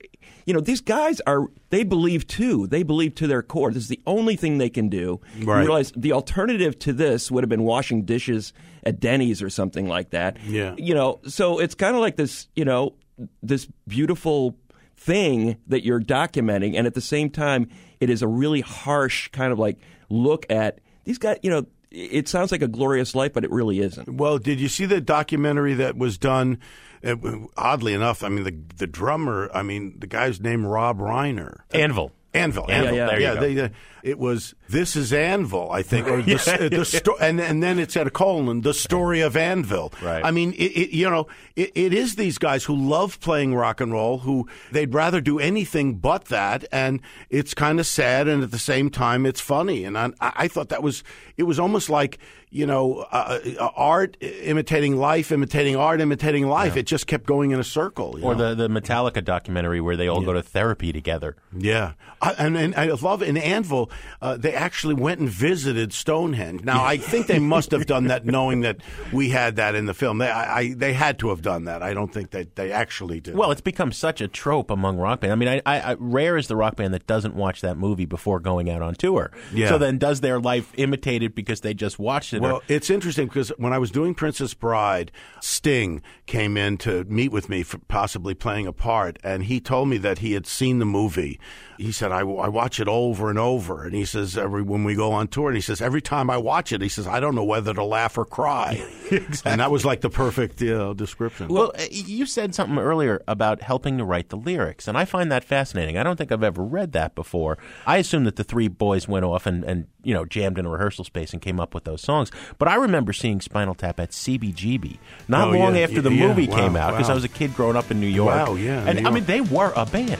you 0.46 0.54
know 0.54 0.60
these 0.60 0.82
guys 0.82 1.22
are. 1.22 1.48
They 1.70 1.84
believe 1.84 2.26
too. 2.28 2.68
They 2.68 2.84
believe 2.84 3.16
to 3.16 3.28
their 3.28 3.44
core. 3.44 3.72
This 3.72 3.84
is 3.84 3.90
the 3.90 4.02
only 4.08 4.36
thing 4.36 4.58
they 4.58 4.70
can 4.70 4.90
do. 4.90 5.22
You 5.38 5.54
realize 5.54 5.92
the 5.96 6.14
alternative 6.14 6.80
to 6.80 6.94
this 6.94 7.30
would 7.30 7.44
have 7.44 7.50
been 7.50 7.64
washing 7.64 8.04
dishes 8.06 8.54
at 8.84 9.00
Denny's 9.00 9.42
or 9.42 9.50
something 9.50 9.88
like 9.88 10.10
that. 10.12 10.38
Yeah. 10.46 10.76
You 10.78 10.94
know, 10.94 11.20
so 11.28 11.60
it's 11.60 11.76
kind 11.76 11.96
of 11.96 12.02
like 12.02 12.16
this. 12.16 12.48
You 12.56 12.66
know, 12.66 12.96
this 13.44 13.68
beautiful 13.88 14.56
thing 14.98 15.58
that 15.68 15.86
you're 15.86 16.02
documenting, 16.02 16.76
and 16.76 16.88
at 16.88 16.94
the 16.94 17.02
same 17.02 17.30
time, 17.30 17.70
it 18.00 18.10
is 18.10 18.22
a 18.22 18.28
really 18.28 18.62
harsh 18.62 19.28
kind 19.30 19.52
of 19.52 19.60
like 19.60 19.78
look 20.10 20.46
at 20.50 20.80
these 21.04 21.18
guys. 21.18 21.38
You 21.44 21.52
know, 21.52 21.66
it 21.92 22.28
sounds 22.28 22.52
like 22.52 22.62
a 22.62 22.68
glorious 22.68 23.16
life, 23.16 23.34
but 23.34 23.44
it 23.44 23.52
really 23.52 23.80
isn't. 23.80 24.10
Well, 24.10 24.38
did 24.38 24.60
you 24.60 24.68
see 24.68 24.86
the 24.86 25.02
documentary 25.02 25.74
that 25.76 25.98
was 25.98 26.18
done? 26.18 26.60
Uh, 27.04 27.16
oddly 27.58 27.94
enough, 27.94 28.24
I 28.24 28.30
mean 28.30 28.44
the 28.44 28.56
the 28.78 28.88
drummer. 28.88 29.50
I 29.54 29.64
mean 29.64 29.96
the 30.00 30.08
guy's 30.08 30.40
name 30.42 30.66
Rob 30.66 31.00
Reiner. 31.00 31.62
Anvil. 31.72 32.12
Anvil. 32.32 32.70
Anvil, 32.70 32.92
you 32.94 32.98
yeah, 33.24 33.34
go. 33.36 33.40
they, 33.42 33.54
they- 33.56 33.72
it 34.02 34.18
was 34.20 34.54
this 34.70 34.96
is 34.96 35.12
Anvil, 35.12 35.72
I 35.72 35.82
think, 35.82 36.08
or 36.12 36.22
the, 36.22 36.32
Yeah. 36.32 36.70
the 36.70 36.86
sto- 36.86 37.18
and 37.20 37.42
and 37.42 37.62
then 37.64 37.80
it's 37.80 37.98
at 37.98 38.06
a 38.08 38.12
colon, 38.12 38.62
the 38.62 38.74
story 38.74 39.20
of 39.22 39.36
Anvil. 39.36 39.92
Right. 40.02 40.24
I 40.24 40.30
mean, 40.32 40.54
it, 40.54 40.72
it, 40.72 40.96
you 40.96 41.10
know, 41.10 41.28
it, 41.58 41.72
it 41.76 41.94
is 41.94 42.16
these 42.16 42.38
guys 42.38 42.64
who 42.64 42.76
love 42.76 43.20
playing 43.20 43.56
rock 43.56 43.82
and 43.82 43.92
roll, 43.92 44.20
who 44.20 44.48
they'd 44.72 44.94
rather 44.94 45.20
do 45.20 45.40
anything 45.40 45.96
but 45.96 46.26
that, 46.26 46.64
and 46.72 47.02
it's 47.30 47.54
kind 47.54 47.78
of 47.80 47.88
sad, 47.88 48.28
and 48.30 48.42
at 48.44 48.52
the 48.52 48.60
same 48.60 48.90
time, 48.90 49.26
it's 49.26 49.42
funny, 49.42 49.84
and 49.84 49.98
I, 49.98 50.12
I 50.22 50.48
thought 50.48 50.70
that 50.70 50.84
was 50.84 51.04
it 51.36 51.44
was 51.44 51.60
almost 51.60 51.90
like 51.90 52.20
you 52.52 52.66
know, 52.66 53.06
uh, 53.12 53.40
uh, 53.60 53.70
art 53.76 54.18
imitating 54.22 54.98
life, 54.98 55.32
imitating 55.32 55.76
art, 55.76 56.02
imitating 56.02 56.48
life. 56.48 56.76
It 56.76 56.88
just 56.88 57.06
kept 57.06 57.28
going 57.28 57.52
in 57.52 57.60
a 57.60 57.64
circle. 57.64 58.18
Or 58.24 58.34
know? 58.34 58.56
the, 58.56 58.68
the 58.68 58.82
Metallica 58.82 59.24
documentary 59.24 59.80
where 59.80 59.96
they 59.96 60.08
all 60.08 60.22
go 60.22 60.34
to 60.34 60.42
therapy 60.42 60.92
together. 60.92 61.36
Yeah, 61.56 61.94
I, 62.22 62.32
and, 62.34 62.58
and 62.58 62.76
I 62.76 62.88
love 62.88 63.22
in 63.22 63.38
Anvil. 63.38 63.92
Uh, 64.20 64.36
they 64.38 64.54
actually 64.54 64.96
went 64.96 65.20
and 65.20 65.30
visited 65.30 65.94
Stonehenge. 65.94 66.64
Now 66.64 66.84
I 66.84 66.98
think 66.98 67.28
they 67.28 67.40
must 67.40 67.70
have 67.72 67.86
done 67.86 68.06
that, 68.06 68.26
knowing 68.26 68.62
that 68.62 68.78
we 69.14 69.30
had 69.30 69.58
that 69.58 69.76
in 69.76 69.86
the 69.86 69.94
film. 69.94 70.18
They, 70.18 70.30
I, 70.30 70.60
I, 70.60 70.74
they 70.74 70.94
had 70.94 71.20
to 71.20 71.30
have 71.30 71.44
done 71.44 71.66
that. 71.66 71.84
I 71.84 71.94
don't 71.94 72.12
think 72.12 72.32
that 72.32 72.56
they 72.56 72.72
actually 72.72 73.20
did. 73.20 73.36
Well, 73.36 73.52
it's 73.52 73.62
become 73.62 73.92
such 73.92 74.22
a 74.22 74.28
trope 74.28 74.72
among 74.72 74.98
rock 74.98 75.22
bands. 75.22 75.34
I 75.34 75.36
mean, 75.36 75.50
I, 75.50 75.62
I, 75.66 75.92
I, 75.92 75.96
rare 76.00 76.36
is 76.36 76.48
the 76.48 76.56
rock 76.56 76.78
band 76.78 76.96
that 76.96 77.06
doesn't 77.06 77.36
watch 77.36 77.62
that 77.62 77.78
movie 77.78 78.06
before 78.06 78.40
going 78.40 78.72
out 78.72 78.82
on 78.82 78.96
tour. 78.96 79.32
Yeah. 79.54 79.70
So 79.70 79.78
then, 79.78 80.00
does 80.00 80.22
their 80.22 80.40
life 80.40 80.74
imitate 80.78 81.22
it 81.22 81.36
because 81.36 81.62
they 81.62 81.76
just 81.76 82.00
watched 82.00 82.34
it? 82.34 82.39
Well, 82.42 82.62
it's 82.68 82.90
interesting 82.90 83.28
because 83.28 83.50
when 83.58 83.74
I 83.74 83.78
was 83.78 83.92
doing 83.92 84.16
Princess 84.16 84.54
Bride, 84.54 85.12
Sting 85.42 86.02
came 86.26 86.58
in 86.58 86.78
to 86.80 87.04
meet 87.06 87.32
with 87.32 87.50
me 87.50 87.64
for 87.64 87.78
possibly 87.88 88.34
playing 88.34 88.68
a 88.68 88.74
part, 88.74 89.18
and 89.24 89.44
he 89.44 89.60
told 89.60 89.90
me 89.90 89.98
that 89.98 90.20
he 90.20 90.34
had 90.34 90.48
seen 90.48 90.80
the 90.80 90.86
movie. 90.86 91.40
He 91.80 91.94
said, 91.94 92.12
I, 92.12 92.20
I 92.20 92.50
watch 92.50 92.82
it 92.82 92.90
over 92.90 93.30
and 93.30 93.40
over. 93.40 93.86
And 93.86 93.96
he 93.96 94.04
says, 94.04 94.38
every, 94.38 94.62
when 94.62 94.84
we 94.84 94.96
go 94.96 95.14
on 95.14 95.30
tour, 95.30 95.48
and 95.48 95.56
he 95.56 95.62
says, 95.62 95.82
every 95.82 96.02
time 96.02 96.30
I 96.30 96.36
watch 96.36 96.74
it, 96.74 96.82
he 96.82 96.90
says, 96.90 97.08
I 97.08 97.22
don't 97.22 97.36
know 97.36 97.46
whether 97.46 97.74
to 97.74 97.84
laugh 97.86 98.18
or 98.18 98.26
cry. 98.26 98.84
And 99.44 99.60
that 99.60 99.72
was 99.72 99.86
like 99.86 100.02
the 100.02 100.10
perfect 100.12 100.62
you 100.62 100.78
know, 100.78 100.94
description. 100.94 101.48
Well, 101.48 101.72
uh, 101.76 101.86
you 101.90 102.28
said 102.28 102.54
something 102.54 102.78
earlier 102.78 103.24
about 103.28 103.60
helping 103.60 103.98
to 103.98 104.06
write 104.06 104.30
the 104.30 104.36
lyrics, 104.36 104.88
and 104.88 104.96
I 104.96 105.06
find 105.06 105.32
that 105.32 105.44
fascinating. 105.44 105.98
I 105.98 106.04
don't 106.04 106.16
think 106.16 106.32
I've 106.32 106.44
ever 106.44 106.62
read 106.64 106.92
that 106.92 107.16
before. 107.16 107.58
I 107.88 107.98
assume 107.98 108.26
that 108.26 108.36
the 108.36 108.44
three 108.44 108.68
boys 108.68 109.08
went 109.08 109.26
off 109.26 109.48
and, 109.48 109.64
and 109.64 109.88
you 110.04 110.14
know 110.14 110.26
jammed 110.26 110.60
in 110.60 110.66
a 110.68 110.70
rehearsal 110.70 111.06
space 111.06 111.34
and 111.34 111.42
came 111.42 111.60
up 111.60 111.74
with 111.74 111.86
those 111.86 112.04
songs. 112.04 112.30
But 112.60 112.68
I 112.68 112.76
remember 112.76 113.12
seeing 113.12 113.42
Spinal 113.42 113.74
Tap 113.74 114.00
at 114.00 114.12
CBGB 114.12 115.00
not 115.28 115.48
Oh, 115.48 115.52
long 115.58 115.76
yeah, 115.76 115.82
after 115.82 116.02
the 116.04 116.12
yeah, 116.14 116.28
movie 116.28 116.48
wow, 116.48 116.56
came 116.58 116.76
out 116.76 116.92
because 116.92 117.08
wow. 117.08 117.14
I 117.14 117.16
was 117.16 117.24
a 117.24 117.30
kid 117.30 117.56
growing 117.56 117.78
up 117.78 117.90
in 117.90 118.00
New 118.00 118.06
York. 118.06 118.36
Wow, 118.36 118.54
yeah, 118.54 118.86
and 118.86 119.02
New 119.02 119.10
I 119.10 119.12
mean 119.12 119.26
they 119.26 119.42
were 119.42 119.74
a 119.76 119.88
band. 119.88 120.20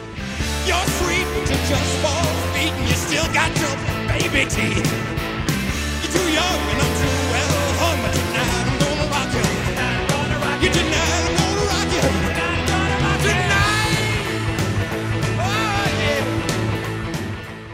You're 0.66 0.78
sweet 0.88 1.19
to 1.50 1.56
just 1.68 1.98
four 2.06 2.26
feet 2.54 2.72
and 2.72 2.88
you 2.88 2.94
still 2.94 3.26
got 3.34 3.50
your 3.58 3.76
baby 4.08 4.46
teeth. 4.48 4.86
You're 6.00 6.14
too 6.14 6.30
young 6.32 6.60
and 6.70 6.82
I'm 6.84 6.94
too 7.02 7.09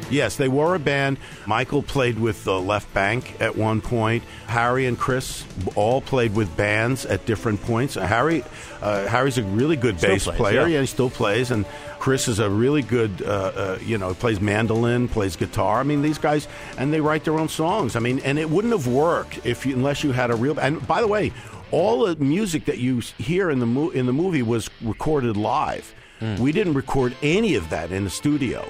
Yes, 0.09 0.35
they 0.35 0.47
were 0.47 0.75
a 0.75 0.79
band. 0.79 1.17
Michael 1.47 1.81
played 1.83 2.19
with 2.19 2.43
the 2.43 2.59
Left 2.59 2.93
Banke 2.93 3.39
at 3.41 3.55
one 3.55 3.81
point. 3.81 4.23
Harry 4.47 4.85
and 4.85 4.97
Chris 4.97 5.43
all 5.75 6.01
played 6.01 6.35
with 6.35 6.55
bands 6.55 7.05
at 7.05 7.25
different 7.25 7.61
points. 7.63 7.95
Harry, 7.95 8.43
uh, 8.81 9.07
Harry's 9.07 9.37
a 9.37 9.43
really 9.43 9.75
good 9.75 9.97
Still 9.97 10.11
bass 10.11 10.25
plays, 10.25 10.37
player. 10.37 10.67
yeah. 10.67 10.81
he 10.81 10.85
still 10.85 11.09
plays, 11.09 11.49
and 11.51 11.65
Chris 11.99 12.27
is 12.27 12.39
a 12.39 12.49
really 12.49 12.81
good. 12.83 13.21
Uh, 13.23 13.51
uh, 13.55 13.79
you 13.83 13.97
know, 13.97 14.13
plays 14.13 14.39
mandolin, 14.39 15.07
plays 15.07 15.35
guitar. 15.35 15.79
I 15.79 15.83
mean, 15.83 16.01
these 16.01 16.17
guys, 16.19 16.47
and 16.77 16.93
they 16.93 17.01
write 17.01 17.23
their 17.23 17.39
own 17.39 17.49
songs. 17.49 17.95
I 17.95 17.99
mean, 17.99 18.19
and 18.19 18.37
it 18.37 18.49
wouldn't 18.49 18.73
have 18.73 18.87
worked 18.87 19.45
if 19.45 19.65
you, 19.65 19.75
unless 19.75 20.03
you 20.03 20.11
had 20.11 20.29
a 20.29 20.35
real. 20.35 20.59
And 20.59 20.85
by 20.87 21.01
the 21.01 21.07
way, 21.07 21.33
all 21.71 22.05
the 22.05 22.15
music 22.17 22.65
that 22.65 22.77
you 22.77 22.99
hear 23.17 23.49
in 23.49 23.59
the 23.59 23.65
mo- 23.65 23.89
in 23.89 24.05
the 24.05 24.13
movie 24.13 24.43
was 24.43 24.69
recorded 24.81 25.35
live. 25.35 25.93
We 26.39 26.51
didn't 26.51 26.73
record 26.73 27.15
any 27.21 27.53
of 27.55 27.69
that 27.69 27.91
in 27.91 28.03
the 28.03 28.09
studio. 28.09 28.65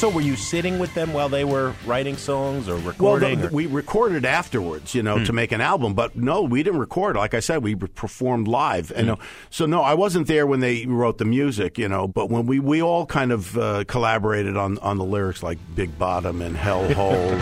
So 0.00 0.08
were 0.08 0.22
you 0.22 0.34
sitting 0.34 0.78
with 0.78 0.94
them 0.94 1.12
while 1.12 1.28
they 1.28 1.44
were 1.44 1.74
writing 1.84 2.16
songs 2.16 2.70
or 2.70 2.76
Well, 2.76 2.84
recording? 2.84 3.40
the, 3.42 3.48
or- 3.48 3.50
we 3.50 3.66
recorded 3.66 4.24
afterwards, 4.24 4.94
you 4.94 5.02
know, 5.02 5.18
Hmm. 5.18 5.24
to 5.24 5.32
make 5.34 5.52
an 5.52 5.60
album. 5.60 5.92
But 5.92 6.16
no, 6.16 6.40
we 6.40 6.62
didn't 6.62 6.80
record. 6.80 7.16
Like 7.16 7.34
I 7.34 7.40
said, 7.40 7.62
we 7.62 7.74
performed 7.74 8.48
live. 8.48 8.90
And 8.96 9.10
Hmm. 9.10 9.14
so 9.50 9.66
no, 9.66 9.82
I 9.82 9.92
wasn't 9.92 10.26
there 10.26 10.46
when 10.46 10.60
they 10.60 10.86
wrote 10.86 11.18
the 11.18 11.26
music, 11.26 11.76
you 11.76 11.86
know. 11.86 12.08
But 12.08 12.30
when 12.30 12.46
we 12.46 12.60
we 12.60 12.80
all 12.80 13.04
kind 13.04 13.30
of 13.30 13.58
uh, 13.58 13.84
collaborated 13.88 14.56
on 14.56 14.78
on 14.78 14.96
the 14.96 15.04
lyrics, 15.04 15.42
like 15.42 15.58
Big 15.74 15.98
Bottom 15.98 16.40
and 16.40 16.56
Hellhole. 16.56 17.38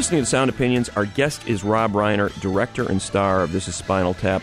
listening 0.00 0.22
to 0.22 0.26
Sound 0.26 0.48
Opinions. 0.48 0.88
Our 0.96 1.04
guest 1.04 1.46
is 1.46 1.62
Rob 1.62 1.92
Reiner, 1.92 2.32
director 2.40 2.88
and 2.88 3.02
star 3.02 3.42
of 3.42 3.52
This 3.52 3.68
Is 3.68 3.74
Spinal 3.74 4.14
Tap. 4.14 4.40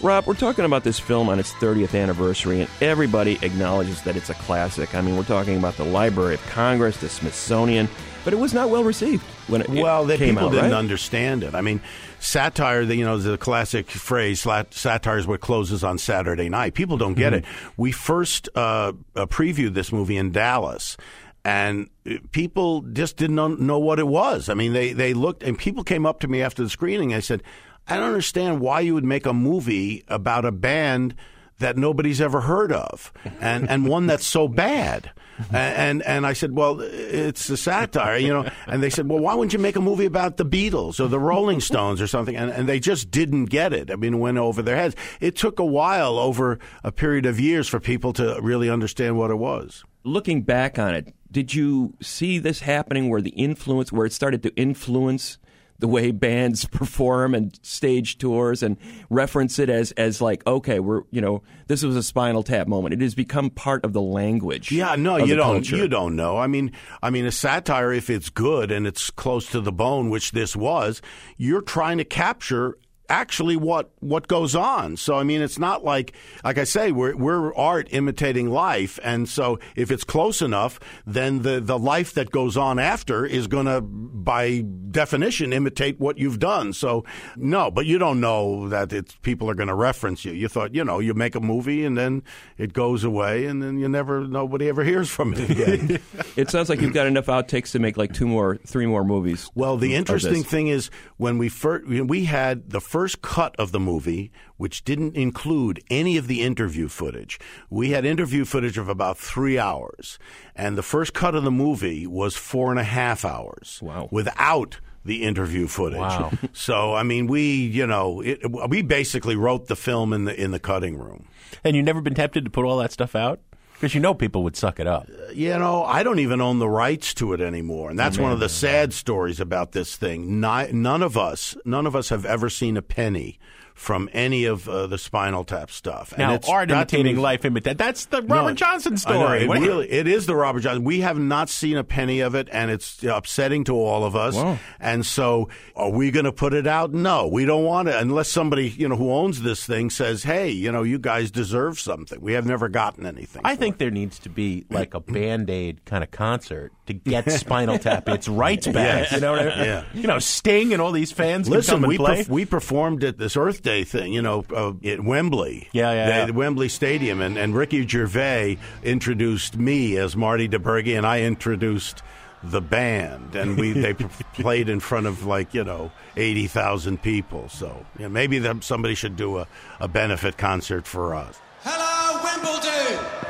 Rob, 0.00 0.28
we're 0.28 0.34
talking 0.34 0.64
about 0.64 0.84
this 0.84 1.00
film 1.00 1.28
on 1.28 1.40
its 1.40 1.52
30th 1.54 2.00
anniversary, 2.00 2.60
and 2.60 2.70
everybody 2.80 3.36
acknowledges 3.42 4.00
that 4.02 4.14
it's 4.14 4.30
a 4.30 4.34
classic. 4.34 4.94
I 4.94 5.00
mean, 5.00 5.16
we're 5.16 5.24
talking 5.24 5.58
about 5.58 5.76
the 5.76 5.82
Library 5.84 6.34
of 6.34 6.46
Congress, 6.46 6.98
the 6.98 7.08
Smithsonian, 7.08 7.88
but 8.22 8.32
it 8.32 8.36
was 8.36 8.54
not 8.54 8.70
well 8.70 8.84
received 8.84 9.24
when 9.48 9.62
it, 9.62 9.70
well, 9.70 10.04
that 10.04 10.20
people 10.20 10.44
out, 10.46 10.50
didn't 10.52 10.70
right? 10.70 10.72
understand 10.78 11.42
it. 11.42 11.56
I 11.56 11.62
mean, 11.62 11.80
satire, 12.20 12.84
the, 12.84 12.94
you 12.94 13.04
know, 13.04 13.18
the 13.18 13.36
classic 13.36 13.90
phrase, 13.90 14.46
satire 14.70 15.18
is 15.18 15.26
what 15.26 15.40
closes 15.40 15.82
on 15.82 15.98
Saturday 15.98 16.48
night. 16.48 16.74
People 16.74 16.96
don't 16.96 17.14
get 17.14 17.32
Mhm. 17.32 17.38
it. 17.38 17.44
We 17.76 17.90
first 17.90 18.48
uh, 18.54 18.92
uh, 19.16 19.26
previewed 19.26 19.74
this 19.74 19.90
movie 19.90 20.16
in 20.16 20.30
Dallas. 20.30 20.96
And 21.44 21.90
uh, 22.08 22.14
people 22.30 22.82
just 22.82 23.16
didn't 23.16 23.36
know, 23.60 23.78
what 23.78 23.98
it 23.98 24.06
was. 24.06 24.48
I 24.48 24.54
mean, 24.54 24.72
they, 24.72 24.92
they 24.92 25.12
looked, 25.12 25.42
and 25.42 25.58
people 25.58 25.82
came 25.82 26.06
up 26.06 26.20
to 26.20 26.28
me 26.28 26.40
after 26.42 26.62
the 26.62 26.70
screening. 26.70 27.14
I 27.14 27.20
said, 27.20 27.42
I 27.88 27.96
don't 27.96 28.06
understand 28.06 28.60
why 28.60 28.80
you 28.80 28.94
would 28.94 29.04
make 29.04 29.26
a 29.26 29.32
movie 29.32 30.04
about 30.06 30.44
a 30.44 30.52
band 30.52 31.16
that 31.58 31.76
nobody's 31.76 32.20
ever 32.20 32.40
heard 32.42 32.72
of, 32.72 33.12
and 33.40 33.68
and 33.70 33.86
one 33.86 34.06
that's 34.06 34.26
so 34.26 34.48
bad. 34.48 35.10
And 35.50 36.02
and 36.02 36.26
I 36.26 36.34
said, 36.34 36.52
well, 36.52 36.80
it's 36.80 37.48
a 37.48 37.56
satire, 37.56 38.16
you 38.18 38.28
know. 38.28 38.48
And 38.66 38.82
they 38.82 38.90
said, 38.90 39.08
well, 39.08 39.18
why 39.18 39.34
wouldn't 39.34 39.52
you 39.52 39.58
make 39.58 39.76
a 39.76 39.80
movie 39.80 40.04
about 40.04 40.36
the 40.36 40.44
Beatles 40.44 41.00
or 41.00 41.08
the 41.08 41.18
Rolling 41.18 41.60
Stones 41.60 42.00
or 42.00 42.06
something? 42.06 42.36
And 42.36 42.50
and 42.50 42.68
they 42.68 42.78
just 42.78 43.10
didn't 43.10 43.46
get 43.46 43.72
it. 43.72 43.90
I 43.90 43.96
mean, 43.96 44.14
it 44.14 44.18
went 44.18 44.38
over 44.38 44.62
their 44.62 44.76
heads. 44.76 44.94
It 45.20 45.36
took 45.36 45.58
a 45.58 45.64
while, 45.64 46.18
over 46.18 46.58
a 46.84 46.92
period 46.92 47.26
of 47.26 47.40
years, 47.40 47.68
for 47.68 47.80
people 47.80 48.12
to 48.14 48.38
really 48.42 48.68
understand 48.68 49.16
what 49.16 49.30
it 49.30 49.36
was. 49.36 49.84
Looking 50.04 50.42
back 50.42 50.78
on 50.78 50.94
it, 50.94 51.14
did 51.32 51.54
you 51.54 51.94
see 52.00 52.38
this 52.38 52.60
happening 52.60 53.08
where 53.08 53.22
the 53.22 53.30
influence, 53.30 53.90
where 53.90 54.06
it 54.06 54.12
started 54.12 54.42
to 54.44 54.54
influence 54.54 55.38
the 55.78 55.88
way 55.88 56.12
bands 56.12 56.64
perform 56.70 57.34
and 57.34 57.58
stage 57.62 58.18
tours 58.18 58.62
and 58.62 58.76
reference 59.10 59.58
it 59.58 59.68
as, 59.68 59.90
as 59.92 60.20
like, 60.20 60.46
okay, 60.46 60.78
we're, 60.78 61.02
you 61.10 61.20
know, 61.20 61.42
this 61.66 61.82
was 61.82 61.96
a 61.96 62.02
Spinal 62.02 62.42
Tap 62.42 62.68
moment. 62.68 62.94
It 62.94 63.00
has 63.00 63.14
become 63.14 63.50
part 63.50 63.84
of 63.84 63.92
the 63.92 64.00
language. 64.00 64.70
Yeah, 64.70 64.94
no, 64.94 65.16
you 65.16 65.34
don't. 65.34 65.54
culture. 65.54 65.76
You 65.76 65.88
don't 65.88 66.14
know. 66.14 66.38
I 66.38 66.46
mean, 66.46 66.70
I 67.02 67.10
mean, 67.10 67.24
a 67.24 67.32
satire, 67.32 67.92
if 67.92 68.10
it's 68.10 68.30
good 68.30 68.70
and 68.70 68.86
it's 68.86 69.10
close 69.10 69.50
to 69.50 69.60
the 69.60 69.72
bone, 69.72 70.10
which 70.10 70.30
this 70.32 70.54
was, 70.54 71.02
you're 71.36 71.62
trying 71.62 71.98
to 71.98 72.04
capture 72.04 72.78
actually 73.08 73.56
what 73.56 73.90
what 74.00 74.28
goes 74.28 74.54
on. 74.54 74.96
So 74.96 75.16
I 75.16 75.22
mean, 75.22 75.42
it's 75.42 75.58
not 75.58 75.84
like 75.84 76.12
like 76.44 76.58
I 76.58 76.64
say, 76.64 76.92
we're 76.92 77.16
we're 77.16 77.54
art 77.54 77.88
imitating 77.90 78.50
life, 78.50 78.98
and 79.02 79.28
so 79.28 79.58
if 79.76 79.90
it's 79.90 80.04
close 80.04 80.42
enough, 80.42 80.80
then 81.06 81.42
the 81.42 81.60
the 81.60 81.78
life 81.78 82.14
that 82.14 82.30
goes 82.30 82.56
on 82.56 82.78
after 82.78 83.24
is 83.24 83.46
going 83.46 83.66
to, 83.66 83.80
by 83.80 84.64
definition, 84.90 85.52
imitate 85.52 86.00
what 86.00 86.18
you've 86.18 86.38
done. 86.38 86.72
So 86.72 87.04
no, 87.36 87.70
but 87.70 87.86
you 87.86 87.98
don't 87.98 88.20
know 88.20 88.68
that 88.68 88.92
it's 88.92 89.14
people 89.22 89.50
are 89.50 89.54
going 89.54 89.68
to 89.68 89.74
reference 89.74 90.24
you. 90.24 90.32
You 90.32 90.48
thought, 90.48 90.74
you 90.74 90.84
know, 90.84 90.98
you 90.98 91.14
make 91.14 91.34
a 91.34 91.40
movie 91.40 91.84
and 91.84 91.96
then 91.96 92.22
it 92.58 92.72
goes 92.72 93.04
away, 93.04 93.46
and 93.46 93.62
then 93.62 93.78
you 93.78 93.88
never 93.88 94.26
nobody 94.26 94.68
ever 94.68 94.84
hears 94.84 95.08
from 95.08 95.34
it 95.34 95.50
again. 95.50 96.00
it 96.36 96.50
sounds 96.50 96.68
like 96.68 96.80
you've 96.80 96.94
got 96.94 97.06
enough 97.06 97.26
outtakes 97.26 97.72
to 97.72 97.78
make 97.78 97.96
like 97.96 98.12
two 98.12 98.26
more, 98.26 98.56
three 98.66 98.86
more 98.86 99.04
movies. 99.04 99.50
Well, 99.54 99.76
the 99.76 99.94
interesting 99.94 100.42
thing 100.44 100.68
is 100.68 100.90
when 101.16 101.38
we 101.38 101.48
first 101.48 101.86
we 101.86 102.24
had 102.24 102.70
the 102.70 102.80
first 102.92 103.22
cut 103.22 103.56
of 103.58 103.72
the 103.72 103.80
movie, 103.80 104.30
which 104.58 104.84
didn't 104.84 105.16
include 105.16 105.82
any 105.88 106.18
of 106.18 106.26
the 106.26 106.42
interview 106.42 106.88
footage. 106.88 107.40
We 107.70 107.92
had 107.92 108.04
interview 108.04 108.44
footage 108.44 108.76
of 108.76 108.86
about 108.86 109.16
three 109.16 109.58
hours, 109.58 110.18
and 110.54 110.76
the 110.76 110.82
first 110.82 111.14
cut 111.14 111.34
of 111.34 111.42
the 111.42 111.50
movie 111.50 112.06
was 112.06 112.36
four 112.36 112.70
and 112.70 112.78
a 112.78 112.84
half 112.84 113.24
hours. 113.24 113.78
Wow! 113.80 114.08
Without 114.10 114.78
the 115.06 115.22
interview 115.22 115.68
footage. 115.68 116.00
Wow. 116.00 116.32
so 116.52 116.92
I 116.92 117.02
mean, 117.02 117.28
we 117.28 117.42
you 117.42 117.86
know 117.86 118.20
it, 118.20 118.40
we 118.68 118.82
basically 118.82 119.36
wrote 119.36 119.68
the 119.68 119.76
film 119.76 120.12
in 120.12 120.26
the 120.26 120.38
in 120.38 120.50
the 120.50 120.60
cutting 120.60 120.98
room. 120.98 121.28
and 121.64 121.74
you've 121.74 121.86
never 121.86 122.02
been 122.02 122.14
tempted 122.14 122.44
to 122.44 122.50
put 122.50 122.66
all 122.66 122.76
that 122.76 122.92
stuff 122.92 123.16
out 123.16 123.40
because 123.82 123.96
you 123.96 124.00
know 124.00 124.14
people 124.14 124.44
would 124.44 124.54
suck 124.54 124.78
it 124.78 124.86
up. 124.86 125.08
You 125.34 125.58
know, 125.58 125.82
I 125.82 126.04
don't 126.04 126.20
even 126.20 126.40
own 126.40 126.60
the 126.60 126.68
rights 126.68 127.12
to 127.14 127.32
it 127.32 127.40
anymore, 127.40 127.90
and 127.90 127.98
that's 127.98 128.16
Oh, 128.16 128.22
one 128.22 128.30
of 128.30 128.38
the 128.38 128.48
sad 128.48 128.92
stories 128.92 129.40
about 129.40 129.72
this 129.72 129.96
thing. 129.96 130.40
Ni- 130.40 130.70
none 130.70 131.02
of 131.02 131.18
us, 131.18 131.56
none 131.64 131.84
of 131.84 131.96
us 131.96 132.08
have 132.10 132.24
ever 132.24 132.48
seen 132.48 132.76
a 132.76 132.82
penny 132.82 133.40
from 133.74 134.08
any 134.12 134.44
of 134.44 134.68
uh, 134.68 134.86
the 134.86 134.98
Spinal 134.98 135.44
Tap 135.44 135.70
stuff. 135.70 136.12
Now, 136.18 136.34
it's- 136.34 136.50
art 136.50 136.70
imitating 136.70 137.16
me- 137.16 137.22
life 137.22 137.44
imitate. 137.44 137.78
That's 137.78 138.06
the 138.06 138.20
No, 138.20 138.36
Robert 138.36 138.54
Johnson 138.54 138.92
I 139.06 139.10
know, 139.12 139.18
story. 139.24 139.42
it 139.44 139.48
really, 139.48 139.90
it 139.90 140.06
is 140.06 140.26
the 140.26 140.36
Robert 140.36 140.60
Johnson. 140.60 140.84
We 140.84 141.00
have 141.00 141.18
not 141.18 141.48
seen 141.48 141.76
a 141.76 141.84
penny 141.84 142.20
of 142.20 142.34
it, 142.34 142.48
and 142.52 142.70
it's 142.70 143.02
upsetting 143.02 143.64
to 143.64 143.74
all 143.74 144.04
of 144.04 144.14
us. 144.16 144.36
And 144.80 145.04
so, 145.06 145.48
are 145.74 145.90
we 145.90 146.10
going 146.10 146.24
to 146.26 146.32
put 146.32 146.52
it 146.54 146.66
out? 146.66 146.92
No, 146.92 147.26
we 147.26 147.44
don't 147.44 147.64
want 147.64 147.88
it 147.88 147.94
unless 147.96 148.28
somebody 148.28 148.68
you 148.68 148.88
know 148.88 148.96
who 148.96 149.10
owns 149.12 149.42
this 149.42 149.64
thing 149.66 149.90
says, 149.90 150.22
"Hey, 150.24 150.50
you 150.50 150.70
know, 150.70 150.82
you 150.82 150.98
guys 150.98 151.30
deserve 151.30 151.78
something." 151.80 152.20
We 152.20 152.34
have 152.34 152.46
never 152.46 152.68
gotten 152.68 153.06
anything. 153.06 153.42
I 153.44 153.56
think 153.56 153.78
there 153.78 153.90
needs 153.90 154.18
to 154.20 154.28
be 154.28 154.64
like 154.70 154.94
a 154.94 155.00
band 155.00 155.50
aid 155.50 155.84
kind 155.84 156.04
of 156.04 156.10
concert 156.10 156.72
to 156.92 157.10
get 157.10 157.30
Spinal 157.32 157.78
Tap 157.78 158.08
its 158.08 158.28
rights 158.28 158.66
back. 158.66 159.10
Yes. 159.10 159.12
You 159.12 159.20
know 159.20 159.32
what 159.32 159.40
I 159.40 159.44
mean? 159.56 159.64
Yeah. 159.64 159.84
You 159.94 160.06
know, 160.06 160.18
Sting 160.18 160.72
and 160.72 160.80
all 160.82 160.92
these 160.92 161.12
fans 161.12 161.48
Listen, 161.48 161.74
come 161.74 161.84
and 161.84 161.88
we 161.88 161.96
play. 161.96 162.22
perf- 162.22 162.28
we 162.28 162.44
performed 162.44 163.04
at 163.04 163.18
this 163.18 163.36
Earth 163.36 163.62
Day 163.62 163.84
thing, 163.84 164.12
you 164.12 164.22
know, 164.22 164.44
uh, 164.54 164.72
at 164.86 165.02
Wembley. 165.04 165.68
Yeah, 165.72 165.92
yeah, 165.92 166.06
the, 166.06 166.10
yeah. 166.12 166.24
the 166.26 166.32
Wembley 166.32 166.68
Stadium, 166.68 167.20
and, 167.20 167.36
and 167.36 167.54
Ricky 167.54 167.86
Gervais 167.86 168.58
introduced 168.82 169.56
me 169.56 169.96
as 169.96 170.16
Marty 170.16 170.48
DiBergi, 170.48 170.96
and 170.96 171.06
I 171.06 171.22
introduced 171.22 172.02
the 172.42 172.60
band, 172.60 173.36
and 173.36 173.56
we 173.56 173.72
they 173.72 173.94
played 174.34 174.68
in 174.68 174.80
front 174.80 175.06
of 175.06 175.24
like 175.24 175.54
you 175.54 175.62
know 175.64 175.92
eighty 176.16 176.46
thousand 176.48 177.00
people. 177.02 177.48
So 177.48 177.86
you 177.98 178.04
know, 178.04 178.08
maybe 178.08 178.38
them, 178.40 178.62
somebody 178.62 178.94
should 178.94 179.16
do 179.16 179.38
a, 179.38 179.46
a 179.80 179.88
benefit 179.88 180.36
concert 180.36 180.86
for 180.86 181.14
us. 181.14 181.38
Hello, 181.62 182.20
Wimbledon! 182.24 183.21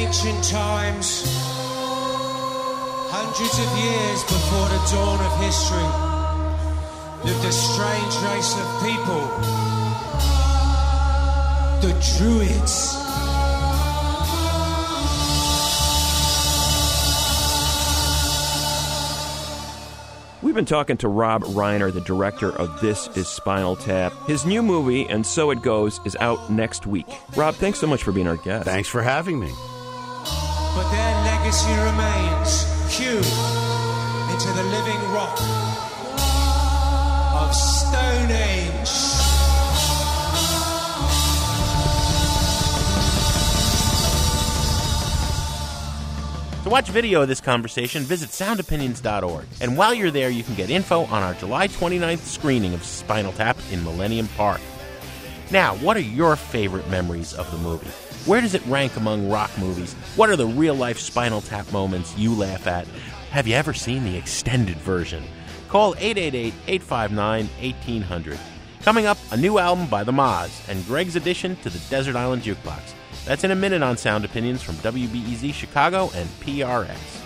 Ancient 0.00 0.42
times, 0.44 1.24
hundreds 3.12 3.58
of 3.58 3.68
years 3.84 4.22
before 4.24 4.68
the 4.72 4.80
dawn 4.90 5.20
of 5.20 5.32
history, 5.44 5.90
lived 7.28 7.44
a 7.44 7.52
strange 7.52 8.14
race 8.24 8.56
of 8.56 8.66
people, 8.80 9.20
the 11.82 11.92
Druids. 12.16 12.96
We've 20.42 20.54
been 20.54 20.64
talking 20.64 20.96
to 20.96 21.08
Rob 21.08 21.42
Reiner, 21.42 21.92
the 21.92 22.00
director 22.00 22.50
of 22.50 22.80
This 22.80 23.14
Is 23.18 23.28
Spinal 23.28 23.76
Tap. 23.76 24.14
His 24.26 24.46
new 24.46 24.62
movie, 24.62 25.06
And 25.06 25.26
So 25.26 25.50
It 25.50 25.60
Goes, 25.60 26.00
is 26.06 26.16
out 26.20 26.50
next 26.50 26.86
week. 26.86 27.06
Rob, 27.36 27.54
thanks 27.54 27.78
so 27.78 27.86
much 27.86 28.02
for 28.02 28.12
being 28.12 28.26
our 28.26 28.38
guest. 28.38 28.64
Thanks 28.64 28.88
for 28.88 29.02
having 29.02 29.38
me. 29.38 29.52
Legacy 31.50 31.72
remains 31.72 32.62
hewn 32.96 33.16
into 34.30 34.52
the 34.52 34.62
living 34.70 35.00
rock 35.10 35.36
of 37.34 37.52
Stonehenge. 37.52 38.88
To 46.62 46.70
watch 46.70 46.88
video 46.90 47.22
of 47.22 47.26
this 47.26 47.40
conversation, 47.40 48.04
visit 48.04 48.30
soundopinions.org. 48.30 49.46
And 49.60 49.76
while 49.76 49.92
you're 49.92 50.12
there, 50.12 50.30
you 50.30 50.44
can 50.44 50.54
get 50.54 50.70
info 50.70 51.06
on 51.06 51.24
our 51.24 51.34
July 51.34 51.66
29th 51.66 52.18
screening 52.18 52.74
of 52.74 52.84
Spinal 52.84 53.32
Tap 53.32 53.56
in 53.72 53.82
Millennium 53.82 54.28
Park. 54.36 54.60
Now, 55.50 55.74
what 55.78 55.96
are 55.96 56.00
your 56.00 56.36
favorite 56.36 56.88
memories 56.88 57.34
of 57.34 57.50
the 57.50 57.58
movie? 57.58 57.90
Where 58.26 58.42
does 58.42 58.54
it 58.54 58.64
rank 58.66 58.96
among 58.96 59.30
rock 59.30 59.50
movies? 59.58 59.94
What 60.14 60.28
are 60.28 60.36
the 60.36 60.46
real 60.46 60.74
life 60.74 60.98
Spinal 60.98 61.40
Tap 61.40 61.72
moments 61.72 62.16
you 62.18 62.34
laugh 62.34 62.66
at? 62.66 62.86
Have 63.30 63.46
you 63.46 63.54
ever 63.54 63.72
seen 63.72 64.04
the 64.04 64.16
extended 64.16 64.76
version? 64.76 65.24
Call 65.68 65.94
888 65.96 66.52
859 66.66 67.46
1800. 67.46 68.38
Coming 68.82 69.06
up, 69.06 69.16
a 69.30 69.38
new 69.38 69.58
album 69.58 69.86
by 69.86 70.04
The 70.04 70.12
Moz 70.12 70.68
and 70.68 70.84
Greg's 70.86 71.16
addition 71.16 71.56
to 71.56 71.70
the 71.70 71.78
Desert 71.88 72.14
Island 72.14 72.42
Jukebox. 72.42 72.92
That's 73.24 73.44
in 73.44 73.52
a 73.52 73.56
minute 73.56 73.82
on 73.82 73.96
Sound 73.96 74.26
Opinions 74.26 74.62
from 74.62 74.74
WBEZ 74.76 75.54
Chicago 75.54 76.10
and 76.14 76.28
PRX. 76.40 77.19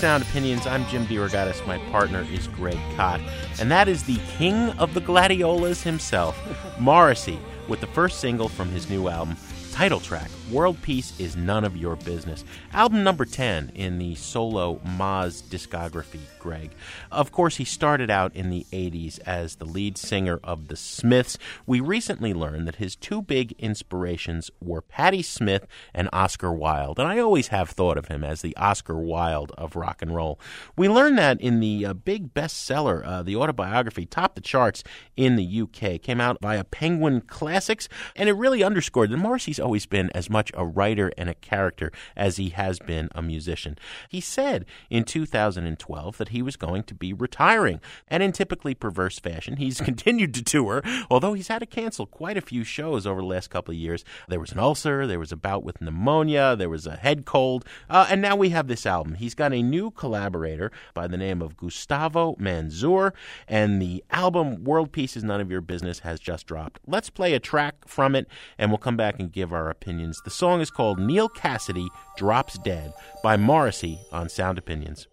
Sound 0.00 0.22
Opinions. 0.22 0.66
I'm 0.66 0.86
Jim 0.86 1.04
DeRogatis. 1.04 1.66
My 1.66 1.76
partner 1.90 2.26
is 2.32 2.48
Greg 2.48 2.78
Kot. 2.96 3.20
And 3.60 3.70
that 3.70 3.86
is 3.86 4.02
the 4.04 4.16
king 4.38 4.70
of 4.78 4.94
the 4.94 5.00
gladiolas 5.02 5.82
himself, 5.82 6.40
Morrissey, 6.78 7.38
with 7.68 7.82
the 7.82 7.86
first 7.88 8.18
single 8.18 8.48
from 8.48 8.70
his 8.70 8.88
new 8.88 9.08
album, 9.08 9.36
title 9.72 10.00
track, 10.00 10.30
World 10.50 10.82
Peace 10.82 11.12
is 11.20 11.36
None 11.36 11.64
of 11.64 11.76
Your 11.76 11.94
Business. 11.94 12.44
Album 12.72 13.04
number 13.04 13.24
10 13.24 13.70
in 13.76 13.98
the 13.98 14.16
solo 14.16 14.80
Moz 14.84 15.44
discography, 15.44 16.18
Greg. 16.40 16.72
Of 17.12 17.30
course, 17.30 17.56
he 17.56 17.64
started 17.64 18.10
out 18.10 18.34
in 18.34 18.50
the 18.50 18.66
80s 18.72 19.20
as 19.20 19.56
the 19.56 19.64
lead 19.64 19.96
singer 19.96 20.40
of 20.42 20.66
The 20.66 20.74
Smiths. 20.74 21.38
We 21.66 21.78
recently 21.78 22.34
learned 22.34 22.66
that 22.66 22.76
his 22.76 22.96
two 22.96 23.22
big 23.22 23.52
inspirations 23.60 24.50
were 24.60 24.80
Patti 24.80 25.22
Smith 25.22 25.68
and 25.94 26.08
Oscar 26.12 26.52
Wilde. 26.52 26.98
And 26.98 27.06
I 27.06 27.20
always 27.20 27.48
have 27.48 27.70
thought 27.70 27.96
of 27.96 28.08
him 28.08 28.24
as 28.24 28.42
the 28.42 28.56
Oscar 28.56 28.98
Wilde 28.98 29.52
of 29.56 29.76
rock 29.76 30.02
and 30.02 30.12
roll. 30.12 30.40
We 30.76 30.88
learned 30.88 31.16
that 31.18 31.40
in 31.40 31.60
the 31.60 31.86
uh, 31.86 31.94
big 31.94 32.34
bestseller, 32.34 33.06
uh, 33.06 33.22
the 33.22 33.36
autobiography, 33.36 34.04
topped 34.04 34.34
the 34.34 34.40
charts 34.40 34.82
in 35.16 35.36
the 35.36 35.62
UK, 35.62 36.02
came 36.02 36.20
out 36.20 36.38
via 36.42 36.64
Penguin 36.64 37.20
Classics, 37.20 37.88
and 38.16 38.28
it 38.28 38.32
really 38.32 38.64
underscored 38.64 39.10
that 39.10 39.16
Morrissey's 39.16 39.60
always 39.60 39.86
been 39.86 40.10
as 40.12 40.28
much 40.28 40.39
a 40.54 40.66
writer 40.66 41.12
and 41.18 41.28
a 41.28 41.34
character 41.34 41.92
as 42.16 42.36
he 42.36 42.50
has 42.50 42.78
been 42.78 43.08
a 43.14 43.22
musician. 43.22 43.76
He 44.08 44.20
said 44.20 44.64
in 44.88 45.04
2012 45.04 46.18
that 46.18 46.28
he 46.28 46.42
was 46.42 46.56
going 46.56 46.84
to 46.84 46.94
be 46.94 47.12
retiring, 47.12 47.80
and 48.08 48.22
in 48.22 48.32
typically 48.32 48.74
perverse 48.74 49.18
fashion, 49.18 49.56
he's 49.56 49.80
continued 49.90 50.34
to 50.34 50.42
tour, 50.42 50.82
although 51.10 51.34
he's 51.34 51.48
had 51.48 51.60
to 51.60 51.66
cancel 51.66 52.06
quite 52.06 52.36
a 52.36 52.42
few 52.42 52.64
shows 52.64 53.06
over 53.06 53.20
the 53.20 53.26
last 53.26 53.50
couple 53.50 53.72
of 53.72 53.78
years. 53.78 54.04
There 54.28 54.40
was 54.40 54.52
an 54.52 54.58
ulcer, 54.58 55.06
there 55.06 55.18
was 55.18 55.32
a 55.32 55.36
bout 55.36 55.64
with 55.64 55.80
pneumonia, 55.80 56.56
there 56.56 56.70
was 56.70 56.86
a 56.86 56.96
head 56.96 57.24
cold, 57.24 57.64
uh, 57.88 58.06
and 58.10 58.22
now 58.22 58.36
we 58.36 58.50
have 58.50 58.68
this 58.68 58.86
album. 58.86 59.14
He's 59.14 59.34
got 59.34 59.52
a 59.52 59.62
new 59.62 59.90
collaborator 59.90 60.70
by 60.94 61.06
the 61.06 61.16
name 61.16 61.42
of 61.42 61.56
Gustavo 61.56 62.36
Manzur, 62.36 63.12
and 63.48 63.80
the 63.80 64.04
album 64.10 64.64
World 64.64 64.92
Peace 64.92 65.16
is 65.16 65.24
None 65.24 65.40
of 65.40 65.50
Your 65.50 65.60
Business 65.60 66.00
has 66.00 66.20
just 66.20 66.46
dropped. 66.46 66.80
Let's 66.86 67.10
play 67.10 67.34
a 67.34 67.40
track 67.40 67.86
from 67.86 68.14
it, 68.14 68.26
and 68.58 68.70
we'll 68.70 68.78
come 68.78 68.96
back 68.96 69.18
and 69.18 69.32
give 69.32 69.52
our 69.52 69.70
opinions. 69.70 70.20
The 70.30 70.36
song 70.36 70.60
is 70.60 70.70
called 70.70 71.00
Neal 71.00 71.28
Cassady 71.28 71.88
Drops 72.16 72.56
Dead 72.58 72.94
by 73.20 73.36
Morrissey 73.36 73.98
on 74.12 74.28
Sound 74.28 74.58
Opinions. 74.58 75.08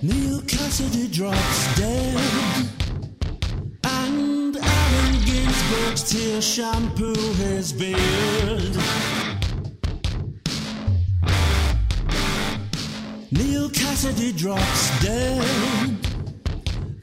Neal 0.00 0.40
Cassady 0.42 1.12
drops 1.12 1.76
dead, 1.76 2.68
and 3.82 4.56
Allen 4.56 5.14
Ginsberg's 5.24 6.08
tear 6.08 6.40
shampoo 6.40 7.14
his 7.14 7.72
beard. 7.72 8.76
Neal 13.32 13.68
Cassady 13.70 14.38
drops 14.38 15.02
dead, 15.02 15.96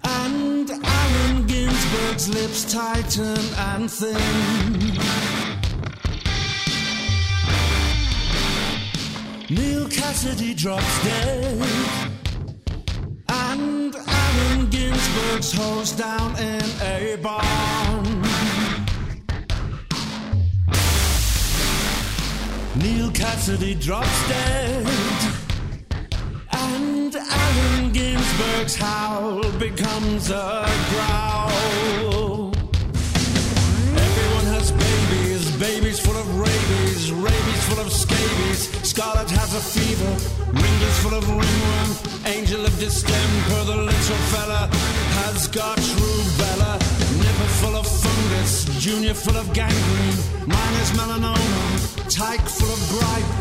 and 0.06 0.72
Allen 0.72 1.48
Ginsberg's 1.48 2.30
lips 2.30 2.72
tighten 2.72 3.38
and 3.58 3.92
thin. 3.92 4.85
Neal 9.48 9.86
Cassady 9.86 10.58
drops 10.58 11.04
dead. 11.04 11.68
And 13.30 13.96
Allen 13.96 14.70
Ginsberg's 14.72 15.52
hose 15.54 15.92
down 15.92 16.36
in 16.38 16.64
a 16.82 17.16
barn. 17.22 18.22
Neal 22.82 23.12
Cassady 23.12 23.80
drops 23.80 24.28
dead. 24.28 24.88
And 26.52 27.16
Allen 27.16 27.94
Ginsberg's 27.94 28.76
howl 28.76 29.44
becomes 29.60 30.32
a 30.32 30.66
growl. 30.90 32.52
Everyone 33.96 34.46
has 34.56 34.72
babies, 34.72 35.52
babies 35.60 36.00
full 36.00 36.18
of 36.18 36.40
rabies, 36.40 37.12
rabies 37.12 37.64
full 37.66 37.80
of 37.80 37.92
scabies. 37.92 38.85
Scarlet 38.96 39.30
has 39.30 39.54
a 39.54 39.60
fever, 39.60 40.14
Ringo's 40.56 41.00
full 41.04 41.16
of 41.16 41.28
ringworm, 41.28 41.90
angel 42.28 42.66
of 42.66 42.80
distemper. 42.80 43.64
The 43.66 43.76
little 43.76 44.22
fella 44.32 44.70
has 45.20 45.50
got 45.50 45.78
rubella, 46.00 46.80
nipper 47.20 47.50
full 47.60 47.76
of 47.76 47.86
fungus, 47.86 48.64
junior 48.80 49.14
full 49.14 49.36
of 49.36 49.52
gangrene. 49.52 50.20
Mine 50.48 50.76
is 50.80 50.92
melanoma, 50.96 52.08
tyke 52.08 52.48
full 52.48 52.72
of 52.72 52.82
gripe, 52.96 53.32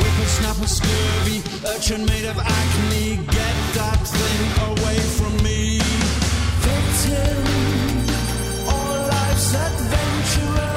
whippersnapper 0.00 0.66
scurvy, 0.66 1.44
urchin 1.68 2.06
made 2.06 2.24
of 2.24 2.38
acne. 2.38 3.16
Get 3.36 3.56
that 3.76 4.00
thing 4.16 4.42
away 4.72 4.98
from 5.18 5.36
me. 5.44 5.78
Victim 6.64 7.36
or 8.64 8.96
life's 9.12 9.52
adventurer. 9.52 10.71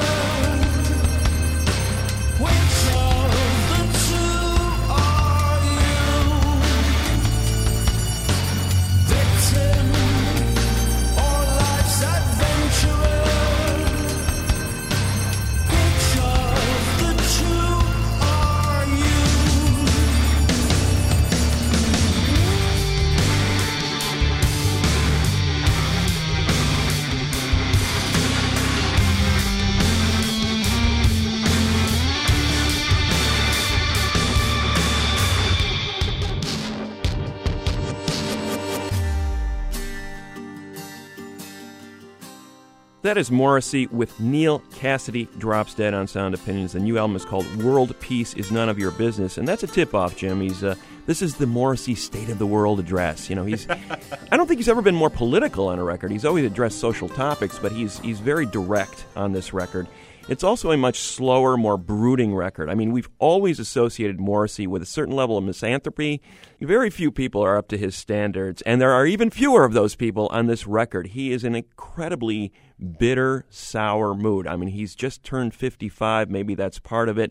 That 43.06 43.18
is 43.18 43.30
Morrissey 43.30 43.86
with 43.86 44.18
Neal 44.18 44.58
Cassady 44.72 45.28
drops 45.38 45.74
dead 45.74 45.94
on 45.94 46.08
Sound 46.08 46.34
Opinions. 46.34 46.72
The 46.72 46.80
new 46.80 46.98
album 46.98 47.14
is 47.14 47.24
called 47.24 47.46
World 47.62 47.94
Peace 48.00 48.34
is 48.34 48.50
None 48.50 48.68
of 48.68 48.80
Your 48.80 48.90
Business, 48.90 49.38
and 49.38 49.46
that's 49.46 49.62
a 49.62 49.68
tip 49.68 49.94
off, 49.94 50.16
Jim. 50.16 50.40
He's 50.40 50.64
uh, 50.64 50.74
this 51.06 51.22
is 51.22 51.36
the 51.36 51.46
Morrissey 51.46 51.94
State 51.94 52.30
of 52.30 52.40
the 52.40 52.46
World 52.46 52.80
address. 52.80 53.30
You 53.30 53.36
know, 53.36 53.44
he's 53.44 53.70
I 54.32 54.36
don't 54.36 54.48
think 54.48 54.58
he's 54.58 54.68
ever 54.68 54.82
been 54.82 54.96
more 54.96 55.08
political 55.08 55.68
on 55.68 55.78
a 55.78 55.84
record. 55.84 56.10
He's 56.10 56.24
always 56.24 56.44
addressed 56.46 56.80
social 56.80 57.08
topics, 57.08 57.60
but 57.60 57.70
he's 57.70 58.00
he's 58.00 58.18
very 58.18 58.44
direct 58.44 59.04
on 59.14 59.30
this 59.30 59.54
record. 59.54 59.86
It's 60.28 60.42
also 60.42 60.72
a 60.72 60.76
much 60.76 60.98
slower, 60.98 61.56
more 61.56 61.76
brooding 61.76 62.34
record. 62.34 62.68
I 62.68 62.74
mean, 62.74 62.90
we've 62.90 63.08
always 63.20 63.60
associated 63.60 64.18
Morrissey 64.18 64.66
with 64.66 64.82
a 64.82 64.86
certain 64.86 65.14
level 65.14 65.38
of 65.38 65.44
misanthropy. 65.44 66.20
Very 66.60 66.90
few 66.90 67.12
people 67.12 67.42
are 67.42 67.56
up 67.56 67.68
to 67.68 67.78
his 67.78 67.94
standards, 67.94 68.60
and 68.62 68.80
there 68.80 68.90
are 68.90 69.06
even 69.06 69.30
fewer 69.30 69.64
of 69.64 69.72
those 69.72 69.94
people 69.94 70.26
on 70.32 70.46
this 70.46 70.66
record. 70.66 71.08
He 71.08 71.30
is 71.30 71.44
an 71.44 71.54
incredibly 71.54 72.52
bitter, 72.98 73.44
sour 73.50 74.14
mood. 74.14 74.48
I 74.48 74.56
mean, 74.56 74.70
he's 74.70 74.96
just 74.96 75.22
turned 75.22 75.54
55. 75.54 76.28
Maybe 76.28 76.56
that's 76.56 76.80
part 76.80 77.08
of 77.08 77.18
it. 77.18 77.30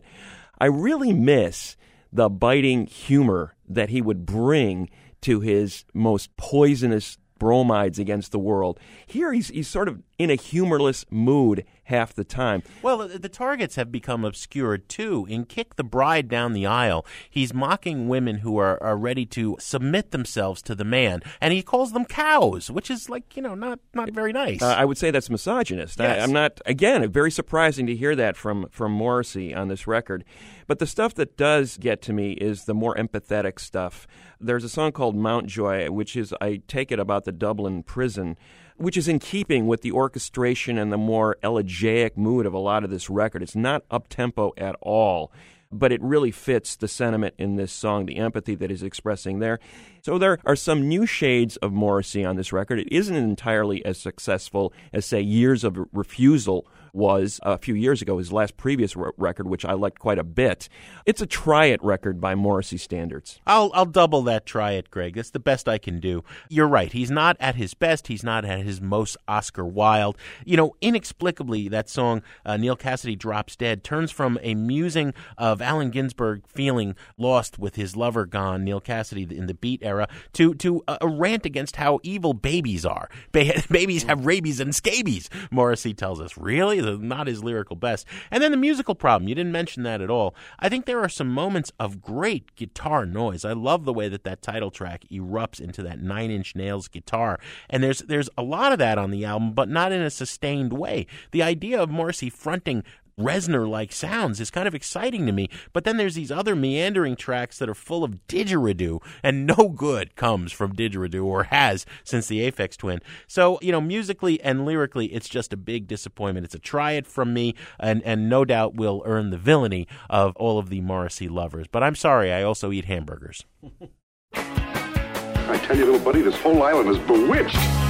I 0.58 0.64
really 0.66 1.12
miss 1.12 1.76
the 2.10 2.30
biting 2.30 2.86
humor 2.86 3.56
that 3.68 3.90
he 3.90 4.00
would 4.00 4.24
bring 4.24 4.88
to 5.20 5.40
his 5.40 5.84
most 5.92 6.34
poisonous 6.38 7.18
bromides 7.38 7.98
against 7.98 8.32
the 8.32 8.38
world. 8.38 8.80
Here 9.06 9.34
he's 9.34 9.48
he's 9.48 9.68
sort 9.68 9.88
of 9.88 10.02
in 10.18 10.30
a 10.30 10.34
humorless 10.34 11.04
mood 11.10 11.64
half 11.86 12.14
the 12.14 12.24
time. 12.24 12.62
Well, 12.82 13.08
the, 13.08 13.28
targets 13.28 13.76
have 13.76 13.92
become 13.92 14.24
obscured 14.24 14.88
too. 14.88 15.26
In 15.28 15.44
Kick 15.44 15.76
the 15.76 15.84
Bride 15.84 16.28
Down 16.28 16.52
the 16.52 16.66
Aisle, 16.66 17.04
he's 17.28 17.52
mocking 17.52 18.08
women 18.08 18.38
who 18.38 18.56
are, 18.56 18.82
are 18.82 18.96
ready 18.96 19.26
to 19.26 19.56
submit 19.58 20.10
themselves 20.10 20.62
to 20.62 20.74
the 20.74 20.84
man, 20.84 21.22
and 21.40 21.52
he 21.52 21.62
calls 21.62 21.92
them 21.92 22.04
cows, 22.04 22.70
which 22.70 22.90
is 22.90 23.08
like, 23.08 23.36
you 23.36 23.42
know, 23.42 23.54
not, 23.54 23.78
not 23.94 24.10
very 24.10 24.32
nice. 24.32 24.62
Uh, 24.62 24.74
I 24.76 24.84
would 24.84 24.98
say 24.98 25.10
that's 25.10 25.30
misogynist. 25.30 25.98
Yes. 25.98 26.20
I, 26.20 26.22
I'm 26.22 26.32
not. 26.32 26.60
Again, 26.66 27.10
very 27.10 27.30
surprising 27.30 27.86
to 27.86 27.96
hear 27.96 28.16
that 28.16 28.36
from 28.36 28.66
from 28.70 28.92
Morrissey 28.92 29.54
on 29.54 29.68
this 29.68 29.86
record. 29.86 30.24
But 30.66 30.78
the 30.78 30.86
stuff 30.86 31.14
that 31.14 31.36
does 31.36 31.76
get 31.76 32.02
to 32.02 32.12
me 32.12 32.32
is 32.32 32.64
the 32.64 32.74
more 32.74 32.94
empathetic 32.96 33.60
stuff. 33.60 34.06
There's 34.40 34.64
a 34.64 34.68
song 34.68 34.92
called 34.92 35.16
Mountjoy, 35.16 35.90
which 35.90 36.16
is 36.16 36.34
I 36.40 36.62
take 36.66 36.90
it 36.90 36.98
about 36.98 37.24
the 37.24 37.32
Dublin 37.32 37.82
prison. 37.82 38.36
Which 38.76 38.96
is 38.96 39.08
in 39.08 39.18
keeping 39.18 39.66
with 39.66 39.82
the 39.82 39.92
orchestration 39.92 40.78
and 40.78 40.92
the 40.92 40.98
more 40.98 41.36
elegiac 41.42 42.16
mood 42.16 42.46
of 42.46 42.52
a 42.52 42.58
lot 42.58 42.84
of 42.84 42.90
this 42.90 43.08
record. 43.08 43.42
It's 43.42 43.56
not 43.56 43.84
up 43.90 44.08
tempo 44.08 44.52
at 44.58 44.76
all 44.80 45.32
but 45.72 45.92
it 45.92 46.02
really 46.02 46.30
fits 46.30 46.76
the 46.76 46.88
sentiment 46.88 47.34
in 47.38 47.56
this 47.56 47.72
song, 47.72 48.06
the 48.06 48.16
empathy 48.16 48.54
that 48.54 48.70
is 48.70 48.82
expressing 48.82 49.38
there. 49.38 49.58
So 50.02 50.18
there 50.18 50.38
are 50.44 50.56
some 50.56 50.88
new 50.88 51.06
shades 51.06 51.56
of 51.58 51.72
Morrissey 51.72 52.24
on 52.24 52.36
this 52.36 52.52
record. 52.52 52.78
It 52.78 52.92
isn't 52.92 53.14
entirely 53.14 53.84
as 53.84 53.98
successful 53.98 54.72
as, 54.92 55.04
say, 55.04 55.20
Years 55.20 55.64
of 55.64 55.78
Refusal 55.92 56.66
was 56.96 57.38
a 57.42 57.58
few 57.58 57.74
years 57.74 58.02
ago, 58.02 58.18
his 58.18 58.32
last 58.32 58.56
previous 58.56 58.96
re- 58.96 59.10
record, 59.16 59.46
which 59.46 59.64
I 59.64 59.74
liked 59.74 59.98
quite 59.98 60.18
a 60.18 60.24
bit. 60.24 60.68
It's 61.04 61.22
a 61.22 61.26
try 61.26 61.66
it 61.66 61.82
record 61.84 62.20
by 62.20 62.34
Morrissey 62.34 62.78
standards. 62.78 63.40
I'll 63.46 63.70
I'll 63.74 63.86
double 63.86 64.22
that 64.22 64.46
try 64.46 64.72
it, 64.72 64.90
Greg. 64.90 65.14
That's 65.14 65.30
the 65.30 65.38
best 65.38 65.68
I 65.68 65.78
can 65.78 66.00
do. 66.00 66.24
You're 66.48 66.66
right. 66.66 66.92
He's 66.92 67.10
not 67.10 67.36
at 67.38 67.54
his 67.54 67.74
best. 67.74 68.08
He's 68.08 68.24
not 68.24 68.44
at 68.44 68.60
his 68.60 68.80
most 68.80 69.16
Oscar 69.28 69.64
Wilde. 69.64 70.16
You 70.44 70.56
know, 70.56 70.74
inexplicably, 70.80 71.68
that 71.68 71.88
song 71.88 72.22
uh, 72.44 72.56
Neal 72.56 72.76
Cassady 72.76 73.18
drops 73.18 73.56
dead 73.56 73.84
turns 73.84 74.10
from 74.10 74.38
a 74.42 74.54
musing 74.54 75.12
of 75.36 75.60
Allen 75.60 75.90
Ginsberg 75.90 76.46
feeling 76.48 76.96
lost 77.18 77.58
with 77.58 77.76
his 77.76 77.94
lover 77.96 78.26
gone, 78.26 78.64
Neal 78.64 78.80
Cassady 78.80 79.30
in 79.30 79.46
the 79.46 79.54
Beat 79.54 79.82
era, 79.82 80.08
to 80.32 80.54
to 80.54 80.82
a, 80.88 80.98
a 81.02 81.08
rant 81.08 81.44
against 81.44 81.76
how 81.76 82.00
evil 82.02 82.32
babies 82.32 82.84
are. 82.86 83.08
Ba- 83.32 83.62
babies 83.70 84.04
have 84.04 84.24
rabies 84.26 84.60
and 84.60 84.74
scabies. 84.74 85.28
Morrissey 85.50 85.94
tells 85.94 86.20
us. 86.20 86.36
Really, 86.38 86.80
Not 86.94 87.26
his 87.26 87.42
lyrical 87.42 87.76
best. 87.76 88.06
And 88.30 88.42
then 88.42 88.50
the 88.50 88.56
musical 88.56 88.94
problem. 88.94 89.28
You 89.28 89.34
didn't 89.34 89.52
mention 89.52 89.82
that 89.82 90.00
at 90.00 90.10
all. 90.10 90.34
I 90.58 90.68
think 90.68 90.86
there 90.86 91.00
are 91.00 91.08
some 91.08 91.28
moments 91.28 91.72
of 91.78 92.00
great 92.00 92.54
guitar 92.56 93.06
noise. 93.06 93.44
I 93.44 93.52
love 93.52 93.84
the 93.84 93.92
way 93.92 94.08
that 94.08 94.24
that 94.24 94.42
title 94.42 94.70
track 94.70 95.04
erupts 95.10 95.60
into 95.60 95.82
that 95.82 96.00
Nine 96.00 96.30
Inch 96.30 96.54
Nails 96.54 96.88
guitar, 96.88 97.38
and 97.68 97.82
there's 97.82 98.00
there's 98.00 98.30
a 98.36 98.42
lot 98.42 98.72
of 98.72 98.78
that 98.78 98.98
on 98.98 99.10
the 99.10 99.24
album, 99.24 99.52
but 99.52 99.68
not 99.68 99.92
in 99.92 100.00
a 100.00 100.10
sustained 100.10 100.72
way. 100.72 101.06
The 101.30 101.42
idea 101.42 101.82
of 101.82 101.90
Morrissey 101.90 102.30
fronting 102.30 102.84
Reznor 103.18 103.66
like 103.66 103.92
sounds 103.92 104.40
is 104.40 104.50
kind 104.50 104.68
of 104.68 104.74
exciting 104.74 105.24
to 105.26 105.32
me. 105.32 105.48
But 105.72 105.84
then 105.84 105.96
there's 105.96 106.14
these 106.14 106.30
other 106.30 106.54
meandering 106.54 107.16
tracks 107.16 107.58
that 107.58 107.68
are 107.68 107.74
full 107.74 108.04
of 108.04 108.26
didgeridoo, 108.28 109.02
and 109.22 109.46
no 109.46 109.68
good 109.68 110.16
comes 110.16 110.52
from 110.52 110.76
didgeridoo 110.76 111.24
or 111.24 111.44
has 111.44 111.86
since 112.04 112.26
the 112.26 112.40
Aphex 112.40 112.76
Twin. 112.76 113.00
So, 113.26 113.58
you 113.62 113.72
know, 113.72 113.80
musically 113.80 114.40
and 114.42 114.66
lyrically, 114.66 115.06
it's 115.06 115.28
just 115.28 115.52
a 115.52 115.56
big 115.56 115.86
disappointment. 115.86 116.44
It's 116.44 116.54
a 116.54 116.58
try 116.58 116.92
it 116.92 117.06
from 117.06 117.32
me, 117.32 117.54
and, 117.80 118.02
and 118.02 118.28
no 118.28 118.44
doubt 118.44 118.74
will 118.74 119.02
earn 119.06 119.30
the 119.30 119.38
villainy 119.38 119.88
of 120.10 120.36
all 120.36 120.58
of 120.58 120.68
the 120.68 120.82
Morrissey 120.82 121.28
lovers. 121.28 121.66
But 121.66 121.82
I'm 121.82 121.94
sorry, 121.94 122.32
I 122.32 122.42
also 122.42 122.70
eat 122.70 122.84
hamburgers. 122.84 123.46
I 124.34 125.58
tell 125.64 125.76
you, 125.76 125.86
little 125.86 126.00
buddy, 126.00 126.20
this 126.20 126.36
whole 126.36 126.62
island 126.62 126.90
is 126.90 126.98
bewitched. 126.98 127.85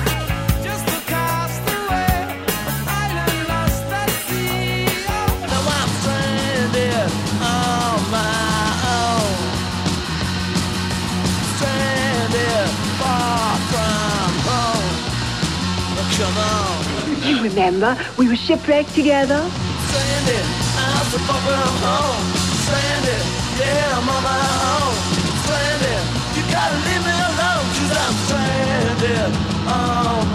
Remember, 17.48 17.96
we 18.18 18.28
were 18.28 18.36
shipwrecked 18.36 18.94
together. 18.94 19.38
Stranded, 19.88 20.46
I'm 20.82 21.06
so 21.12 21.18
far 21.26 21.40
from 21.46 21.54
home. 21.54 21.86
Oh. 21.86 22.16
Stranded, 22.66 23.22
yeah, 23.60 23.96
I'm 23.96 24.08
on 24.08 24.22
my 24.22 24.42
own. 24.74 24.94
Stranded, 25.46 26.02
you 26.34 26.42
gotta 26.50 26.78
leave 26.86 27.04
me 27.06 27.14
alone, 27.30 27.66
cause 27.76 27.92
I'm 28.02 28.14
stranded 28.26 29.30
on 29.70 30.25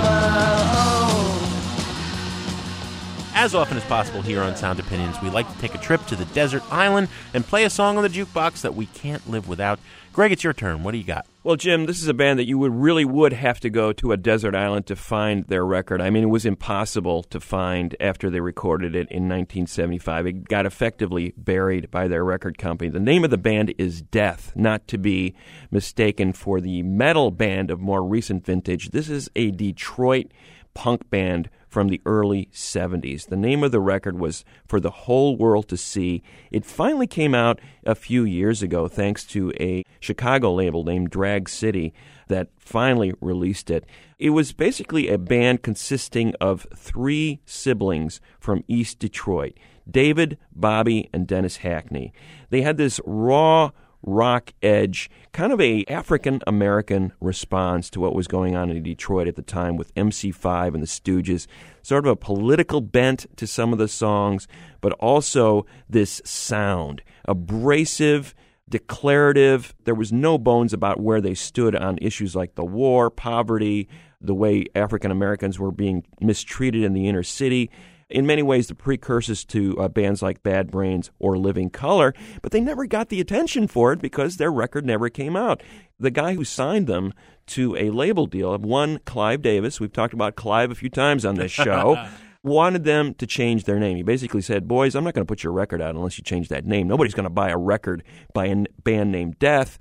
As 3.34 3.56
often 3.56 3.78
as 3.78 3.84
possible 3.86 4.22
here 4.22 4.42
on 4.42 4.58
Sound 4.58 4.80
Opinions, 4.80 5.20
we 5.22 5.30
like 5.30 5.52
to 5.52 5.58
take 5.60 5.74
a 5.74 5.78
trip 5.78 6.06
to 6.08 6.16
the 6.18 6.26
desert 6.26 6.64
island 6.70 7.08
and 7.34 7.46
play 7.46 7.64
a 7.64 7.70
song 7.70 7.98
on 7.98 8.04
the 8.04 8.10
jukebox 8.10 8.62
that 8.62 8.76
we 8.76 8.88
can't 8.88 9.28
live 9.30 9.48
without. 9.48 9.80
Greg, 10.12 10.34
it's 10.34 10.44
your 10.44 10.52
turn. 10.52 10.84
What 10.84 10.92
do 10.92 10.98
you 10.98 11.06
got? 11.06 11.26
Well, 11.42 11.56
Jim, 11.56 11.86
this 11.86 12.02
is 12.02 12.10
a 12.10 12.14
band 12.14 12.38
that 12.38 12.46
you 12.46 12.58
would 12.58 12.76
really 12.76 13.06
would 13.06 13.32
have 13.32 13.62
to 13.62 13.70
go 13.70 13.94
to 13.94 14.12
a 14.12 14.18
desert 14.18 14.54
island 14.54 14.86
to 14.88 14.98
find 14.98 15.46
their 15.46 15.66
record. 15.66 16.02
I 16.02 16.10
mean, 16.10 16.24
it 16.24 16.28
was 16.28 16.46
impossible 16.46 17.24
to 17.24 17.40
find 17.40 17.96
after 18.02 18.30
they 18.30 18.42
recorded 18.42 18.96
it 18.96 19.10
in 19.10 19.30
1975. 19.30 20.28
It 20.28 20.50
got 20.50 20.66
effectively 20.66 21.34
buried 21.38 21.90
by 21.90 22.10
their 22.10 22.26
record 22.26 22.58
company. 22.58 22.90
The 22.90 23.00
name 23.00 23.24
of 23.24 23.30
the 23.30 23.38
band 23.38 23.74
is 23.78 24.02
Death, 24.02 24.52
not 24.56 24.88
to 24.90 24.98
be 24.98 25.34
mistaken 25.72 26.34
for 26.34 26.60
the 26.60 26.84
metal 26.84 27.32
band 27.32 27.72
of 27.72 27.80
more 27.80 28.04
recent 28.04 28.46
vintage. 28.46 28.90
This 28.90 29.10
is 29.10 29.32
a 29.38 29.52
Detroit 29.52 30.32
punk 30.74 31.10
band 31.10 31.50
from 31.72 31.88
the 31.88 32.02
early 32.06 32.50
70s. 32.52 33.28
The 33.28 33.38
name 33.38 33.64
of 33.64 33.72
the 33.72 33.80
record 33.80 34.20
was 34.20 34.44
For 34.68 34.82
the 34.82 34.92
Whole 34.92 35.38
World 35.38 35.70
to 35.70 35.78
See. 35.78 36.22
It 36.52 36.66
finally 36.66 37.08
came 37.08 37.34
out 37.34 37.62
a 37.86 37.96
few 37.96 38.26
years 38.26 38.62
ago 38.62 38.90
thanks 38.90 39.24
to 39.28 39.54
a 39.58 39.84
Chicago 40.02 40.54
label 40.54 40.84
named 40.84 41.12
Drag 41.12 41.48
City 41.48 41.94
that 42.28 42.50
finally 42.60 43.14
released 43.22 43.72
it. 43.72 43.86
It 44.20 44.32
was 44.32 44.52
basically 44.52 45.08
a 45.08 45.18
band 45.18 45.64
consisting 45.64 46.36
of 46.42 46.68
three 46.76 47.40
siblings 47.46 48.20
from 48.38 48.66
East 48.68 49.00
Detroit 49.00 49.54
David, 49.90 50.38
Bobby, 50.54 51.10
and 51.14 51.26
Dennis 51.26 51.58
Hackney. 51.58 52.14
They 52.50 52.62
had 52.62 52.78
this 52.78 53.00
raw, 53.06 53.72
rock 54.04 54.54
edge, 54.62 55.10
kind 55.32 55.54
of 55.54 55.62
a 55.62 55.86
African 55.88 56.42
American 56.48 57.14
response 57.20 57.90
to 57.92 58.00
what 58.00 58.16
was 58.16 58.28
going 58.28 58.56
on 58.56 58.70
in 58.70 58.82
Detroit 58.84 59.28
at 59.28 59.36
the 59.36 59.42
time 59.42 59.78
with 59.78 59.94
MC5 59.96 60.74
and 60.74 60.84
the 60.84 60.88
Stooges. 60.88 61.48
Sort 61.82 62.06
of 62.06 62.12
a 62.12 62.16
political 62.16 62.82
bent 62.82 63.26
to 63.38 63.48
some 63.48 63.74
of 63.74 63.80
the 63.80 63.88
songs, 63.88 64.48
but 64.82 64.94
also 64.94 65.66
this 65.90 66.22
sound, 66.26 67.02
abrasive, 67.26 68.36
declarative. 68.70 69.74
There 69.84 69.96
was 69.96 70.12
no 70.12 70.38
bones 70.38 70.74
about 70.74 71.00
where 71.00 71.22
they 71.22 71.34
stood 71.34 71.76
on 71.76 71.98
issues 72.02 72.36
like 72.36 72.56
the 72.56 72.66
war, 72.66 73.10
poverty, 73.10 73.88
the 74.20 74.36
way 74.36 74.66
African 74.76 75.12
Americans 75.12 75.60
were 75.60 75.72
being 75.72 76.06
mistreated 76.20 76.84
in 76.84 76.94
the 76.94 77.08
inner 77.08 77.24
city 77.24 77.72
in 78.12 78.26
many 78.26 78.44
ways 78.44 78.68
the 78.68 78.76
precursors 78.76 79.44
to 79.46 79.80
uh, 79.80 79.88
bands 79.88 80.22
like 80.22 80.44
Bad 80.44 80.70
Brains 80.70 81.12
or 81.20 81.38
Living 81.38 81.70
Colour, 81.70 82.14
but 82.42 82.52
they 82.52 82.62
never 82.62 82.86
got 82.86 83.10
the 83.10 83.22
attention 83.22 83.68
for 83.68 83.94
it 83.94 84.02
because 84.02 84.38
their 84.38 84.52
record 84.52 84.86
never 84.86 85.10
came 85.10 85.36
out. 85.36 85.64
The 86.00 86.12
guy 86.12 86.36
who 86.36 86.44
signed 86.44 86.88
them 86.88 87.14
to 87.48 87.76
a 87.78 87.90
label 87.90 88.26
deal, 88.26 88.58
one 88.58 89.00
Clive 89.00 89.42
Davis, 89.42 89.80
we've 89.80 89.94
talked 89.94 90.14
about 90.14 90.36
Clive 90.36 90.72
a 90.72 90.76
few 90.76 90.90
times 90.90 91.26
on 91.26 91.36
this 91.36 91.52
show. 91.52 92.08
wanted 92.44 92.84
them 92.84 93.14
to 93.16 93.28
change 93.28 93.66
their 93.66 93.80
name. 93.80 93.98
He 93.98 94.04
basically 94.04 94.42
said, 94.42 94.68
Boys, 94.68 94.96
I'm 94.96 95.04
not 95.04 95.14
going 95.14 95.26
to 95.26 95.32
put 95.32 95.44
your 95.44 95.54
record 95.54 95.82
out 95.82 95.96
unless 95.96 96.18
you 96.18 96.24
change 96.24 96.50
that 96.50 96.66
name. 96.66 96.88
Nobody's 96.88 97.14
going 97.14 97.26
to 97.26 97.30
buy 97.30 97.50
a 97.50 97.58
record 97.58 98.04
by 98.34 98.48
a 98.48 98.64
band 98.84 99.12
named 99.12 99.38
Death. 99.40 99.78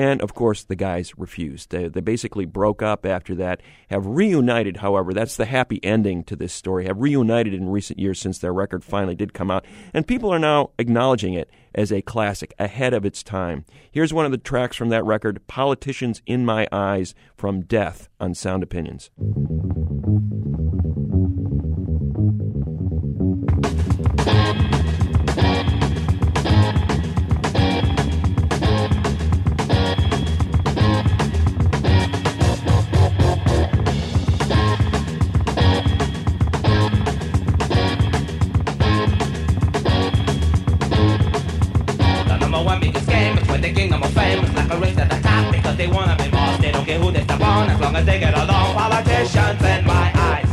And 0.00 0.22
of 0.22 0.32
course, 0.32 0.64
the 0.64 0.76
guys 0.76 1.12
refused. 1.18 1.68
They, 1.68 1.86
they 1.86 2.00
basically 2.00 2.46
broke 2.46 2.80
up 2.80 3.04
after 3.04 3.34
that, 3.34 3.60
have 3.90 4.06
reunited, 4.06 4.78
however. 4.78 5.12
That's 5.12 5.36
the 5.36 5.44
happy 5.44 5.78
ending 5.84 6.24
to 6.24 6.36
this 6.36 6.54
story. 6.54 6.86
Have 6.86 7.02
reunited 7.02 7.52
in 7.52 7.68
recent 7.68 7.98
years 7.98 8.18
since 8.18 8.38
their 8.38 8.54
record 8.54 8.82
finally 8.82 9.14
did 9.14 9.34
come 9.34 9.50
out. 9.50 9.66
And 9.92 10.06
people 10.06 10.32
are 10.32 10.38
now 10.38 10.70
acknowledging 10.78 11.34
it 11.34 11.50
as 11.74 11.92
a 11.92 12.00
classic, 12.00 12.54
ahead 12.58 12.94
of 12.94 13.04
its 13.04 13.22
time. 13.22 13.66
Here's 13.92 14.14
one 14.14 14.24
of 14.24 14.32
the 14.32 14.38
tracks 14.38 14.74
from 14.74 14.88
that 14.88 15.04
record 15.04 15.46
Politicians 15.46 16.22
in 16.24 16.46
My 16.46 16.66
Eyes 16.72 17.14
from 17.36 17.60
Death 17.60 18.08
on 18.18 18.34
Sound 18.34 18.62
Opinions. 18.62 19.10
They 45.80 45.88
wanna 45.88 46.14
be 46.22 46.28
boss. 46.28 46.60
They 46.60 46.72
don't 46.72 46.84
care 46.84 46.98
who 46.98 47.10
they 47.10 47.22
step 47.22 47.40
on 47.40 47.70
as 47.70 47.80
long 47.80 47.96
as 47.96 48.04
they 48.04 48.18
get 48.20 48.34
along. 48.34 48.74
Politicians 48.74 49.62
in 49.72 49.86
my 49.86 50.06
eyes. 50.28 50.50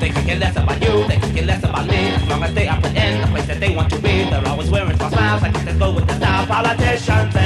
They 0.00 0.10
could 0.10 0.26
care 0.26 0.40
less 0.44 0.56
about 0.56 0.82
you, 0.82 1.06
they 1.06 1.18
could 1.20 1.34
care 1.36 1.46
less 1.46 1.62
about 1.62 1.86
me 1.86 2.00
As 2.18 2.28
long 2.28 2.42
as 2.42 2.52
they 2.52 2.66
are 2.66 2.80
put 2.80 2.96
in 2.96 3.20
the 3.20 3.28
place 3.28 3.46
that 3.46 3.60
they 3.60 3.76
want 3.76 3.88
to 3.90 3.98
be 4.00 4.24
They're 4.30 4.48
always 4.48 4.68
wearing 4.68 4.96
small 4.96 5.10
smiles, 5.10 5.42
like 5.42 5.64
they 5.64 5.78
go 5.78 5.94
with 5.94 6.08
the 6.08 6.16
style 6.16 6.46
Politicians 6.46 7.41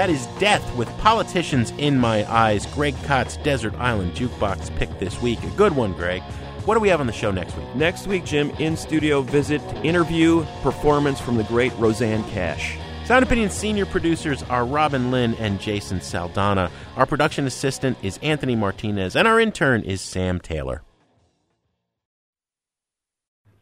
That 0.00 0.08
is 0.08 0.24
Death 0.38 0.64
with 0.76 0.88
Politicians 0.96 1.74
in 1.76 1.98
My 1.98 2.24
Eyes. 2.32 2.64
Greg 2.64 2.94
Kot's 3.04 3.36
Desert 3.36 3.74
Island 3.74 4.14
Jukebox 4.14 4.74
pick 4.76 4.88
this 4.98 5.20
week. 5.20 5.42
A 5.42 5.50
good 5.58 5.76
one, 5.76 5.92
Greg. 5.92 6.22
What 6.64 6.72
do 6.72 6.80
we 6.80 6.88
have 6.88 7.00
on 7.00 7.06
the 7.06 7.12
show 7.12 7.30
next 7.30 7.54
week? 7.54 7.74
Next 7.74 8.06
week, 8.06 8.24
Jim, 8.24 8.48
in 8.52 8.78
studio 8.78 9.20
visit, 9.20 9.60
interview, 9.84 10.46
performance 10.62 11.20
from 11.20 11.36
the 11.36 11.44
great 11.44 11.74
Rosanne 11.76 12.24
Cash. 12.30 12.78
Sound 13.04 13.24
Opinion 13.24 13.50
senior 13.50 13.84
producers 13.84 14.42
are 14.44 14.64
Robin 14.64 15.10
Linn 15.10 15.34
and 15.34 15.60
Jason 15.60 15.98
Saldanha. 15.98 16.70
Our 16.96 17.04
production 17.04 17.46
assistant 17.46 17.98
is 18.02 18.18
Anthony 18.22 18.56
Martinez, 18.56 19.14
and 19.14 19.28
our 19.28 19.38
intern 19.38 19.82
is 19.82 20.00
Sam 20.00 20.40
Taylor. 20.40 20.80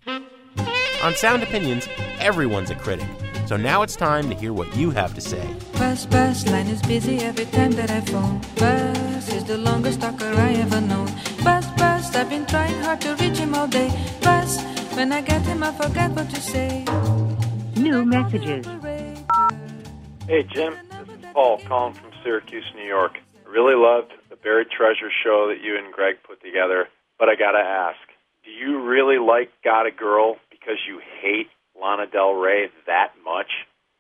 On 0.07 1.15
Sound 1.17 1.43
Opinions, 1.43 1.89
everyone's 2.21 2.71
a 2.71 2.77
critic. 2.77 3.09
So 3.49 3.57
now 3.57 3.81
it's 3.81 3.97
time 3.97 4.29
to 4.29 4.35
hear 4.35 4.53
what 4.53 4.77
you 4.77 4.91
have 4.91 5.15
to 5.15 5.23
say. 5.23 5.57
Bus, 5.73 6.05
bus, 6.05 6.47
line 6.49 6.67
is 6.67 6.83
busy 6.83 7.21
every 7.21 7.47
time 7.47 7.71
that 7.81 7.91
I 7.91 8.03
phone. 8.03 8.43
Bus 8.57 9.33
is 9.33 9.45
the 9.45 9.57
longest 9.57 10.03
talker 10.03 10.27
I 10.27 10.53
ever 10.53 10.83
known. 10.83 11.07
Bus, 11.43 11.67
bus, 11.79 12.15
I've 12.15 12.29
been 12.29 12.45
trying 12.45 12.79
hard 12.83 13.01
to 13.01 13.17
reach 13.17 13.39
him 13.39 13.55
all 13.55 13.67
day. 13.67 13.89
Bus, 14.21 14.63
when 14.95 15.13
I 15.13 15.23
get 15.23 15.41
him, 15.47 15.63
I 15.63 15.73
forget 15.73 16.11
what 16.11 16.29
to 16.29 16.41
say. 16.43 16.85
New 17.75 18.05
messages. 18.05 18.67
Hey, 20.27 20.43
Jim. 20.53 20.75
This 21.07 21.17
is 21.17 21.25
Paul 21.33 21.57
calling 21.67 21.95
from 21.95 22.11
Syracuse, 22.23 22.71
New 22.77 22.85
York. 22.85 23.17
I 23.17 23.49
really 23.49 23.77
loved 23.77 24.13
the 24.29 24.37
Buried 24.37 24.69
Treasure 24.69 25.11
show 25.25 25.49
that 25.49 25.65
you 25.65 25.75
and 25.79 25.91
Greg 25.91 26.17
put 26.23 26.43
together, 26.43 26.89
but 27.19 27.31
I 27.31 27.35
got 27.35 27.53
to 27.53 27.65
ask 27.65 27.97
do 28.45 28.51
you 28.51 28.83
really 28.83 29.17
like 29.17 29.49
Got 29.65 29.87
a 29.87 29.91
Girl 29.91 30.37
because 30.51 30.77
you 30.87 31.01
hate 31.23 31.49
Lana 31.81 32.07
Del 32.07 32.33
Rey 32.33 32.69
that 32.87 33.13
much? 33.25 33.51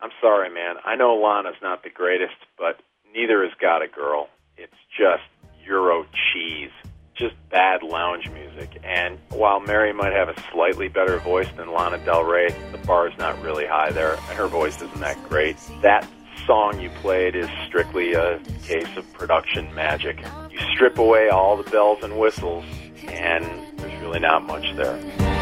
I'm 0.00 0.10
sorry, 0.20 0.50
man. 0.50 0.76
I 0.84 0.96
know 0.96 1.14
Lana's 1.14 1.56
not 1.62 1.82
the 1.82 1.90
greatest, 1.90 2.36
but 2.56 2.80
neither 3.14 3.44
is 3.44 3.50
Got 3.60 3.82
a 3.82 3.88
Girl. 3.88 4.28
It's 4.56 4.72
just 4.96 5.22
Euro 5.66 6.06
cheese. 6.32 6.70
Just 7.14 7.34
bad 7.50 7.82
lounge 7.82 8.30
music. 8.30 8.78
And 8.84 9.18
while 9.30 9.58
Mary 9.58 9.92
might 9.92 10.12
have 10.12 10.28
a 10.28 10.40
slightly 10.52 10.86
better 10.88 11.18
voice 11.18 11.48
than 11.56 11.72
Lana 11.72 11.98
Del 12.04 12.22
Rey, 12.22 12.54
the 12.70 12.78
bar 12.78 13.08
is 13.08 13.18
not 13.18 13.40
really 13.42 13.66
high 13.66 13.90
there, 13.90 14.12
and 14.12 14.38
her 14.38 14.46
voice 14.46 14.76
isn't 14.76 15.00
that 15.00 15.16
great. 15.28 15.56
That 15.82 16.08
song 16.46 16.80
you 16.80 16.90
played 17.00 17.34
is 17.34 17.48
strictly 17.66 18.14
a 18.14 18.38
case 18.62 18.96
of 18.96 19.12
production 19.12 19.74
magic. 19.74 20.20
You 20.50 20.58
strip 20.74 20.98
away 20.98 21.28
all 21.28 21.56
the 21.56 21.68
bells 21.68 22.04
and 22.04 22.18
whistles, 22.18 22.64
and 23.08 23.44
there's 23.78 24.00
really 24.00 24.20
not 24.20 24.46
much 24.46 24.64
there. 24.76 25.37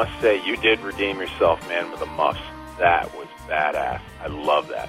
Must 0.00 0.20
say, 0.22 0.42
you 0.46 0.56
did 0.56 0.80
redeem 0.80 1.18
yourself, 1.18 1.60
man, 1.68 1.90
with 1.90 2.00
a 2.00 2.06
muffs. 2.06 2.40
That 2.78 3.14
was 3.14 3.26
badass. 3.46 4.00
I 4.22 4.28
love 4.28 4.68
that. 4.68 4.88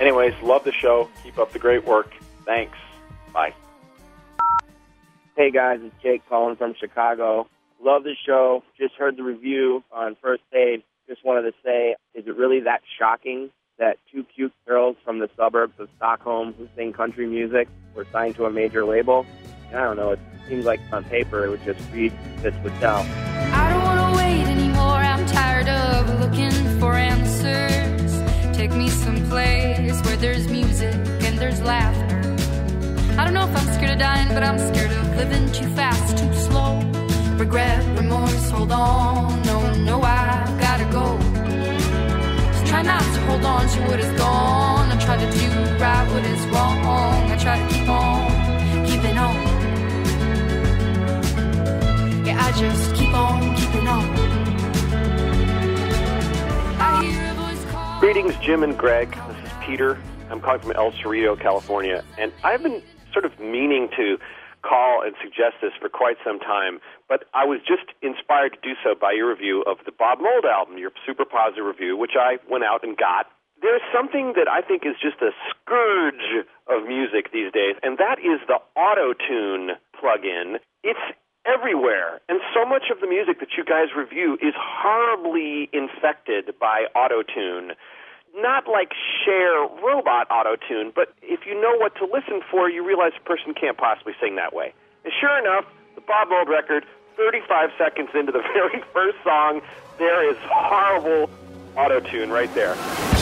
Anyways, 0.00 0.32
love 0.42 0.64
the 0.64 0.72
show. 0.72 1.10
Keep 1.22 1.38
up 1.38 1.52
the 1.52 1.58
great 1.58 1.84
work. 1.84 2.10
Thanks. 2.46 2.76
Bye. 3.34 3.52
Hey 5.36 5.50
guys, 5.50 5.80
it's 5.82 5.94
Jake 6.02 6.22
calling 6.28 6.56
from 6.56 6.74
Chicago. 6.80 7.46
Love 7.82 8.04
the 8.04 8.14
show. 8.26 8.62
Just 8.78 8.94
heard 8.94 9.18
the 9.18 9.22
review 9.22 9.84
on 9.92 10.16
First 10.22 10.42
Aid. 10.54 10.82
Just 11.06 11.24
wanted 11.24 11.42
to 11.42 11.52
say, 11.62 11.96
is 12.14 12.26
it 12.26 12.36
really 12.36 12.60
that 12.60 12.80
shocking 12.98 13.50
that 13.78 13.98
two 14.10 14.24
cute 14.24 14.52
girls 14.66 14.96
from 15.04 15.18
the 15.18 15.28
suburbs 15.36 15.74
of 15.78 15.88
Stockholm 15.96 16.54
who 16.54 16.68
sing 16.76 16.92
country 16.92 17.26
music 17.26 17.68
were 17.94 18.06
signed 18.10 18.36
to 18.36 18.46
a 18.46 18.50
major 18.50 18.84
label? 18.84 19.26
And 19.68 19.78
I 19.78 19.84
don't 19.84 19.96
know. 19.96 20.10
It 20.12 20.20
seems 20.48 20.64
like 20.64 20.80
on 20.92 21.04
paper 21.04 21.44
it 21.44 21.50
would 21.50 21.64
just 21.64 21.80
read 21.92 22.12
this 22.38 22.54
would 22.62 22.74
tell. 22.80 23.06
I 23.52 23.70
don't 23.70 23.82
wanna 23.82 24.16
wait 24.16 24.46
anymore. 24.46 24.96
I'm 24.96 25.26
tired 25.26 25.68
of 25.68 26.20
looking 26.20 26.80
for 26.80 26.94
answers. 26.94 28.56
Take 28.56 28.72
me 28.72 28.88
someplace 28.88 29.20
where 29.30 29.69
there's 30.20 30.48
music 30.48 30.94
and 31.24 31.38
there's 31.38 31.62
laughter. 31.62 32.18
I 33.18 33.24
don't 33.24 33.32
know 33.32 33.48
if 33.48 33.56
I'm 33.56 33.72
scared 33.74 33.92
of 33.92 33.98
dying, 33.98 34.28
but 34.28 34.42
I'm 34.42 34.58
scared 34.58 34.92
of 34.92 35.16
living 35.16 35.50
too 35.50 35.66
fast, 35.74 36.18
too 36.18 36.30
slow. 36.34 36.78
Regret, 37.38 37.82
remorse, 37.96 38.50
hold 38.50 38.70
on. 38.70 39.40
No, 39.44 39.72
no, 39.76 40.02
I 40.02 40.44
gotta 40.60 40.84
go. 40.92 41.18
Just 42.52 42.66
try 42.66 42.82
not 42.82 43.00
to 43.00 43.20
hold 43.22 43.44
on 43.46 43.66
to 43.66 43.80
what 43.88 43.98
is 43.98 44.12
gone. 44.18 44.92
I 44.92 44.98
try 45.02 45.16
to 45.16 45.30
do 45.32 45.48
right 45.82 46.06
what 46.12 46.24
is 46.26 46.46
wrong. 46.48 47.30
I 47.30 47.38
try 47.38 47.58
to 47.58 47.66
keep 47.74 47.88
on 47.88 48.30
keeping 48.86 49.16
on. 49.16 49.34
Yeah, 52.26 52.44
I 52.44 52.52
just 52.58 52.94
keep 52.94 53.14
on 53.14 53.56
keeping 53.56 53.88
on. 53.88 54.40
Greetings, 58.00 58.36
Jim 58.36 58.62
and 58.62 58.76
Greg. 58.76 59.10
This 59.28 59.36
is 59.46 59.52
Peter. 59.62 59.98
I'm 60.30 60.40
calling 60.40 60.60
from 60.60 60.72
El 60.72 60.92
Cerrito, 60.92 61.34
California, 61.34 62.04
and 62.16 62.32
I've 62.44 62.62
been 62.62 62.80
sort 63.12 63.24
of 63.24 63.38
meaning 63.40 63.88
to 63.96 64.16
call 64.62 65.02
and 65.02 65.14
suggest 65.18 65.58
this 65.60 65.72
for 65.80 65.88
quite 65.88 66.16
some 66.24 66.38
time, 66.38 66.78
but 67.08 67.24
I 67.34 67.44
was 67.44 67.58
just 67.66 67.90
inspired 68.00 68.54
to 68.54 68.60
do 68.62 68.78
so 68.84 68.94
by 68.94 69.10
your 69.10 69.28
review 69.28 69.64
of 69.66 69.78
the 69.84 69.90
Bob 69.90 70.20
Mould 70.20 70.44
album, 70.44 70.78
your 70.78 70.92
super 71.04 71.24
positive 71.24 71.64
review, 71.64 71.96
which 71.96 72.14
I 72.14 72.38
went 72.48 72.62
out 72.62 72.84
and 72.84 72.96
got. 72.96 73.26
There's 73.60 73.82
something 73.92 74.34
that 74.36 74.46
I 74.46 74.62
think 74.62 74.86
is 74.86 74.94
just 75.02 75.18
a 75.20 75.34
scourge 75.50 76.46
of 76.70 76.86
music 76.86 77.32
these 77.32 77.50
days, 77.50 77.74
and 77.82 77.98
that 77.98 78.22
is 78.22 78.38
the 78.46 78.62
auto 78.78 79.12
tune 79.18 79.74
plug-in. 79.98 80.62
It's 80.84 81.02
everywhere, 81.42 82.20
and 82.28 82.38
so 82.54 82.64
much 82.64 82.86
of 82.92 83.00
the 83.00 83.10
music 83.10 83.40
that 83.40 83.58
you 83.58 83.64
guys 83.64 83.90
review 83.96 84.38
is 84.40 84.54
horribly 84.54 85.68
infected 85.72 86.54
by 86.60 86.86
auto 86.94 87.26
tune 87.26 87.74
not 88.34 88.68
like 88.68 88.92
Cher 89.24 89.66
robot 89.82 90.30
auto 90.30 90.56
tune, 90.68 90.92
but 90.94 91.12
if 91.22 91.46
you 91.46 91.60
know 91.60 91.76
what 91.76 91.94
to 91.96 92.04
listen 92.04 92.40
for, 92.50 92.70
you 92.70 92.86
realize 92.86 93.12
a 93.16 93.24
person 93.24 93.54
can't 93.54 93.76
possibly 93.76 94.14
sing 94.20 94.36
that 94.36 94.54
way. 94.54 94.72
And 95.04 95.12
sure 95.18 95.38
enough, 95.38 95.64
the 95.94 96.00
Bob 96.00 96.28
Mould 96.28 96.48
record, 96.48 96.84
35 97.16 97.70
seconds 97.76 98.10
into 98.14 98.32
the 98.32 98.42
very 98.54 98.82
first 98.92 99.18
song, 99.24 99.60
there 99.98 100.28
is 100.28 100.36
horrible 100.42 101.30
auto 101.76 102.00
tune 102.00 102.30
right 102.30 102.52
there. 102.54 103.19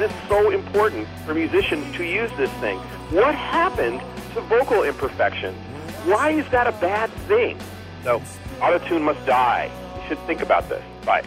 Is 0.00 0.10
so 0.28 0.50
important 0.50 1.06
for 1.24 1.34
musicians 1.34 1.96
to 1.96 2.04
use 2.04 2.30
this 2.36 2.50
thing? 2.54 2.78
What 3.10 3.34
happened 3.34 4.00
to 4.34 4.40
vocal 4.42 4.82
imperfection? 4.82 5.54
Why 6.04 6.30
is 6.30 6.48
that 6.50 6.66
a 6.66 6.72
bad 6.72 7.10
thing? 7.28 7.58
So, 8.04 8.20
autotune 8.60 9.02
must 9.02 9.24
die. 9.26 9.70
You 9.96 10.08
should 10.08 10.18
think 10.26 10.40
about 10.40 10.68
this. 10.68 10.82
Bye. 11.04 11.24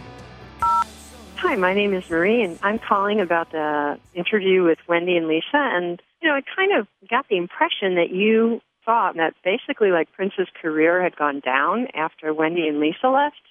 Hi, 0.61 1.55
my 1.55 1.73
name 1.73 1.93
is 1.93 2.07
Marie, 2.09 2.43
and 2.43 2.59
I'm 2.61 2.77
calling 2.77 3.19
about 3.19 3.51
the 3.51 3.99
interview 4.13 4.63
with 4.63 4.77
Wendy 4.87 5.17
and 5.17 5.27
Lisa. 5.27 5.43
And, 5.53 6.01
you 6.21 6.29
know, 6.29 6.35
I 6.35 6.41
kind 6.55 6.77
of 6.79 6.87
got 7.09 7.27
the 7.29 7.37
impression 7.37 7.95
that 7.95 8.11
you 8.11 8.61
thought 8.85 9.15
that 9.15 9.33
basically 9.43 9.89
like 9.89 10.11
Prince's 10.13 10.47
career 10.61 11.01
had 11.01 11.15
gone 11.15 11.39
down 11.39 11.87
after 11.93 12.33
Wendy 12.33 12.67
and 12.67 12.79
Lisa 12.79 13.07
left. 13.07 13.41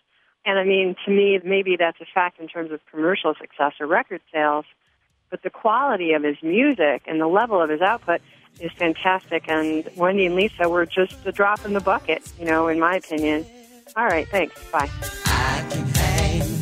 And 0.44 0.58
I 0.58 0.64
mean, 0.64 0.96
to 1.04 1.10
me, 1.10 1.38
maybe 1.44 1.76
that's 1.78 2.00
a 2.00 2.06
fact 2.14 2.40
in 2.40 2.48
terms 2.48 2.72
of 2.72 2.80
commercial 2.90 3.34
success 3.40 3.72
or 3.80 3.86
record 3.86 4.20
sales, 4.32 4.64
but 5.30 5.42
the 5.42 5.50
quality 5.50 6.12
of 6.12 6.22
his 6.22 6.36
music 6.42 7.02
and 7.06 7.20
the 7.20 7.26
level 7.26 7.60
of 7.60 7.70
his 7.70 7.80
output 7.80 8.20
is 8.60 8.72
fantastic. 8.72 9.48
And 9.48 9.88
Wendy 9.96 10.26
and 10.26 10.34
Lisa 10.34 10.68
were 10.68 10.84
just 10.84 11.14
a 11.24 11.32
drop 11.32 11.64
in 11.64 11.72
the 11.72 11.80
bucket, 11.80 12.22
you 12.38 12.44
know, 12.44 12.68
in 12.68 12.78
my 12.78 12.96
opinion. 12.96 13.46
All 13.96 14.06
right, 14.06 14.28
thanks. 14.28 14.54
Bye. 14.70 14.88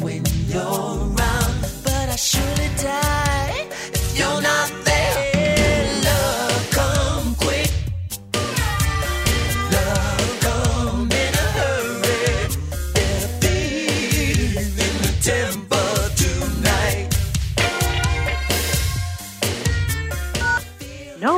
when 0.01 0.25
you're 0.47 0.61
around, 0.63 1.61
but 1.85 2.09
I 2.09 2.17
surely 2.17 2.69
die 2.77 3.67
if 3.93 4.19
you're 4.19 4.43
not 4.43 4.88